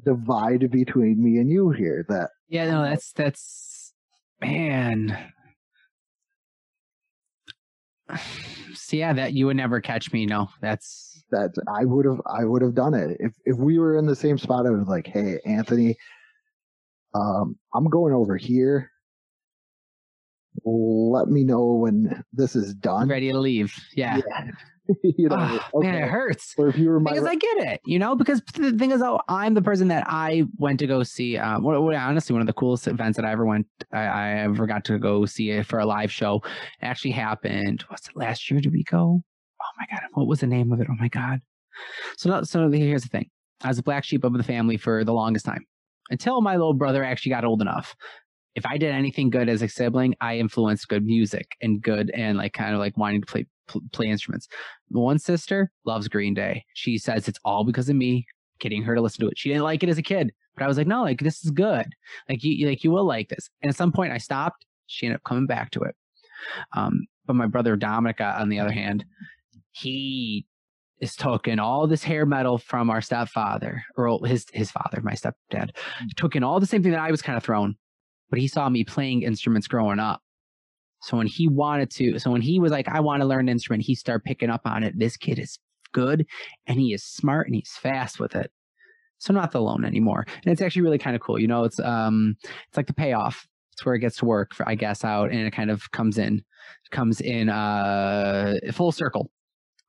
divide 0.03 0.69
between 0.71 1.23
me 1.23 1.39
and 1.39 1.49
you 1.49 1.71
here 1.71 2.05
that 2.09 2.29
Yeah, 2.49 2.69
no, 2.69 2.83
that's 2.83 3.11
that's 3.13 3.93
man. 4.41 5.17
So 8.75 8.97
yeah, 8.97 9.13
that 9.13 9.33
you 9.33 9.45
would 9.45 9.55
never 9.55 9.79
catch 9.79 10.11
me. 10.11 10.25
No, 10.25 10.49
that's 10.59 11.23
that 11.29 11.51
I 11.67 11.85
would 11.85 12.05
have 12.05 12.19
I 12.25 12.43
would 12.43 12.61
have 12.61 12.73
done 12.73 12.95
it 12.95 13.17
if 13.19 13.33
if 13.45 13.55
we 13.57 13.77
were 13.77 13.97
in 13.97 14.07
the 14.07 14.15
same 14.15 14.37
spot. 14.37 14.65
I 14.65 14.71
was 14.71 14.87
like, 14.87 15.07
hey, 15.07 15.39
Anthony, 15.45 15.95
um, 17.13 17.55
I'm 17.73 17.85
going 17.89 18.13
over 18.13 18.35
here. 18.35 18.91
Let 20.65 21.27
me 21.27 21.43
know 21.43 21.73
when 21.73 22.23
this 22.33 22.55
is 22.55 22.73
done. 22.73 23.07
ready 23.07 23.31
to 23.31 23.39
leave. 23.39 23.73
Yeah. 23.95 24.19
you 25.03 25.29
know, 25.29 25.37
Ah, 25.39 25.69
okay. 25.73 25.91
Man, 25.91 26.03
it 26.03 26.09
hurts. 26.09 26.55
Or 26.57 26.67
if 26.67 26.77
you 26.77 26.89
were 26.89 26.99
my 26.99 27.11
Because 27.11 27.27
I 27.27 27.35
get 27.35 27.57
it, 27.57 27.81
you 27.85 27.99
know. 27.99 28.15
Because 28.15 28.41
the 28.53 28.73
thing 28.73 28.91
is, 28.91 28.99
though, 28.99 29.21
I'm 29.29 29.53
the 29.53 29.61
person 29.61 29.87
that 29.87 30.05
I 30.07 30.43
went 30.57 30.79
to 30.79 30.87
go 30.87 31.03
see. 31.03 31.37
Um, 31.37 31.65
honestly, 31.65 32.33
one 32.33 32.41
of 32.41 32.47
the 32.47 32.53
coolest 32.53 32.87
events 32.87 33.15
that 33.15 33.25
I 33.25 33.31
ever 33.31 33.45
went, 33.45 33.67
I, 33.93 34.01
I 34.03 34.29
ever 34.39 34.67
got 34.67 34.83
to 34.85 34.99
go 34.99 35.25
see 35.25 35.51
it 35.51 35.65
for 35.65 35.79
a 35.79 35.85
live 35.85 36.11
show. 36.11 36.41
It 36.81 36.85
actually 36.85 37.11
happened. 37.11 37.83
What's 37.87 38.09
it? 38.09 38.17
Last 38.17 38.51
year? 38.51 38.59
Did 38.59 38.73
we 38.73 38.83
go? 38.83 39.23
Oh 39.61 39.71
my 39.79 39.85
god, 39.89 40.01
what 40.13 40.27
was 40.27 40.41
the 40.41 40.47
name 40.47 40.71
of 40.73 40.81
it? 40.81 40.87
Oh 40.89 40.95
my 40.99 41.07
god. 41.07 41.39
So, 42.17 42.43
so 42.43 42.69
here's 42.69 43.03
the 43.03 43.09
thing. 43.09 43.29
I 43.63 43.69
was 43.69 43.79
a 43.79 43.83
black 43.83 44.03
sheep 44.03 44.23
of 44.23 44.33
the 44.33 44.43
family 44.43 44.77
for 44.77 45.03
the 45.03 45.13
longest 45.13 45.45
time 45.45 45.65
until 46.09 46.41
my 46.41 46.53
little 46.57 46.73
brother 46.73 47.03
actually 47.03 47.31
got 47.31 47.45
old 47.45 47.61
enough. 47.61 47.95
If 48.55 48.65
I 48.65 48.77
did 48.77 48.91
anything 48.93 49.29
good 49.29 49.49
as 49.49 49.61
a 49.61 49.67
sibling, 49.67 50.15
I 50.21 50.37
influenced 50.37 50.87
good 50.87 51.05
music 51.05 51.55
and 51.61 51.81
good 51.81 52.11
and 52.11 52.37
like 52.37 52.53
kind 52.53 52.73
of 52.73 52.79
like 52.79 52.97
wanting 52.97 53.21
to 53.21 53.25
play 53.25 53.43
pl- 53.43 53.52
play 53.91 54.07
instruments. 54.07 54.47
The 54.89 54.99
one 54.99 55.19
sister 55.19 55.71
loves 55.85 56.07
Green 56.07 56.33
Day. 56.33 56.65
She 56.73 56.97
says 56.97 57.27
it's 57.27 57.39
all 57.43 57.63
because 57.63 57.89
of 57.89 57.95
me 57.95 58.25
getting 58.59 58.83
her 58.83 58.95
to 58.95 59.01
listen 59.01 59.21
to 59.21 59.29
it. 59.29 59.37
She 59.37 59.49
didn't 59.49 59.63
like 59.63 59.83
it 59.83 59.89
as 59.89 59.97
a 59.97 60.03
kid, 60.03 60.31
but 60.55 60.63
I 60.63 60.67
was 60.67 60.77
like, 60.77 60.87
no, 60.87 61.03
like 61.03 61.19
this 61.19 61.43
is 61.43 61.51
good. 61.51 61.87
Like 62.29 62.43
you, 62.43 62.67
like 62.67 62.83
you 62.83 62.91
will 62.91 63.05
like 63.05 63.29
this. 63.29 63.49
And 63.61 63.69
at 63.69 63.75
some 63.75 63.91
point, 63.91 64.13
I 64.13 64.17
stopped. 64.17 64.65
She 64.87 65.05
ended 65.05 65.17
up 65.17 65.23
coming 65.23 65.47
back 65.47 65.71
to 65.71 65.81
it. 65.81 65.95
Um, 66.75 67.05
but 67.25 67.35
my 67.35 67.47
brother 67.47 67.75
Dominic, 67.75 68.21
uh, 68.21 68.35
on 68.37 68.49
the 68.49 68.59
other 68.59 68.71
hand, 68.71 69.05
he 69.71 70.45
is 70.99 71.15
taking 71.15 71.59
all 71.59 71.87
this 71.87 72.03
hair 72.03 72.25
metal 72.25 72.57
from 72.57 72.89
our 72.89 73.01
stepfather 73.01 73.83
or 73.97 74.25
his 74.25 74.45
his 74.53 74.71
father, 74.71 75.01
my 75.01 75.13
stepdad, 75.13 75.71
took 76.15 76.35
in 76.35 76.43
all 76.43 76.59
the 76.59 76.65
same 76.65 76.83
thing 76.83 76.91
that 76.91 77.01
I 77.01 77.11
was 77.11 77.21
kind 77.21 77.37
of 77.37 77.43
thrown, 77.43 77.75
but 78.29 78.39
he 78.39 78.47
saw 78.47 78.69
me 78.69 78.83
playing 78.83 79.23
instruments 79.23 79.67
growing 79.67 79.99
up. 79.99 80.21
So 81.03 81.17
when 81.17 81.27
he 81.27 81.49
wanted 81.49 81.89
to, 81.91 82.17
so 82.17 82.31
when 82.31 82.41
he 82.41 82.59
was 82.59 82.71
like, 82.71 82.87
I 82.87 83.01
want 83.01 83.21
to 83.21 83.27
learn 83.27 83.41
an 83.41 83.49
instrument, 83.49 83.83
he 83.83 83.93
started 83.93 84.23
picking 84.23 84.49
up 84.49 84.61
on 84.63 84.83
it. 84.83 84.97
This 84.97 85.17
kid 85.17 85.37
is 85.37 85.59
good 85.91 86.25
and 86.65 86.79
he 86.79 86.93
is 86.93 87.03
smart 87.03 87.45
and 87.45 87.55
he's 87.55 87.71
fast 87.71 88.21
with 88.21 88.35
it. 88.35 88.51
So 89.17 89.31
I'm 89.31 89.35
not 89.35 89.53
alone 89.53 89.83
anymore. 89.83 90.25
And 90.27 90.51
it's 90.51 90.61
actually 90.61 90.81
really 90.83 90.97
kind 90.97 91.15
of 91.15 91.21
cool. 91.21 91.39
You 91.39 91.47
know, 91.47 91.65
it's 91.65 91.79
um 91.79 92.35
it's 92.41 92.77
like 92.77 92.87
the 92.87 92.93
payoff. 92.93 93.45
It's 93.73 93.85
where 93.85 93.95
it 93.95 93.99
gets 93.99 94.17
to 94.17 94.25
work, 94.25 94.53
for, 94.53 94.67
I 94.67 94.75
guess, 94.75 95.03
out 95.03 95.31
and 95.31 95.41
it 95.41 95.51
kind 95.51 95.71
of 95.71 95.91
comes 95.91 96.17
in, 96.17 96.41
comes 96.91 97.19
in 97.19 97.49
uh 97.49 98.55
full 98.71 98.93
circle. 98.93 99.29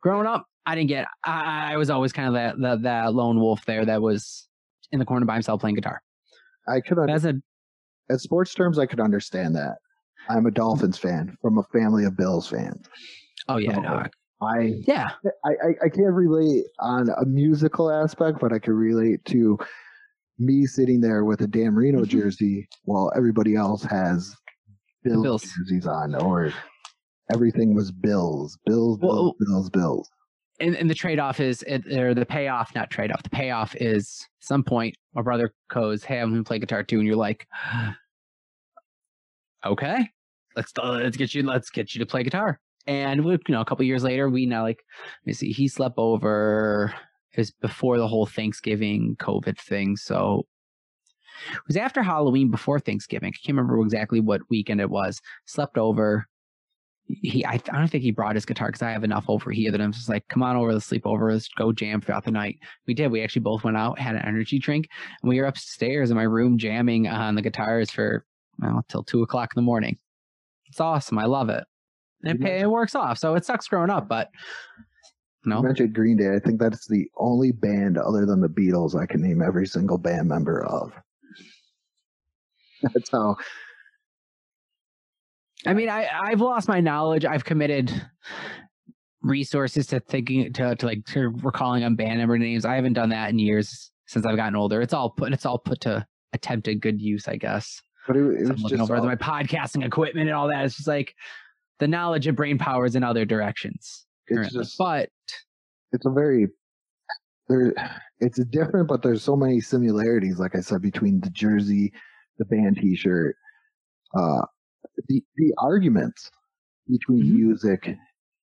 Growing 0.03 0.27
up, 0.27 0.47
I 0.67 0.75
didn't 0.75 0.89
get 0.89 1.07
I, 1.25 1.75
I 1.75 1.77
was 1.77 1.91
always 1.91 2.13
kind 2.13 2.27
of 2.29 2.35
that, 2.35 2.61
that 2.61 2.83
that 2.83 3.15
lone 3.15 3.39
wolf 3.39 3.65
there 3.67 3.85
that 3.85 4.03
was 4.03 4.49
in 4.91 4.99
the 4.99 5.05
corner 5.05 5.27
by 5.27 5.35
himself 5.35 5.61
playing 5.61 5.77
guitar. 5.77 6.03
I 6.69 6.81
could 6.81 6.99
as 7.09 7.25
a 7.25 7.35
at 8.11 8.21
sports 8.21 8.53
terms 8.53 8.81
I 8.81 8.87
could 8.87 9.01
understand 9.01 9.55
that. 9.55 9.77
I'm 10.29 10.47
a 10.47 10.51
Dolphins 10.51 10.99
fan 10.99 11.37
from 11.43 11.59
a 11.59 11.63
family 11.65 12.05
of 12.05 12.17
Bills 12.17 12.49
fans. 12.49 12.87
oh 13.49 13.59
yeah, 13.59 13.75
So, 13.75 13.81
no, 13.81 14.03
I 14.43 14.75
yeah. 14.87 15.11
I, 15.45 15.51
I, 15.51 15.69
I 15.85 15.89
can't 15.89 16.13
relate 16.13 16.65
on 16.81 17.09
a 17.11 17.25
musical 17.25 17.91
aspect, 17.91 18.41
but 18.41 18.53
I 18.53 18.59
can 18.59 18.75
relate 18.75 19.25
to 19.27 19.59
me 20.39 20.67
sitting 20.67 21.01
there 21.01 21.25
with 21.25 21.41
a 21.43 21.47
Dan 21.47 21.73
Marino 21.75 22.01
Mhm. 22.03 22.09
jersey 22.09 22.69
while 22.85 23.13
everybody 23.17 23.55
else 23.55 23.85
has 23.85 24.35
Bills, 25.05 25.23
Bills. 25.23 25.43
jerseys 25.43 25.87
on, 25.87 26.15
or 26.17 26.53
everything 27.33 27.75
was 27.75 27.93
Bills, 27.93 28.59
Bills, 28.67 28.99
Bills, 28.99 29.13
Well- 29.13 29.35
Bills, 29.39 29.71
Bills. 29.71 30.11
and, 30.61 30.75
and 30.77 30.91
the 30.91 30.95
trade 30.95 31.19
off 31.21 31.39
is 31.41 31.63
or 31.93 32.15
the 32.15 32.27
payoff, 32.27 32.75
not 32.75 32.91
trade 32.91 33.13
off. 33.13 33.23
The 33.23 33.31
payoff 33.31 33.77
is 33.77 34.27
some 34.41 34.63
point 34.65 34.97
my 35.15 35.23
brother 35.23 35.55
goes, 35.71 36.03
"Hey, 36.05 36.21
I'm 36.21 36.31
gonna 36.31 36.43
play 36.45 36.59
guitar 36.59 36.83
too," 36.83 36.99
and 36.99 37.07
you're 37.07 37.17
like, 37.17 37.47
"Okay, 39.65 40.11
let's 40.57 40.73
uh, 40.79 41.01
let's 41.03 41.17
get 41.17 41.35
you 41.35 41.43
let's 41.43 41.71
get 41.71 41.95
you 41.95 41.99
to 42.01 42.07
play 42.07 42.23
guitar." 42.23 42.61
And 42.87 43.25
we, 43.25 43.33
you 43.33 43.41
know, 43.49 43.61
a 43.61 43.65
couple 43.65 43.85
years 43.85 44.05
later, 44.05 44.29
we 44.29 44.47
now 44.47 44.63
like 44.63 44.83
let 45.23 45.27
me 45.27 45.33
see, 45.33 45.53
he 45.53 45.69
slept 45.69 45.97
over. 45.99 46.95
It 47.33 47.39
was 47.39 47.51
before 47.51 47.99
the 47.99 48.07
whole 48.07 48.27
Thanksgiving 48.27 49.17
COVID 49.19 49.59
thing, 49.59 49.97
so 49.97 50.47
it 51.53 51.63
was 51.67 51.77
after 51.77 52.03
Halloween, 52.03 52.51
before 52.51 52.79
Thanksgiving. 52.79 53.29
I 53.29 53.33
can't 53.33 53.57
remember 53.57 53.81
exactly 53.81 54.21
what 54.21 54.43
weekend 54.51 54.81
it 54.81 54.91
was. 54.91 55.21
Slept 55.47 55.77
over 55.77 56.29
he 57.07 57.45
I, 57.45 57.55
I 57.55 57.79
don't 57.79 57.89
think 57.89 58.03
he 58.03 58.11
brought 58.11 58.35
his 58.35 58.47
guitar 58.47 58.69
because 58.69 58.83
I 58.83 58.91
have 58.91 59.05
enough 59.05 59.27
over 59.29 59.51
here 59.51 59.71
that 59.71 59.81
I'm 59.81 59.93
just 59.93 60.09
like, 60.09 60.27
come 60.29 60.43
on 60.43 60.57
over, 60.57 60.73
let's 60.73 60.87
sleep 60.87 61.07
over, 61.07 61.33
let's 61.33 61.49
go 61.49 61.73
jam 61.73 62.01
throughout 62.01 62.25
the 62.25 62.31
night. 62.31 62.59
We 62.87 62.95
did. 62.95 63.11
We 63.11 63.23
actually 63.23 63.43
both 63.43 63.65
went 63.65 63.77
out, 63.77 63.99
had 63.99 64.17
an 64.17 64.23
energy 64.23 64.59
drink, 64.59 64.89
and 65.23 65.29
we 65.29 65.41
were 65.41 65.47
upstairs 65.47 66.11
in 66.11 66.17
my 66.17 66.23
room 66.23 66.57
jamming 66.59 67.09
on 67.09 67.35
the 67.35 67.43
guitars 67.43 67.91
for 67.91 68.25
well 68.59 68.85
till 68.89 69.05
two 69.05 69.23
o'clock 69.23 69.51
in 69.55 69.61
the 69.61 69.67
morning. 69.67 69.99
It's 70.75 70.81
awesome. 70.81 71.21
I 71.21 71.27
love 71.27 71.51
it. 71.51 71.63
And 72.25 72.35
it, 72.35 72.43
pay, 72.43 72.59
it 72.59 72.69
works 72.69 72.97
off. 72.97 73.17
So 73.17 73.37
it 73.37 73.45
sucks 73.45 73.69
growing 73.69 73.91
up, 73.91 74.09
but 74.09 74.29
no. 75.45 75.59
You 75.59 75.63
mentioned 75.63 75.95
Green 75.95 76.17
Day. 76.17 76.35
I 76.35 76.41
think 76.41 76.59
that's 76.59 76.89
the 76.89 77.09
only 77.17 77.53
band 77.53 77.97
other 77.97 78.27
than 78.27 78.41
the 78.41 78.49
Beatles 78.49 79.01
I 79.01 79.07
can 79.07 79.23
name 79.23 79.41
every 79.41 79.69
single 79.69 79.99
band 79.99 80.27
member 80.27 80.65
of. 80.67 80.93
That's 82.93 83.09
how 83.13 83.37
I 85.65 85.75
mean, 85.75 85.89
I 85.89 86.09
I've 86.13 86.41
lost 86.41 86.67
my 86.67 86.81
knowledge. 86.81 87.25
I've 87.25 87.45
committed 87.45 87.93
resources 89.23 89.87
to 89.87 90.01
thinking 90.01 90.53
to, 90.55 90.75
to 90.75 90.87
like 90.87 91.05
to 91.07 91.29
recalling 91.29 91.85
on 91.85 91.95
band 91.95 92.19
member 92.19 92.37
names. 92.37 92.65
I 92.65 92.75
haven't 92.75 92.95
done 92.95 93.11
that 93.11 93.31
in 93.31 93.39
years 93.39 93.93
since 94.07 94.27
I've 94.27 94.37
gotten 94.37 94.57
older. 94.57 94.83
It's 94.83 94.93
all 94.93 95.11
put 95.11 95.33
it's 95.33 95.47
all 95.47 95.59
put 95.59 95.83
to 95.83 96.05
attempted 96.33 96.81
good 96.81 97.01
use, 97.01 97.29
I 97.29 97.37
guess. 97.37 97.81
But 98.07 98.17
it, 98.17 98.21
it 98.21 98.23
So 98.23 98.41
was 98.41 98.51
I'm 98.51 98.57
looking 98.63 98.79
just 98.79 98.91
over 98.91 98.97
all- 99.01 99.05
my 99.07 99.17
podcasting 99.17 99.85
equipment 99.85 100.29
and 100.29 100.37
all 100.37 100.49
that. 100.49 100.65
It's 100.65 100.77
just 100.77 100.89
like 100.89 101.15
the 101.79 101.89
knowledge 101.89 102.27
of 102.27 102.37
brain 102.37 102.59
powers 102.59 102.95
in 102.97 103.03
other 103.03 103.25
directions. 103.25 104.07
it's 104.29 104.53
just 104.53 104.79
but 104.79 105.09
it's 105.93 106.07
a 106.07 106.11
very 106.11 106.49
there 107.49 107.73
it's 108.21 108.39
different, 108.47 108.89
but 108.89 109.03
there's 109.03 109.23
so 109.23 109.37
many 109.37 109.61
similarities. 109.61 110.39
Like 110.39 110.55
I 110.55 110.61
said, 110.61 110.81
between 110.83 111.21
the 111.21 111.31
jersey, 111.31 111.93
the 112.39 112.45
band 112.47 112.77
T-shirt, 112.77 113.37
uh, 114.17 114.43
the 115.09 115.23
the 115.37 115.53
arguments 115.59 116.31
between 116.89 117.23
Mhm. 117.25 117.33
music 117.35 117.97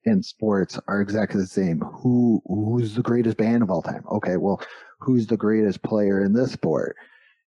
and 0.07 0.23
sports 0.23 0.79
are 0.87 1.01
exactly 1.01 1.39
the 1.41 1.47
same. 1.47 1.79
Who 1.79 2.41
who's 2.45 2.93
the 2.95 3.01
greatest 3.01 3.37
band 3.37 3.63
of 3.63 3.69
all 3.71 3.81
time? 3.81 4.03
Okay, 4.11 4.37
well, 4.37 4.61
who's 4.99 5.25
the 5.27 5.37
greatest 5.37 5.81
player 5.83 6.23
in 6.23 6.33
this 6.33 6.51
sport? 6.51 6.95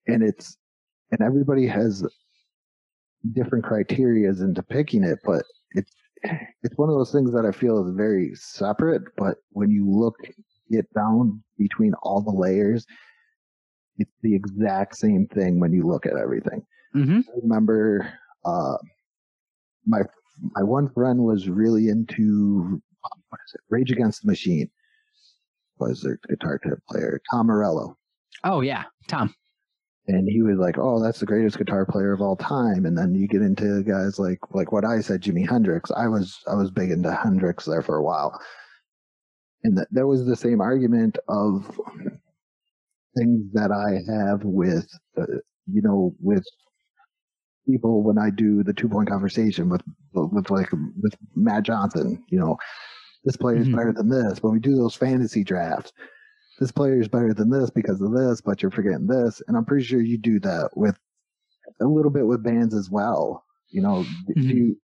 And 0.07 0.23
it's 0.23 0.57
and 1.11 1.21
everybody 1.21 1.67
has 1.67 2.05
different 3.33 3.65
criterias 3.65 4.41
into 4.41 4.63
picking 4.63 5.03
it, 5.03 5.19
but 5.23 5.43
it's 5.71 5.91
it's 6.63 6.77
one 6.77 6.89
of 6.89 6.95
those 6.95 7.11
things 7.11 7.31
that 7.33 7.45
I 7.45 7.51
feel 7.51 7.87
is 7.87 7.95
very 7.95 8.31
separate. 8.35 9.03
But 9.15 9.37
when 9.51 9.69
you 9.69 9.89
look 9.89 10.15
it 10.69 10.87
down 10.93 11.41
between 11.57 11.93
all 12.03 12.21
the 12.21 12.31
layers, 12.31 12.85
it's 13.97 14.13
the 14.21 14.35
exact 14.35 14.97
same 14.97 15.27
thing 15.27 15.59
when 15.59 15.71
you 15.71 15.83
look 15.83 16.05
at 16.05 16.17
everything. 16.17 16.65
hmm 16.93 17.19
I 17.19 17.39
remember 17.41 18.13
uh, 18.45 18.77
my 19.85 20.01
my 20.55 20.63
one 20.63 20.89
friend 20.89 21.19
was 21.19 21.49
really 21.49 21.89
into 21.89 22.81
what 23.29 23.39
is 23.47 23.53
it? 23.55 23.61
Rage 23.69 23.91
Against 23.91 24.21
the 24.21 24.27
Machine 24.27 24.69
was 25.79 26.01
their 26.01 26.19
guitar 26.27 26.59
player, 26.89 27.21
Tom 27.31 27.47
Morello. 27.47 27.97
Oh 28.43 28.61
yeah, 28.61 28.83
Tom. 29.07 29.33
And 30.09 30.27
he 30.29 30.41
was 30.41 30.57
like, 30.57 30.77
"Oh, 30.77 31.01
that's 31.03 31.19
the 31.19 31.25
greatest 31.25 31.57
guitar 31.57 31.85
player 31.85 32.13
of 32.13 32.21
all 32.21 32.37
time." 32.37 32.85
And 32.85 32.97
then 32.97 33.13
you 33.13 33.27
get 33.27 33.41
into 33.41 33.83
guys 33.83 34.17
like 34.19 34.39
like 34.53 34.71
what 34.71 34.85
I 34.85 35.01
said, 35.01 35.21
Jimi 35.21 35.47
Hendrix. 35.47 35.91
I 35.91 36.07
was 36.07 36.39
I 36.47 36.55
was 36.55 36.71
big 36.71 36.91
into 36.91 37.13
Hendrix 37.13 37.65
there 37.65 37.81
for 37.81 37.97
a 37.97 38.03
while, 38.03 38.39
and 39.63 39.77
that 39.77 39.87
there 39.91 40.07
was 40.07 40.25
the 40.25 40.35
same 40.35 40.61
argument 40.61 41.17
of 41.27 41.65
things 43.17 43.51
that 43.53 43.71
I 43.71 43.99
have 44.11 44.43
with, 44.43 44.87
uh, 45.17 45.25
you 45.71 45.81
know, 45.81 46.15
with 46.21 46.45
people 47.67 48.01
when 48.03 48.17
I 48.17 48.29
do 48.29 48.63
the 48.63 48.73
two 48.73 48.87
point 48.87 49.09
conversation 49.09 49.69
with 49.69 49.81
with 50.13 50.49
like 50.49 50.71
with 51.01 51.15
Matt 51.35 51.63
Johnson. 51.63 52.23
You 52.29 52.39
know, 52.39 52.57
this 53.25 53.35
player 53.35 53.57
is 53.57 53.67
Mhm. 53.67 53.75
better 53.75 53.91
than 53.93 54.09
this. 54.09 54.41
When 54.41 54.53
we 54.53 54.59
do 54.59 54.75
those 54.75 54.95
fantasy 54.95 55.43
drafts, 55.43 55.91
this 56.59 56.71
player 56.71 56.99
is 56.99 57.07
better 57.07 57.33
than 57.33 57.49
this 57.49 57.69
because 57.69 58.01
of 58.01 58.11
this, 58.13 58.41
but 58.41 58.61
you're 58.61 58.71
forgetting 58.71 59.07
this. 59.07 59.41
And 59.47 59.55
I'm 59.57 59.65
pretty 59.65 59.85
sure 59.85 60.01
you 60.01 60.17
do 60.17 60.39
that 60.41 60.71
with 60.75 60.97
a 61.81 61.85
little 61.85 62.11
bit 62.11 62.27
with 62.27 62.43
bands 62.43 62.73
as 62.73 62.89
well. 62.89 63.43
You 63.69 63.81
know, 63.81 64.03
do 64.27 64.33
Mhm. 64.41 64.55
you, 64.55 64.81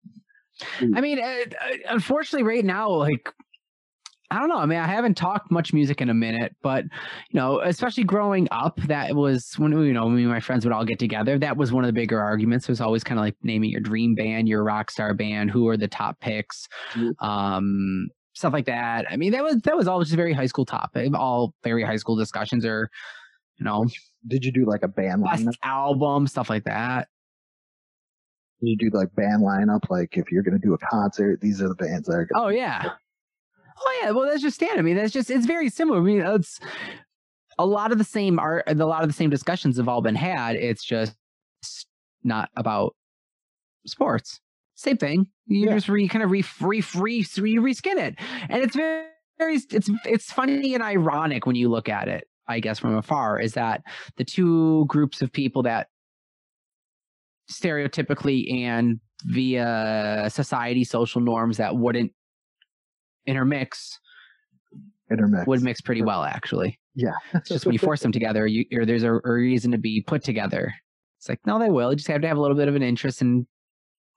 I 0.96 1.02
mean, 1.02 1.20
uh, 1.20 1.26
uh, 1.26 1.78
unfortunately, 1.90 2.44
right 2.48 2.66
now, 2.66 2.90
like, 2.90 3.34
I 4.30 4.40
don't 4.40 4.50
know. 4.50 4.58
I 4.58 4.66
mean, 4.66 4.78
I 4.80 4.88
haven't 4.88 5.16
talked 5.16 5.50
much 5.52 5.72
music 5.72 6.02
in 6.02 6.10
a 6.10 6.14
minute, 6.14 6.54
but 6.62 6.84
you 6.84 7.40
know, 7.40 7.62
especially 7.62 8.04
growing 8.04 8.50
up, 8.52 8.78
that 8.82 9.16
was 9.16 9.54
when 9.58 9.72
you 9.72 9.94
know 9.94 10.10
me 10.10 10.24
and 10.24 10.32
my 10.32 10.42
friends 10.42 10.66
would 10.66 10.74
all 10.74 10.84
get 10.84 11.00
together. 11.00 11.40
That 11.40 11.56
was 11.56 11.72
one 11.72 11.86
of 11.86 11.88
the 11.88 11.94
bigger 11.94 12.20
arguments. 12.20 12.68
It 12.68 12.72
was 12.74 12.82
always 12.82 13.06
kind 13.06 13.20
of 13.20 13.24
like 13.26 13.38
naming 13.44 13.70
your 13.70 13.80
dream 13.80 14.16
band, 14.16 14.50
your 14.50 14.66
rock 14.66 14.92
star 14.92 15.14
band, 15.14 15.50
who 15.52 15.70
are 15.70 15.78
the 15.78 15.88
top 15.88 16.20
picks, 16.20 16.68
Mhm. 16.94 17.14
um, 17.24 18.10
stuff 18.38 18.54
like 18.54 18.66
that. 18.66 19.06
I 19.10 19.18
mean, 19.18 19.32
that 19.32 19.44
was 19.44 19.58
that 19.64 19.76
was 19.76 19.88
all 19.88 20.02
just 20.02 20.14
very 20.16 20.34
high 20.34 20.46
school 20.46 20.66
topic. 20.66 21.14
All 21.16 21.54
very 21.64 21.84
high 21.84 21.96
school 21.98 22.16
discussions 22.16 22.66
are, 22.66 22.90
you 23.58 23.66
know, 23.66 23.88
did 24.28 24.46
you 24.46 24.52
do 24.52 24.66
like 24.66 24.84
a 24.84 24.88
band 24.88 25.24
lineup? 25.24 25.54
album, 25.64 26.28
stuff 26.28 26.50
like 26.50 26.64
that. 26.66 27.08
Did 28.62 28.70
you 28.70 28.78
do 28.78 28.98
like 28.98 29.14
band 29.16 29.44
lineup? 29.44 29.90
Like 29.90 30.18
if 30.18 30.32
you're 30.32 30.44
going 30.44 30.60
to 30.60 30.66
do 30.66 30.74
a 30.74 30.78
concert, 30.78 31.42
these 31.42 31.62
are 31.62 31.68
the 31.68 31.76
bands 31.76 32.08
that 32.08 32.14
are 32.14 32.26
going 32.26 32.46
Oh 32.46 32.50
yeah. 32.50 32.92
Oh 33.80 34.00
yeah. 34.02 34.12
Well, 34.12 34.28
that's 34.28 34.42
just 34.42 34.56
standard. 34.56 34.80
I 34.80 34.84
mean, 34.84 34.96
that's 34.96 35.14
just 35.14 35.30
it's 35.30 35.46
very 35.46 35.70
similar. 35.70 36.00
I 36.00 36.04
mean, 36.04 36.22
it's 36.22 36.60
a 37.60 37.66
lot 37.66 37.92
of 37.92 37.98
the 37.98 38.04
same 38.04 38.40
art. 38.40 38.64
A 38.68 38.74
lot 38.76 39.04
of 39.04 39.10
the 39.10 39.14
same 39.14 39.30
discussions 39.30 39.78
have 39.78 39.88
all 39.88 40.02
been 40.02 40.16
had. 40.16 40.56
It's 40.56 40.84
just 40.84 41.16
not 42.24 42.50
about 42.56 42.96
sports. 43.86 44.40
Same 44.78 44.96
thing. 44.98 45.28
You 45.48 45.66
Yeah. 45.68 45.74
just 45.76 45.90
re 45.90 46.08
kind 46.08 46.24
of 46.24 46.32
re 46.32 46.44
re 46.62 46.82
re 46.96 47.26
re 47.38 47.56
reskin 47.58 47.98
it, 47.98 48.16
and 48.50 48.64
it's 48.64 48.76
very 48.76 49.08
very 49.40 49.56
it's 49.72 49.90
it's 50.06 50.32
funny 50.32 50.74
and 50.76 50.84
ironic 50.84 51.46
when 51.46 51.56
you 51.56 51.68
look 51.70 51.90
at 51.90 52.08
it. 52.08 52.28
I 52.48 52.60
guess 52.62 52.80
from 52.80 52.96
afar 52.96 53.40
is 53.42 53.54
that 53.54 53.82
the 54.18 54.24
two 54.24 54.86
groups 54.88 55.22
of 55.22 55.32
people 55.34 55.64
that 55.64 55.88
stereotypically 57.52 58.54
and 58.54 59.00
via 59.26 60.28
society 60.30 60.84
social 60.84 61.22
norms 61.22 61.58
that 61.58 61.76
wouldn't 61.76 62.12
intermix 63.26 64.00
intermix. 65.10 65.48
would 65.48 65.62
mix 65.64 65.82
pretty 65.82 66.02
well 66.02 66.24
actually 66.24 66.78
Yeah. 66.96 67.12
it's 67.34 67.50
just 67.50 67.66
when 67.66 67.74
you 67.74 67.80
force 67.80 68.02
them 68.02 68.12
together 68.12 68.46
you 68.46 68.66
or 68.74 68.86
there's 68.86 69.04
a, 69.04 69.14
a 69.14 69.32
reason 69.32 69.72
to 69.72 69.78
be 69.78 70.02
put 70.06 70.24
together 70.24 70.74
it's 71.18 71.30
like 71.30 71.40
no 71.46 71.58
they 71.58 71.70
will 71.70 71.90
you 71.92 71.96
just 71.96 72.08
have 72.10 72.22
to 72.22 72.28
have 72.28 72.38
a 72.38 72.42
little 72.42 72.58
bit 72.58 72.68
of 72.68 72.76
an 72.76 72.84
interest 72.84 73.22
and 73.22 73.48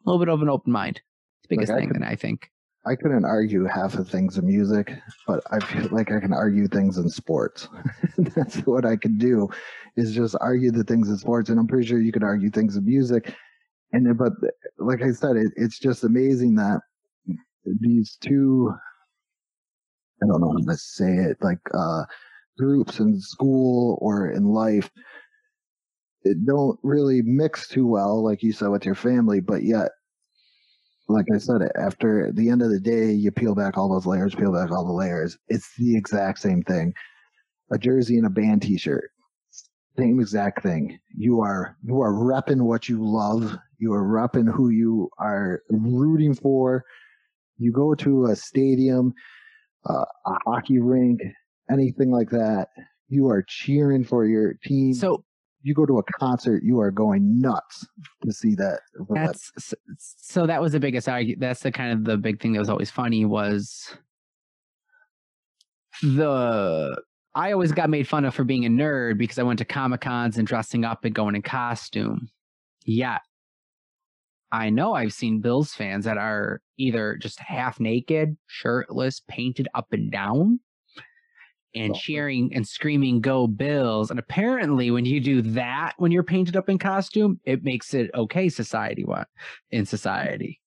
a 0.05 0.11
little 0.11 0.24
bit 0.24 0.32
of 0.32 0.42
an 0.42 0.48
open 0.48 0.72
mind 0.72 0.96
it's 0.96 1.48
the 1.48 1.57
biggest 1.57 1.70
Like, 1.70 1.76
I 1.76 1.80
thing 1.80 1.88
could- 1.88 1.96
and 1.96 2.05
i 2.05 2.16
think 2.16 2.51
I 2.86 2.96
couldn't 2.96 3.26
argue 3.26 3.64
half 3.66 3.96
of 3.96 4.09
things 4.09 4.38
in 4.38 4.46
music, 4.46 4.90
but 5.26 5.42
I 5.51 5.59
feel 5.61 5.86
like 5.92 6.11
I 6.11 6.18
can 6.18 6.32
argue 6.32 6.66
things 6.66 6.96
in 6.96 7.11
sports. 7.11 7.68
That's 8.34 8.57
what 8.61 8.86
I 8.86 8.96
can 8.96 9.18
do 9.18 9.51
is 9.98 10.14
just 10.14 10.34
argue 10.40 10.70
the 10.70 10.82
things 10.84 11.11
in 11.11 11.18
sports. 11.18 11.51
And 11.51 11.61
I'm 11.61 11.66
pretty 11.66 11.86
sure 11.86 12.01
you 12.01 12.11
could 12.11 12.22
argue 12.22 12.48
things 12.48 12.76
in 12.76 12.86
music. 12.86 13.34
And 13.92 14.16
but 14.16 14.32
like 14.78 15.03
I 15.03 15.11
said, 15.12 15.36
it, 15.36 15.53
it's 15.57 15.78
just 15.78 16.05
amazing 16.05 16.55
that 16.55 16.80
these 17.66 18.16
two, 18.18 18.72
I 20.22 20.26
don't 20.26 20.40
know 20.40 20.53
how 20.53 20.72
to 20.72 20.78
say 20.78 21.16
it, 21.18 21.36
like, 21.42 21.61
uh, 21.74 22.05
groups 22.59 22.98
in 22.98 23.20
school 23.20 23.98
or 24.01 24.30
in 24.30 24.44
life, 24.46 24.90
don't 26.45 26.79
really 26.83 27.23
mix 27.23 27.68
too 27.68 27.87
well, 27.87 28.23
like 28.23 28.43
you 28.43 28.53
said 28.53 28.68
with 28.68 28.85
your 28.85 28.95
family, 28.95 29.41
but 29.41 29.62
yet 29.62 29.91
like 31.11 31.27
I 31.35 31.39
said, 31.39 31.62
after 31.77 32.31
the 32.33 32.49
end 32.49 32.62
of 32.62 32.71
the 32.71 32.81
day, 32.81 33.11
you 33.11 33.31
peel 33.31 33.55
back 33.55 33.77
all 33.77 33.93
those 33.93 34.07
layers, 34.07 34.35
peel 34.35 34.53
back 34.53 34.71
all 34.71 34.87
the 34.87 34.93
layers. 34.93 35.37
It's 35.49 35.75
the 35.77 35.97
exact 35.97 36.39
same 36.39 36.62
thing. 36.62 36.95
A 37.73 37.79
jersey 37.79 38.16
and 38.16 38.27
a 38.27 38.31
band 38.31 38.62
T-shirt, 38.62 39.11
same 39.99 40.21
exact 40.21 40.62
thing. 40.62 40.99
You 41.16 41.41
are 41.41 41.77
you 41.85 42.01
are 42.01 42.12
repping 42.12 42.62
what 42.62 42.89
you 42.89 43.05
love. 43.05 43.57
You 43.79 43.93
are 43.93 44.05
repping 44.05 44.53
who 44.53 44.71
you 44.71 45.11
are 45.18 45.62
rooting 45.68 46.35
for. 46.35 46.85
You 47.59 47.73
go 47.73 47.95
to 47.97 48.27
a 48.27 48.37
stadium, 48.37 49.12
uh, 49.89 50.05
a 50.27 50.33
hockey 50.47 50.79
rink, 50.79 51.21
anything 51.71 52.11
like 52.11 52.31
that. 52.31 52.68
You 53.09 53.29
are 53.29 53.45
cheering 53.47 54.05
for 54.05 54.25
your 54.25 54.55
team. 54.64 54.95
so 54.95 55.25
you 55.62 55.74
go 55.74 55.86
to 55.86 55.98
a 55.98 56.02
concert, 56.02 56.62
you 56.62 56.80
are 56.80 56.90
going 56.90 57.40
nuts 57.40 57.86
to 58.22 58.32
see 58.32 58.54
that. 58.54 58.80
that's 59.11 59.74
so 59.98 60.46
that 60.46 60.61
was 60.62 60.72
the 60.72 60.80
biggest 60.80 61.08
argument 61.08 61.40
that's 61.40 61.61
the 61.61 61.72
kind 61.72 61.92
of 61.92 62.04
the 62.04 62.16
big 62.16 62.40
thing 62.40 62.52
that 62.52 62.58
was 62.58 62.70
always 62.70 62.90
funny 62.90 63.24
was 63.24 63.94
the 66.02 66.96
I 67.34 67.52
always 67.52 67.72
got 67.72 67.90
made 67.90 68.08
fun 68.08 68.24
of 68.24 68.34
for 68.34 68.44
being 68.44 68.66
a 68.66 68.68
nerd 68.68 69.18
because 69.18 69.38
I 69.38 69.44
went 69.44 69.58
to 69.61 69.64
Comic 69.64 70.00
Cons 70.00 70.36
and 70.36 70.46
dressing 70.46 70.84
up 70.84 71.04
and 71.04 71.14
going 71.14 71.36
in 71.36 71.42
costume. 71.42 72.28
Yeah. 72.84 73.18
I 74.52 74.68
know 74.70 74.94
I've 74.94 75.12
seen 75.12 75.40
Bills 75.40 75.72
fans 75.72 76.04
that 76.06 76.18
are 76.18 76.61
either 76.76 77.16
just 77.16 77.38
half 77.38 77.78
naked, 77.78 78.36
shirtless, 78.48 79.22
painted 79.28 79.68
up 79.74 79.92
and 79.92 80.11
down, 80.11 80.58
and 81.75 81.95
cheering 81.95 82.53
and 82.55 82.66
screaming, 82.66 83.21
Go 83.21 83.47
Bills. 83.47 84.11
And 84.11 84.18
apparently, 84.18 84.91
when 84.91 85.05
you 85.05 85.21
do 85.21 85.43
that, 85.43 85.95
when 85.99 86.12
you're 86.12 86.23
painted 86.23 86.57
up 86.57 86.68
in 86.68 86.79
costume, 86.79 87.41
it 87.45 87.64
makes 87.64 87.95
it 87.95 88.11
okay 88.14 88.49
society 88.49 89.05
what 89.05 89.29
in 89.71 89.87
society. 89.87 90.61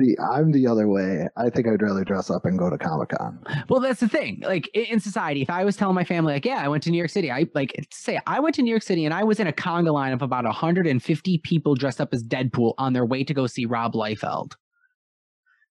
See, 0.00 0.16
I'm 0.18 0.52
the 0.52 0.66
other 0.66 0.88
way. 0.88 1.28
I 1.36 1.50
think 1.50 1.66
I'd 1.68 1.82
rather 1.82 2.02
dress 2.02 2.30
up 2.30 2.46
and 2.46 2.58
go 2.58 2.70
to 2.70 2.78
Comic 2.78 3.10
Con. 3.10 3.38
Well, 3.68 3.80
that's 3.80 4.00
the 4.00 4.08
thing. 4.08 4.42
Like 4.44 4.68
in 4.74 5.00
society, 5.00 5.42
if 5.42 5.50
I 5.50 5.64
was 5.64 5.76
telling 5.76 5.94
my 5.94 6.04
family, 6.04 6.32
like, 6.32 6.46
yeah, 6.46 6.62
I 6.64 6.68
went 6.68 6.82
to 6.84 6.90
New 6.90 6.96
York 6.96 7.10
City, 7.10 7.30
I 7.30 7.46
like 7.54 7.86
say 7.92 8.18
I 8.26 8.40
went 8.40 8.54
to 8.56 8.62
New 8.62 8.70
York 8.70 8.82
City 8.82 9.04
and 9.04 9.12
I 9.12 9.22
was 9.22 9.38
in 9.38 9.46
a 9.46 9.52
conga 9.52 9.92
line 9.92 10.12
of 10.12 10.22
about 10.22 10.44
150 10.44 11.38
people 11.38 11.74
dressed 11.74 12.00
up 12.00 12.14
as 12.14 12.24
Deadpool 12.24 12.74
on 12.78 12.94
their 12.94 13.04
way 13.04 13.22
to 13.22 13.34
go 13.34 13.46
see 13.46 13.66
Rob 13.66 13.92
Liefeld. 13.92 14.54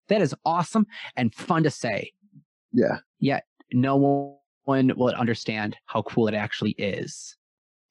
That 0.08 0.22
is 0.22 0.34
awesome 0.44 0.86
and 1.16 1.34
fun 1.34 1.64
to 1.64 1.70
say. 1.70 2.12
Yeah. 2.72 2.98
Yeah, 3.18 3.40
No 3.72 4.38
one 4.64 4.92
will 4.96 5.08
understand 5.14 5.76
how 5.86 6.02
cool 6.02 6.28
it 6.28 6.34
actually 6.34 6.72
is. 6.72 7.36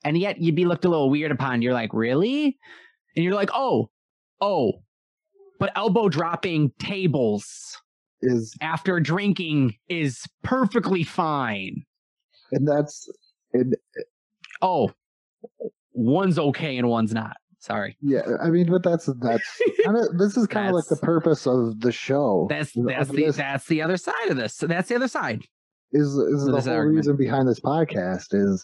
And 0.03 0.17
yet 0.17 0.39
you'd 0.39 0.55
be 0.55 0.65
looked 0.65 0.85
a 0.85 0.89
little 0.89 1.09
weird 1.09 1.31
upon. 1.31 1.61
You're 1.61 1.73
like, 1.73 1.93
really? 1.93 2.57
And 3.15 3.23
you're 3.23 3.35
like, 3.35 3.49
oh, 3.53 3.89
oh, 4.39 4.81
but 5.59 5.71
elbow 5.75 6.09
dropping 6.09 6.71
tables 6.79 7.77
is 8.21 8.55
after 8.61 8.99
drinking 8.99 9.75
is 9.89 10.23
perfectly 10.43 11.03
fine. 11.03 11.83
and 12.51 12.67
that's 12.67 13.09
and 13.53 13.75
uh, 13.97 14.01
Oh, 14.63 14.91
one's 15.93 16.37
okay 16.39 16.77
and 16.77 16.87
one's 16.87 17.13
not. 17.13 17.37
Sorry. 17.59 17.95
yeah. 18.01 18.21
I 18.43 18.49
mean, 18.49 18.71
but 18.71 18.81
that's 18.83 19.05
that's 19.19 19.61
kind 19.85 19.97
of 19.97 20.17
this 20.17 20.35
is 20.35 20.47
kind 20.47 20.69
of 20.69 20.73
like 20.73 20.87
the 20.89 20.97
purpose 20.97 21.45
of 21.45 21.79
the 21.79 21.91
show. 21.91 22.47
That's 22.49 22.71
that's 22.75 23.09
the 23.09 23.31
that's 23.31 23.65
the 23.67 23.81
other 23.83 23.97
side 23.97 24.29
of 24.29 24.37
this. 24.37 24.55
So 24.55 24.65
that's 24.65 24.89
the 24.89 24.95
other 24.95 25.07
side. 25.07 25.43
Is 25.93 26.15
is 26.15 26.45
the 26.45 26.51
whole 26.51 26.69
argument. 26.69 26.95
reason 26.97 27.17
behind 27.17 27.47
this 27.47 27.59
podcast 27.59 28.33
is 28.33 28.63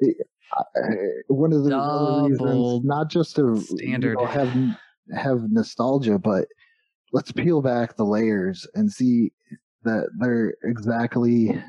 it, 0.00 0.16
uh, 0.56 0.80
one 1.28 1.52
of 1.52 1.64
the 1.64 1.70
Double 1.70 2.28
reasons 2.28 2.84
not 2.84 3.08
just 3.10 3.36
to 3.36 3.54
you 3.54 3.60
standard. 3.78 4.16
know, 4.18 4.26
have 4.26 4.52
have 5.16 5.50
nostalgia, 5.50 6.18
but 6.18 6.46
let's 7.12 7.32
peel 7.32 7.62
back 7.62 7.96
the 7.96 8.04
layers 8.04 8.66
and 8.74 8.92
see 8.92 9.32
that 9.84 10.08
they're 10.18 10.54
exactly 10.64 11.62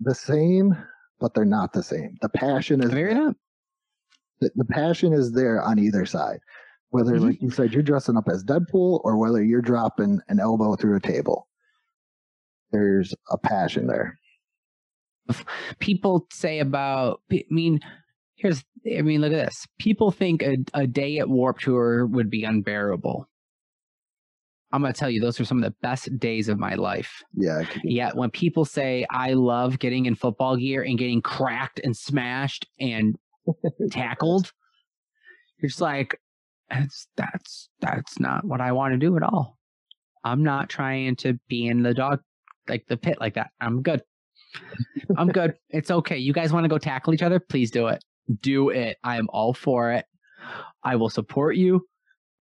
the 0.00 0.14
same, 0.14 0.76
but 1.20 1.32
they're 1.34 1.44
not 1.44 1.72
the 1.72 1.82
same. 1.82 2.16
The 2.22 2.28
passion 2.28 2.82
is 2.82 2.90
Very 2.90 3.14
not. 3.14 3.36
the, 4.40 4.50
the 4.56 4.64
passion 4.64 5.12
is 5.12 5.32
there 5.32 5.62
on 5.62 5.78
either 5.78 6.04
side. 6.06 6.40
Whether, 6.90 7.16
Mhm. 7.16 7.20
like 7.26 7.42
you 7.42 7.50
said, 7.50 7.72
you're 7.72 7.82
dressing 7.82 8.16
up 8.16 8.28
as 8.28 8.44
Deadpool 8.44 9.00
or 9.04 9.16
whether 9.16 9.42
you're 9.42 9.62
dropping 9.62 10.20
an 10.28 10.40
elbow 10.40 10.76
through 10.76 10.96
a 10.96 11.00
table, 11.00 11.45
there's 12.72 13.14
a 13.30 13.38
passion 13.38 13.86
there. 13.86 14.18
people 15.80 16.26
say 16.32 16.60
about 16.60 17.20
i 17.32 17.42
mean 17.50 17.80
here's 18.36 18.62
i 18.96 19.02
mean 19.02 19.20
look 19.20 19.32
at 19.32 19.46
this 19.46 19.66
people 19.78 20.10
think 20.10 20.42
a, 20.42 20.56
a 20.74 20.86
day 20.86 21.18
at 21.18 21.28
Warped 21.28 21.62
Tour 21.62 22.06
would 22.06 22.30
be 22.30 22.44
unbearable 22.44 23.28
i'm 24.72 24.82
going 24.82 24.92
to 24.92 24.98
tell 24.98 25.10
you 25.10 25.20
those 25.20 25.40
are 25.40 25.44
some 25.44 25.58
of 25.58 25.64
the 25.64 25.74
best 25.82 26.16
days 26.18 26.48
of 26.48 26.58
my 26.58 26.74
life 26.74 27.22
Yeah. 27.34 27.58
I 27.58 27.64
could 27.64 27.82
get 27.82 27.90
yet 27.92 28.16
when 28.16 28.30
people 28.30 28.64
say 28.64 29.04
i 29.10 29.32
love 29.32 29.78
getting 29.80 30.06
in 30.06 30.14
football 30.14 30.56
gear 30.56 30.82
and 30.82 30.98
getting 30.98 31.22
cracked 31.22 31.80
and 31.82 31.96
smashed 31.96 32.66
and 32.78 33.16
tackled 33.90 34.52
you're 35.58 35.68
just 35.68 35.80
like 35.80 36.20
that's 36.70 37.08
that's 37.16 37.68
that's 37.80 38.20
not 38.20 38.44
what 38.44 38.60
i 38.60 38.70
want 38.72 38.92
to 38.92 38.98
do 38.98 39.16
at 39.16 39.22
all 39.22 39.56
i'm 40.24 40.42
not 40.44 40.68
trying 40.68 41.16
to 41.16 41.38
be 41.48 41.66
in 41.66 41.82
the 41.82 41.94
dog 41.94 42.20
like 42.68 42.86
the 42.88 42.96
pit 42.96 43.18
like 43.20 43.34
that. 43.34 43.50
I'm 43.60 43.82
good. 43.82 44.02
I'm 45.16 45.28
good. 45.28 45.54
It's 45.70 45.90
okay. 45.90 46.16
You 46.16 46.32
guys 46.32 46.52
want 46.52 46.64
to 46.64 46.68
go 46.68 46.78
tackle 46.78 47.14
each 47.14 47.22
other? 47.22 47.40
Please 47.40 47.70
do 47.70 47.88
it. 47.88 48.02
Do 48.40 48.70
it. 48.70 48.96
I 49.04 49.18
am 49.18 49.28
all 49.30 49.52
for 49.54 49.92
it. 49.92 50.06
I 50.82 50.96
will 50.96 51.10
support 51.10 51.56
you. 51.56 51.86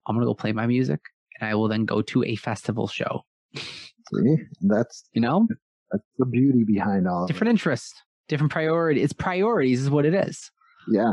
I'm 0.06 0.16
gonna 0.16 0.26
go 0.26 0.34
play 0.34 0.52
my 0.52 0.66
music 0.66 1.00
and 1.38 1.48
i 1.48 1.54
will 1.54 1.68
then 1.68 1.84
go 1.84 2.02
to 2.02 2.24
a 2.24 2.34
festival 2.36 2.88
show. 2.88 3.22
See, 3.54 4.36
that's 4.62 5.08
you 5.12 5.20
know? 5.20 5.46
that's 5.90 6.04
the 6.18 6.26
beauty 6.26 6.64
behind 6.64 7.06
all 7.06 7.26
different 7.26 7.50
interests 7.50 8.02
different 8.28 8.50
priority 8.50 9.02
it's 9.02 9.12
priorities 9.12 9.82
is 9.82 9.90
what 9.90 10.06
it 10.06 10.14
is. 10.14 10.50
Yeah, 10.88 11.12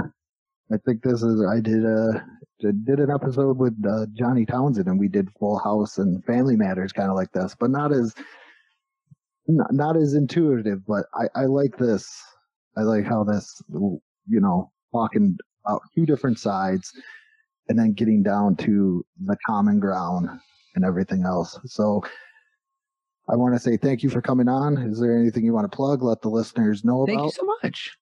I 0.71 0.77
think 0.85 1.03
this 1.03 1.21
is. 1.21 1.43
I 1.45 1.59
did 1.59 1.85
a 1.85 2.25
did 2.59 2.99
an 2.99 3.11
episode 3.11 3.57
with 3.57 3.75
uh, 3.87 4.05
Johnny 4.13 4.45
Townsend, 4.45 4.87
and 4.87 4.99
we 4.99 5.07
did 5.07 5.29
Full 5.39 5.59
House 5.59 5.97
and 5.97 6.23
Family 6.25 6.55
Matters, 6.55 6.91
kind 6.91 7.09
of 7.09 7.15
like 7.15 7.31
this, 7.31 7.55
but 7.59 7.69
not 7.69 7.91
as 7.91 8.15
not, 9.49 9.73
not 9.73 9.97
as 9.97 10.13
intuitive. 10.13 10.85
But 10.85 11.05
I 11.13 11.41
I 11.41 11.45
like 11.45 11.77
this. 11.77 12.09
I 12.77 12.81
like 12.81 13.05
how 13.05 13.23
this, 13.23 13.61
you 13.69 13.99
know, 14.27 14.71
talking 14.91 15.37
about 15.65 15.81
two 15.95 16.05
different 16.05 16.39
sides, 16.39 16.91
and 17.67 17.77
then 17.77 17.93
getting 17.93 18.23
down 18.23 18.55
to 18.57 19.05
the 19.25 19.37
common 19.45 19.79
ground 19.79 20.29
and 20.75 20.85
everything 20.85 21.23
else. 21.23 21.59
So. 21.65 22.03
I 23.31 23.35
want 23.35 23.53
to 23.53 23.59
say 23.59 23.77
thank 23.77 24.01
you 24.01 24.09
for 24.09 24.23
coming 24.23 24.47
on. 24.47 24.75
Is 24.77 24.99
there 24.99 25.15
anything 25.15 25.45
you 25.45 25.53
want 25.53 25.71
to 25.71 25.75
plug? 25.75 26.01
Let 26.01 26.23
the 26.23 26.29
listeners 26.29 26.83
know 26.83 27.05
Thank 27.05 27.19
about. 27.19 27.25
you 27.25 27.31
so 27.33 27.47
much. 27.61 27.98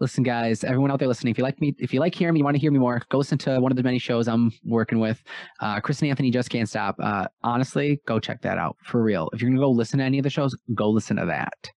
Listen, 0.00 0.22
guys, 0.22 0.64
everyone 0.64 0.90
out 0.90 0.98
there 0.98 1.08
listening, 1.08 1.30
if 1.30 1.38
you 1.38 1.44
like 1.44 1.60
me, 1.60 1.74
if 1.78 1.94
you 1.94 2.00
like 2.00 2.14
hearing 2.14 2.34
me, 2.34 2.40
you 2.40 2.44
want 2.44 2.54
to 2.54 2.60
hear 2.60 2.70
me 2.70 2.78
more, 2.78 3.00
go 3.08 3.18
listen 3.18 3.38
to 3.38 3.58
one 3.58 3.72
of 3.72 3.76
the 3.76 3.82
many 3.82 3.98
shows 3.98 4.28
I'm 4.28 4.52
working 4.64 4.98
with. 4.98 5.22
Uh, 5.60 5.80
Chris 5.80 6.00
and 6.00 6.10
Anthony 6.10 6.30
just 6.30 6.50
can't 6.50 6.68
stop. 6.68 6.96
Uh, 7.02 7.26
honestly, 7.42 8.00
go 8.06 8.18
check 8.18 8.42
that 8.42 8.58
out 8.58 8.76
for 8.84 9.02
real. 9.02 9.30
If 9.32 9.40
you're 9.40 9.50
gonna 9.50 9.60
go 9.60 9.70
listen 9.70 9.98
to 9.98 10.04
any 10.04 10.18
of 10.18 10.24
the 10.24 10.30
shows, 10.30 10.56
go 10.74 10.90
listen 10.90 11.16
to 11.16 11.26
that 11.26 11.70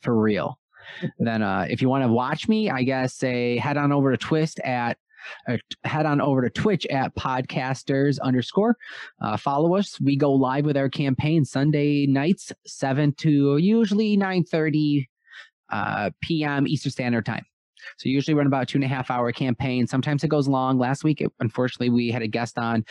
for 0.00 0.18
real. 0.18 0.58
then, 1.18 1.42
uh, 1.42 1.66
if 1.68 1.82
you 1.82 1.88
want 1.88 2.04
to 2.04 2.12
watch 2.12 2.48
me, 2.48 2.70
I 2.70 2.82
guess 2.82 3.14
say 3.14 3.58
head 3.58 3.76
on 3.76 3.92
over 3.92 4.10
to 4.10 4.16
Twist 4.16 4.58
at. 4.60 4.98
Uh, 5.48 5.56
head 5.84 6.04
on 6.04 6.20
over 6.20 6.42
to 6.42 6.50
Twitch 6.50 6.84
at 6.86 7.14
podcasters 7.14 8.18
underscore. 8.22 8.76
Uh, 9.20 9.36
follow 9.36 9.76
us. 9.76 10.00
We 10.00 10.16
go 10.16 10.32
live 10.32 10.64
with 10.64 10.76
our 10.76 10.88
campaign 10.88 11.44
Sunday 11.44 12.06
nights, 12.08 12.50
seven 12.66 13.14
to 13.18 13.56
usually 13.58 14.16
nine 14.16 14.42
thirty 14.42 15.08
uh, 15.72 16.10
p.m. 16.22 16.66
Eastern 16.68 16.92
Standard 16.92 17.26
Time. 17.26 17.44
So 17.98 18.08
usually 18.08 18.34
run 18.34 18.46
about 18.46 18.68
two 18.68 18.78
and 18.78 18.84
a 18.84 18.88
half 18.88 19.10
hour 19.10 19.32
campaign. 19.32 19.88
Sometimes 19.88 20.22
it 20.22 20.28
goes 20.28 20.46
long. 20.46 20.78
Last 20.78 21.02
week, 21.02 21.20
it, 21.20 21.32
unfortunately, 21.40 21.90
we 21.90 22.12
had 22.12 22.22
a 22.22 22.28
guest 22.28 22.56
on. 22.56 22.84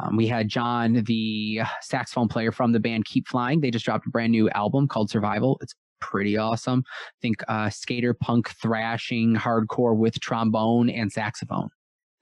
Um, 0.00 0.16
we 0.16 0.26
had 0.26 0.48
John, 0.48 1.04
the 1.04 1.60
saxophone 1.82 2.28
player 2.28 2.50
from 2.50 2.72
the 2.72 2.80
band 2.80 3.04
Keep 3.04 3.28
Flying. 3.28 3.60
They 3.60 3.70
just 3.70 3.84
dropped 3.84 4.06
a 4.06 4.10
brand 4.10 4.32
new 4.32 4.48
album 4.50 4.88
called 4.88 5.10
Survival. 5.10 5.58
It's 5.60 5.74
pretty 6.00 6.38
awesome. 6.38 6.82
I 6.88 7.18
think 7.20 7.42
uh, 7.48 7.68
skater 7.68 8.14
punk 8.14 8.48
thrashing 8.62 9.34
hardcore 9.34 9.96
with 9.96 10.18
trombone 10.20 10.88
and 10.88 11.12
saxophone. 11.12 11.68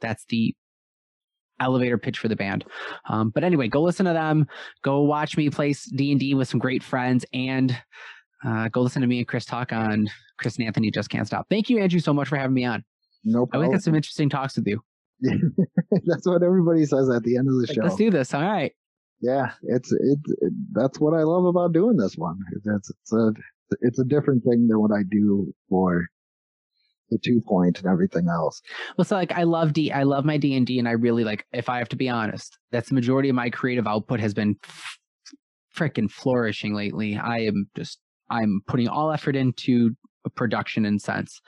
That's 0.00 0.24
the 0.28 0.54
elevator 1.60 1.98
pitch 1.98 2.18
for 2.18 2.28
the 2.28 2.36
band. 2.36 2.64
Um, 3.08 3.30
but 3.30 3.44
anyway, 3.44 3.68
go 3.68 3.82
listen 3.82 4.06
to 4.06 4.12
them. 4.12 4.46
Go 4.82 5.02
watch 5.02 5.36
me 5.36 5.48
play 5.48 5.74
D 5.94 6.10
and 6.10 6.20
D 6.20 6.34
with 6.34 6.48
some 6.48 6.60
great 6.60 6.82
friends, 6.82 7.24
and 7.32 7.76
uh, 8.44 8.68
go 8.68 8.82
listen 8.82 9.02
to 9.02 9.08
me 9.08 9.18
and 9.18 9.28
Chris 9.28 9.44
talk 9.44 9.72
on 9.72 10.08
Chris 10.38 10.56
and 10.58 10.66
Anthony 10.66 10.90
just 10.90 11.08
can't 11.10 11.26
stop. 11.26 11.46
Thank 11.48 11.70
you, 11.70 11.78
Andrew, 11.78 12.00
so 12.00 12.12
much 12.12 12.28
for 12.28 12.36
having 12.36 12.54
me 12.54 12.64
on. 12.64 12.84
No 13.24 13.46
problem. 13.46 13.50
I 13.52 13.56
always 13.66 13.78
got 13.78 13.84
some 13.84 13.94
interesting 13.94 14.28
talks 14.28 14.56
with 14.56 14.66
you. 14.66 14.80
that's 16.04 16.26
what 16.26 16.42
everybody 16.42 16.84
says 16.84 17.08
at 17.08 17.22
the 17.22 17.36
end 17.36 17.48
of 17.48 17.54
the 17.54 17.64
Like, 17.68 17.74
show. 17.74 17.82
let's 17.82 17.96
do 17.96 18.10
this. 18.10 18.34
All 18.34 18.42
right. 18.42 18.72
yeah, 19.22 19.52
it's 19.62 19.90
it, 19.92 20.18
it. 20.42 20.52
That's 20.72 21.00
what 21.00 21.14
I 21.14 21.22
love 21.22 21.46
about 21.46 21.72
doing 21.72 21.96
this 21.96 22.14
one. 22.16 22.38
It's 22.66 22.90
it's 22.90 23.12
a 23.12 23.32
it's 23.80 23.98
a 23.98 24.04
different 24.04 24.44
thing 24.44 24.68
than 24.68 24.78
what 24.80 24.92
I 24.92 25.02
do 25.10 25.52
for 25.70 26.06
the 27.10 27.18
two 27.24 27.40
point 27.48 27.78
and 27.78 27.86
everything 27.90 28.26
else. 28.28 28.60
Well, 28.98 29.04
so 29.06 29.16
like 29.16 29.32
I 29.32 29.44
love 29.44 29.72
D. 29.72 29.90
I 29.90 30.02
love 30.02 30.24
my 30.26 30.36
D 30.36 30.54
and 30.54 30.66
D, 30.66 30.78
and 30.78 30.86
I 30.86 30.92
really 30.92 31.24
like. 31.24 31.46
If 31.52 31.68
I 31.70 31.78
have 31.78 31.88
to 31.88 31.96
be 31.96 32.08
honest, 32.10 32.58
that's 32.70 32.90
the 32.90 32.94
majority 32.94 33.30
of 33.30 33.34
my 33.34 33.48
creative 33.48 33.86
output 33.86 34.20
has 34.20 34.34
been 34.34 34.56
freaking 35.74 36.10
flourishing 36.10 36.74
lately. 36.74 37.16
I 37.16 37.38
am 37.40 37.68
just 37.76 37.98
I'm 38.30 38.60
putting 38.66 38.88
all 38.88 39.12
effort 39.12 39.36
into 39.36 39.96
production 40.34 40.84
and 40.84 41.00
sense. 41.00 41.40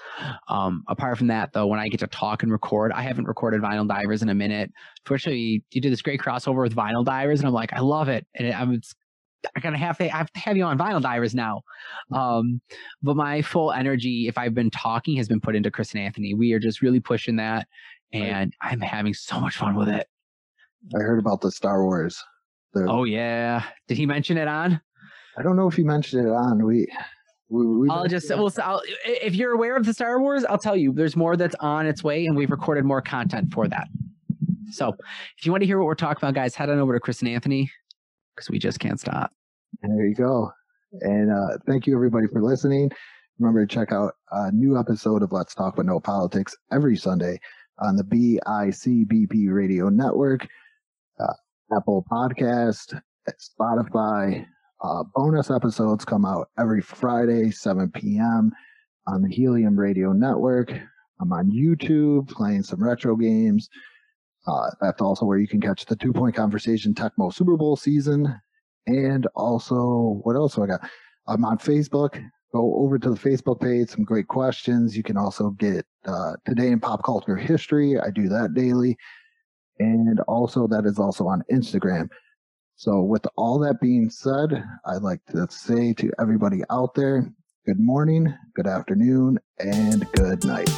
Um, 0.48 0.84
apart 0.88 1.18
from 1.18 1.26
that, 1.28 1.52
though, 1.52 1.66
when 1.66 1.80
I 1.80 1.88
get 1.88 2.00
to 2.00 2.06
talk 2.06 2.42
and 2.42 2.52
record, 2.52 2.92
I 2.92 3.02
haven't 3.02 3.26
recorded 3.26 3.60
Vinyl 3.60 3.88
Divers 3.88 4.22
in 4.22 4.28
a 4.28 4.34
minute. 4.34 4.72
Fortunately, 5.04 5.64
you 5.70 5.80
did 5.80 5.92
this 5.92 6.02
great 6.02 6.20
crossover 6.20 6.62
with 6.62 6.74
Vinyl 6.74 7.04
Divers, 7.04 7.40
and 7.40 7.48
I'm 7.48 7.54
like, 7.54 7.72
I 7.72 7.80
love 7.80 8.08
it, 8.08 8.26
and 8.34 8.48
it, 8.48 8.58
I'm. 8.58 8.72
It's, 8.74 8.94
I 9.54 9.60
gotta 9.60 9.78
have 9.78 9.96
to, 9.98 10.04
I 10.04 10.16
have 10.18 10.32
to 10.32 10.40
have 10.40 10.56
you 10.56 10.64
on 10.64 10.76
Vinyl 10.76 11.00
Divers 11.00 11.32
now. 11.32 11.62
Um, 12.12 12.60
but 13.02 13.14
my 13.14 13.40
full 13.40 13.72
energy, 13.72 14.26
if 14.26 14.36
I've 14.36 14.54
been 14.54 14.70
talking, 14.70 15.16
has 15.16 15.28
been 15.28 15.40
put 15.40 15.54
into 15.54 15.70
Chris 15.70 15.92
and 15.92 16.02
Anthony. 16.02 16.34
We 16.34 16.52
are 16.54 16.58
just 16.58 16.82
really 16.82 17.00
pushing 17.00 17.36
that, 17.36 17.68
and 18.12 18.52
I'm 18.62 18.80
having 18.80 19.14
so 19.14 19.40
much 19.40 19.56
fun 19.56 19.76
with 19.76 19.88
it. 19.88 20.08
I 20.94 20.98
heard 20.98 21.20
about 21.20 21.40
the 21.40 21.52
Star 21.52 21.84
Wars. 21.84 22.22
The, 22.74 22.86
Oh 22.88 23.04
yeah, 23.04 23.62
did 23.86 23.96
he 23.96 24.06
mention 24.06 24.38
it 24.38 24.48
on? 24.48 24.80
I 25.38 25.42
don't 25.42 25.56
know 25.56 25.68
if 25.68 25.78
you 25.78 25.84
mentioned 25.84 26.26
it 26.26 26.30
on. 26.30 26.64
We 26.64 26.86
we, 27.48 27.66
we 27.66 27.88
I'll 27.88 28.06
just 28.06 28.28
well, 28.28 28.50
so 28.50 28.62
I'll, 28.62 28.82
if 29.06 29.34
you're 29.34 29.52
aware 29.52 29.76
of 29.76 29.86
the 29.86 29.94
Star 29.94 30.20
Wars, 30.20 30.44
I'll 30.44 30.58
tell 30.58 30.76
you. 30.76 30.92
There's 30.92 31.16
more 31.16 31.36
that's 31.36 31.54
on 31.60 31.86
its 31.86 32.02
way, 32.02 32.26
and 32.26 32.36
we've 32.36 32.50
recorded 32.50 32.84
more 32.84 33.00
content 33.00 33.52
for 33.52 33.68
that. 33.68 33.88
So, 34.70 34.94
if 35.38 35.46
you 35.46 35.52
want 35.52 35.62
to 35.62 35.66
hear 35.66 35.78
what 35.78 35.86
we're 35.86 35.94
talking 35.94 36.18
about, 36.18 36.34
guys, 36.34 36.54
head 36.54 36.68
on 36.68 36.78
over 36.78 36.92
to 36.92 37.00
Chris 37.00 37.20
and 37.20 37.28
Anthony 37.28 37.70
because 38.34 38.50
we 38.50 38.58
just 38.58 38.80
can't 38.80 39.00
stop. 39.00 39.32
There 39.82 40.06
you 40.06 40.14
go. 40.14 40.50
And 41.00 41.30
uh, 41.32 41.58
thank 41.66 41.86
you 41.86 41.94
everybody 41.94 42.26
for 42.26 42.42
listening. 42.42 42.90
Remember 43.38 43.64
to 43.64 43.72
check 43.72 43.92
out 43.92 44.14
a 44.32 44.50
new 44.52 44.78
episode 44.78 45.22
of 45.22 45.32
Let's 45.32 45.54
Talk 45.54 45.76
But 45.76 45.86
No 45.86 46.00
Politics 46.00 46.56
every 46.72 46.96
Sunday 46.96 47.38
on 47.78 47.96
the 47.96 48.02
BICBP 48.02 49.52
Radio 49.52 49.88
Network, 49.88 50.46
uh, 51.20 51.32
Apple 51.76 52.04
Podcast, 52.10 53.00
Spotify. 53.28 54.44
Uh, 54.80 55.02
bonus 55.14 55.50
episodes 55.50 56.04
come 56.04 56.24
out 56.24 56.50
every 56.58 56.80
Friday, 56.80 57.50
7 57.50 57.90
p.m. 57.90 58.52
on 59.08 59.22
the 59.22 59.28
Helium 59.28 59.78
Radio 59.78 60.12
Network. 60.12 60.72
I'm 61.20 61.32
on 61.32 61.50
YouTube 61.50 62.28
playing 62.28 62.62
some 62.62 62.82
retro 62.82 63.16
games. 63.16 63.68
Uh, 64.46 64.70
that's 64.80 65.02
also 65.02 65.26
where 65.26 65.38
you 65.38 65.48
can 65.48 65.60
catch 65.60 65.84
the 65.84 65.96
Two 65.96 66.12
Point 66.12 66.36
Conversation 66.36 66.94
Tecmo 66.94 67.34
Super 67.34 67.56
Bowl 67.56 67.76
season. 67.76 68.40
And 68.86 69.26
also, 69.34 70.20
what 70.22 70.36
else 70.36 70.54
do 70.54 70.62
I 70.62 70.66
got? 70.68 70.88
I'm 71.26 71.44
on 71.44 71.58
Facebook. 71.58 72.22
Go 72.54 72.76
over 72.76 72.98
to 73.00 73.10
the 73.10 73.18
Facebook 73.18 73.60
page, 73.60 73.90
some 73.90 74.04
great 74.04 74.28
questions. 74.28 74.96
You 74.96 75.02
can 75.02 75.16
also 75.16 75.50
get 75.50 75.84
uh, 76.06 76.34
Today 76.46 76.68
in 76.68 76.78
Pop 76.78 77.02
Culture 77.04 77.36
History. 77.36 77.98
I 77.98 78.10
do 78.10 78.28
that 78.28 78.54
daily. 78.54 78.96
And 79.80 80.20
also, 80.20 80.68
that 80.68 80.86
is 80.86 80.98
also 80.98 81.26
on 81.26 81.42
Instagram. 81.52 82.08
So, 82.78 83.02
with 83.02 83.26
all 83.34 83.58
that 83.58 83.80
being 83.80 84.08
said, 84.08 84.64
I'd 84.86 85.02
like 85.02 85.24
to 85.32 85.48
say 85.50 85.94
to 85.94 86.12
everybody 86.20 86.62
out 86.70 86.94
there 86.94 87.28
good 87.66 87.80
morning, 87.80 88.32
good 88.54 88.68
afternoon, 88.68 89.40
and 89.58 90.06
good 90.12 90.44
night. 90.44 90.70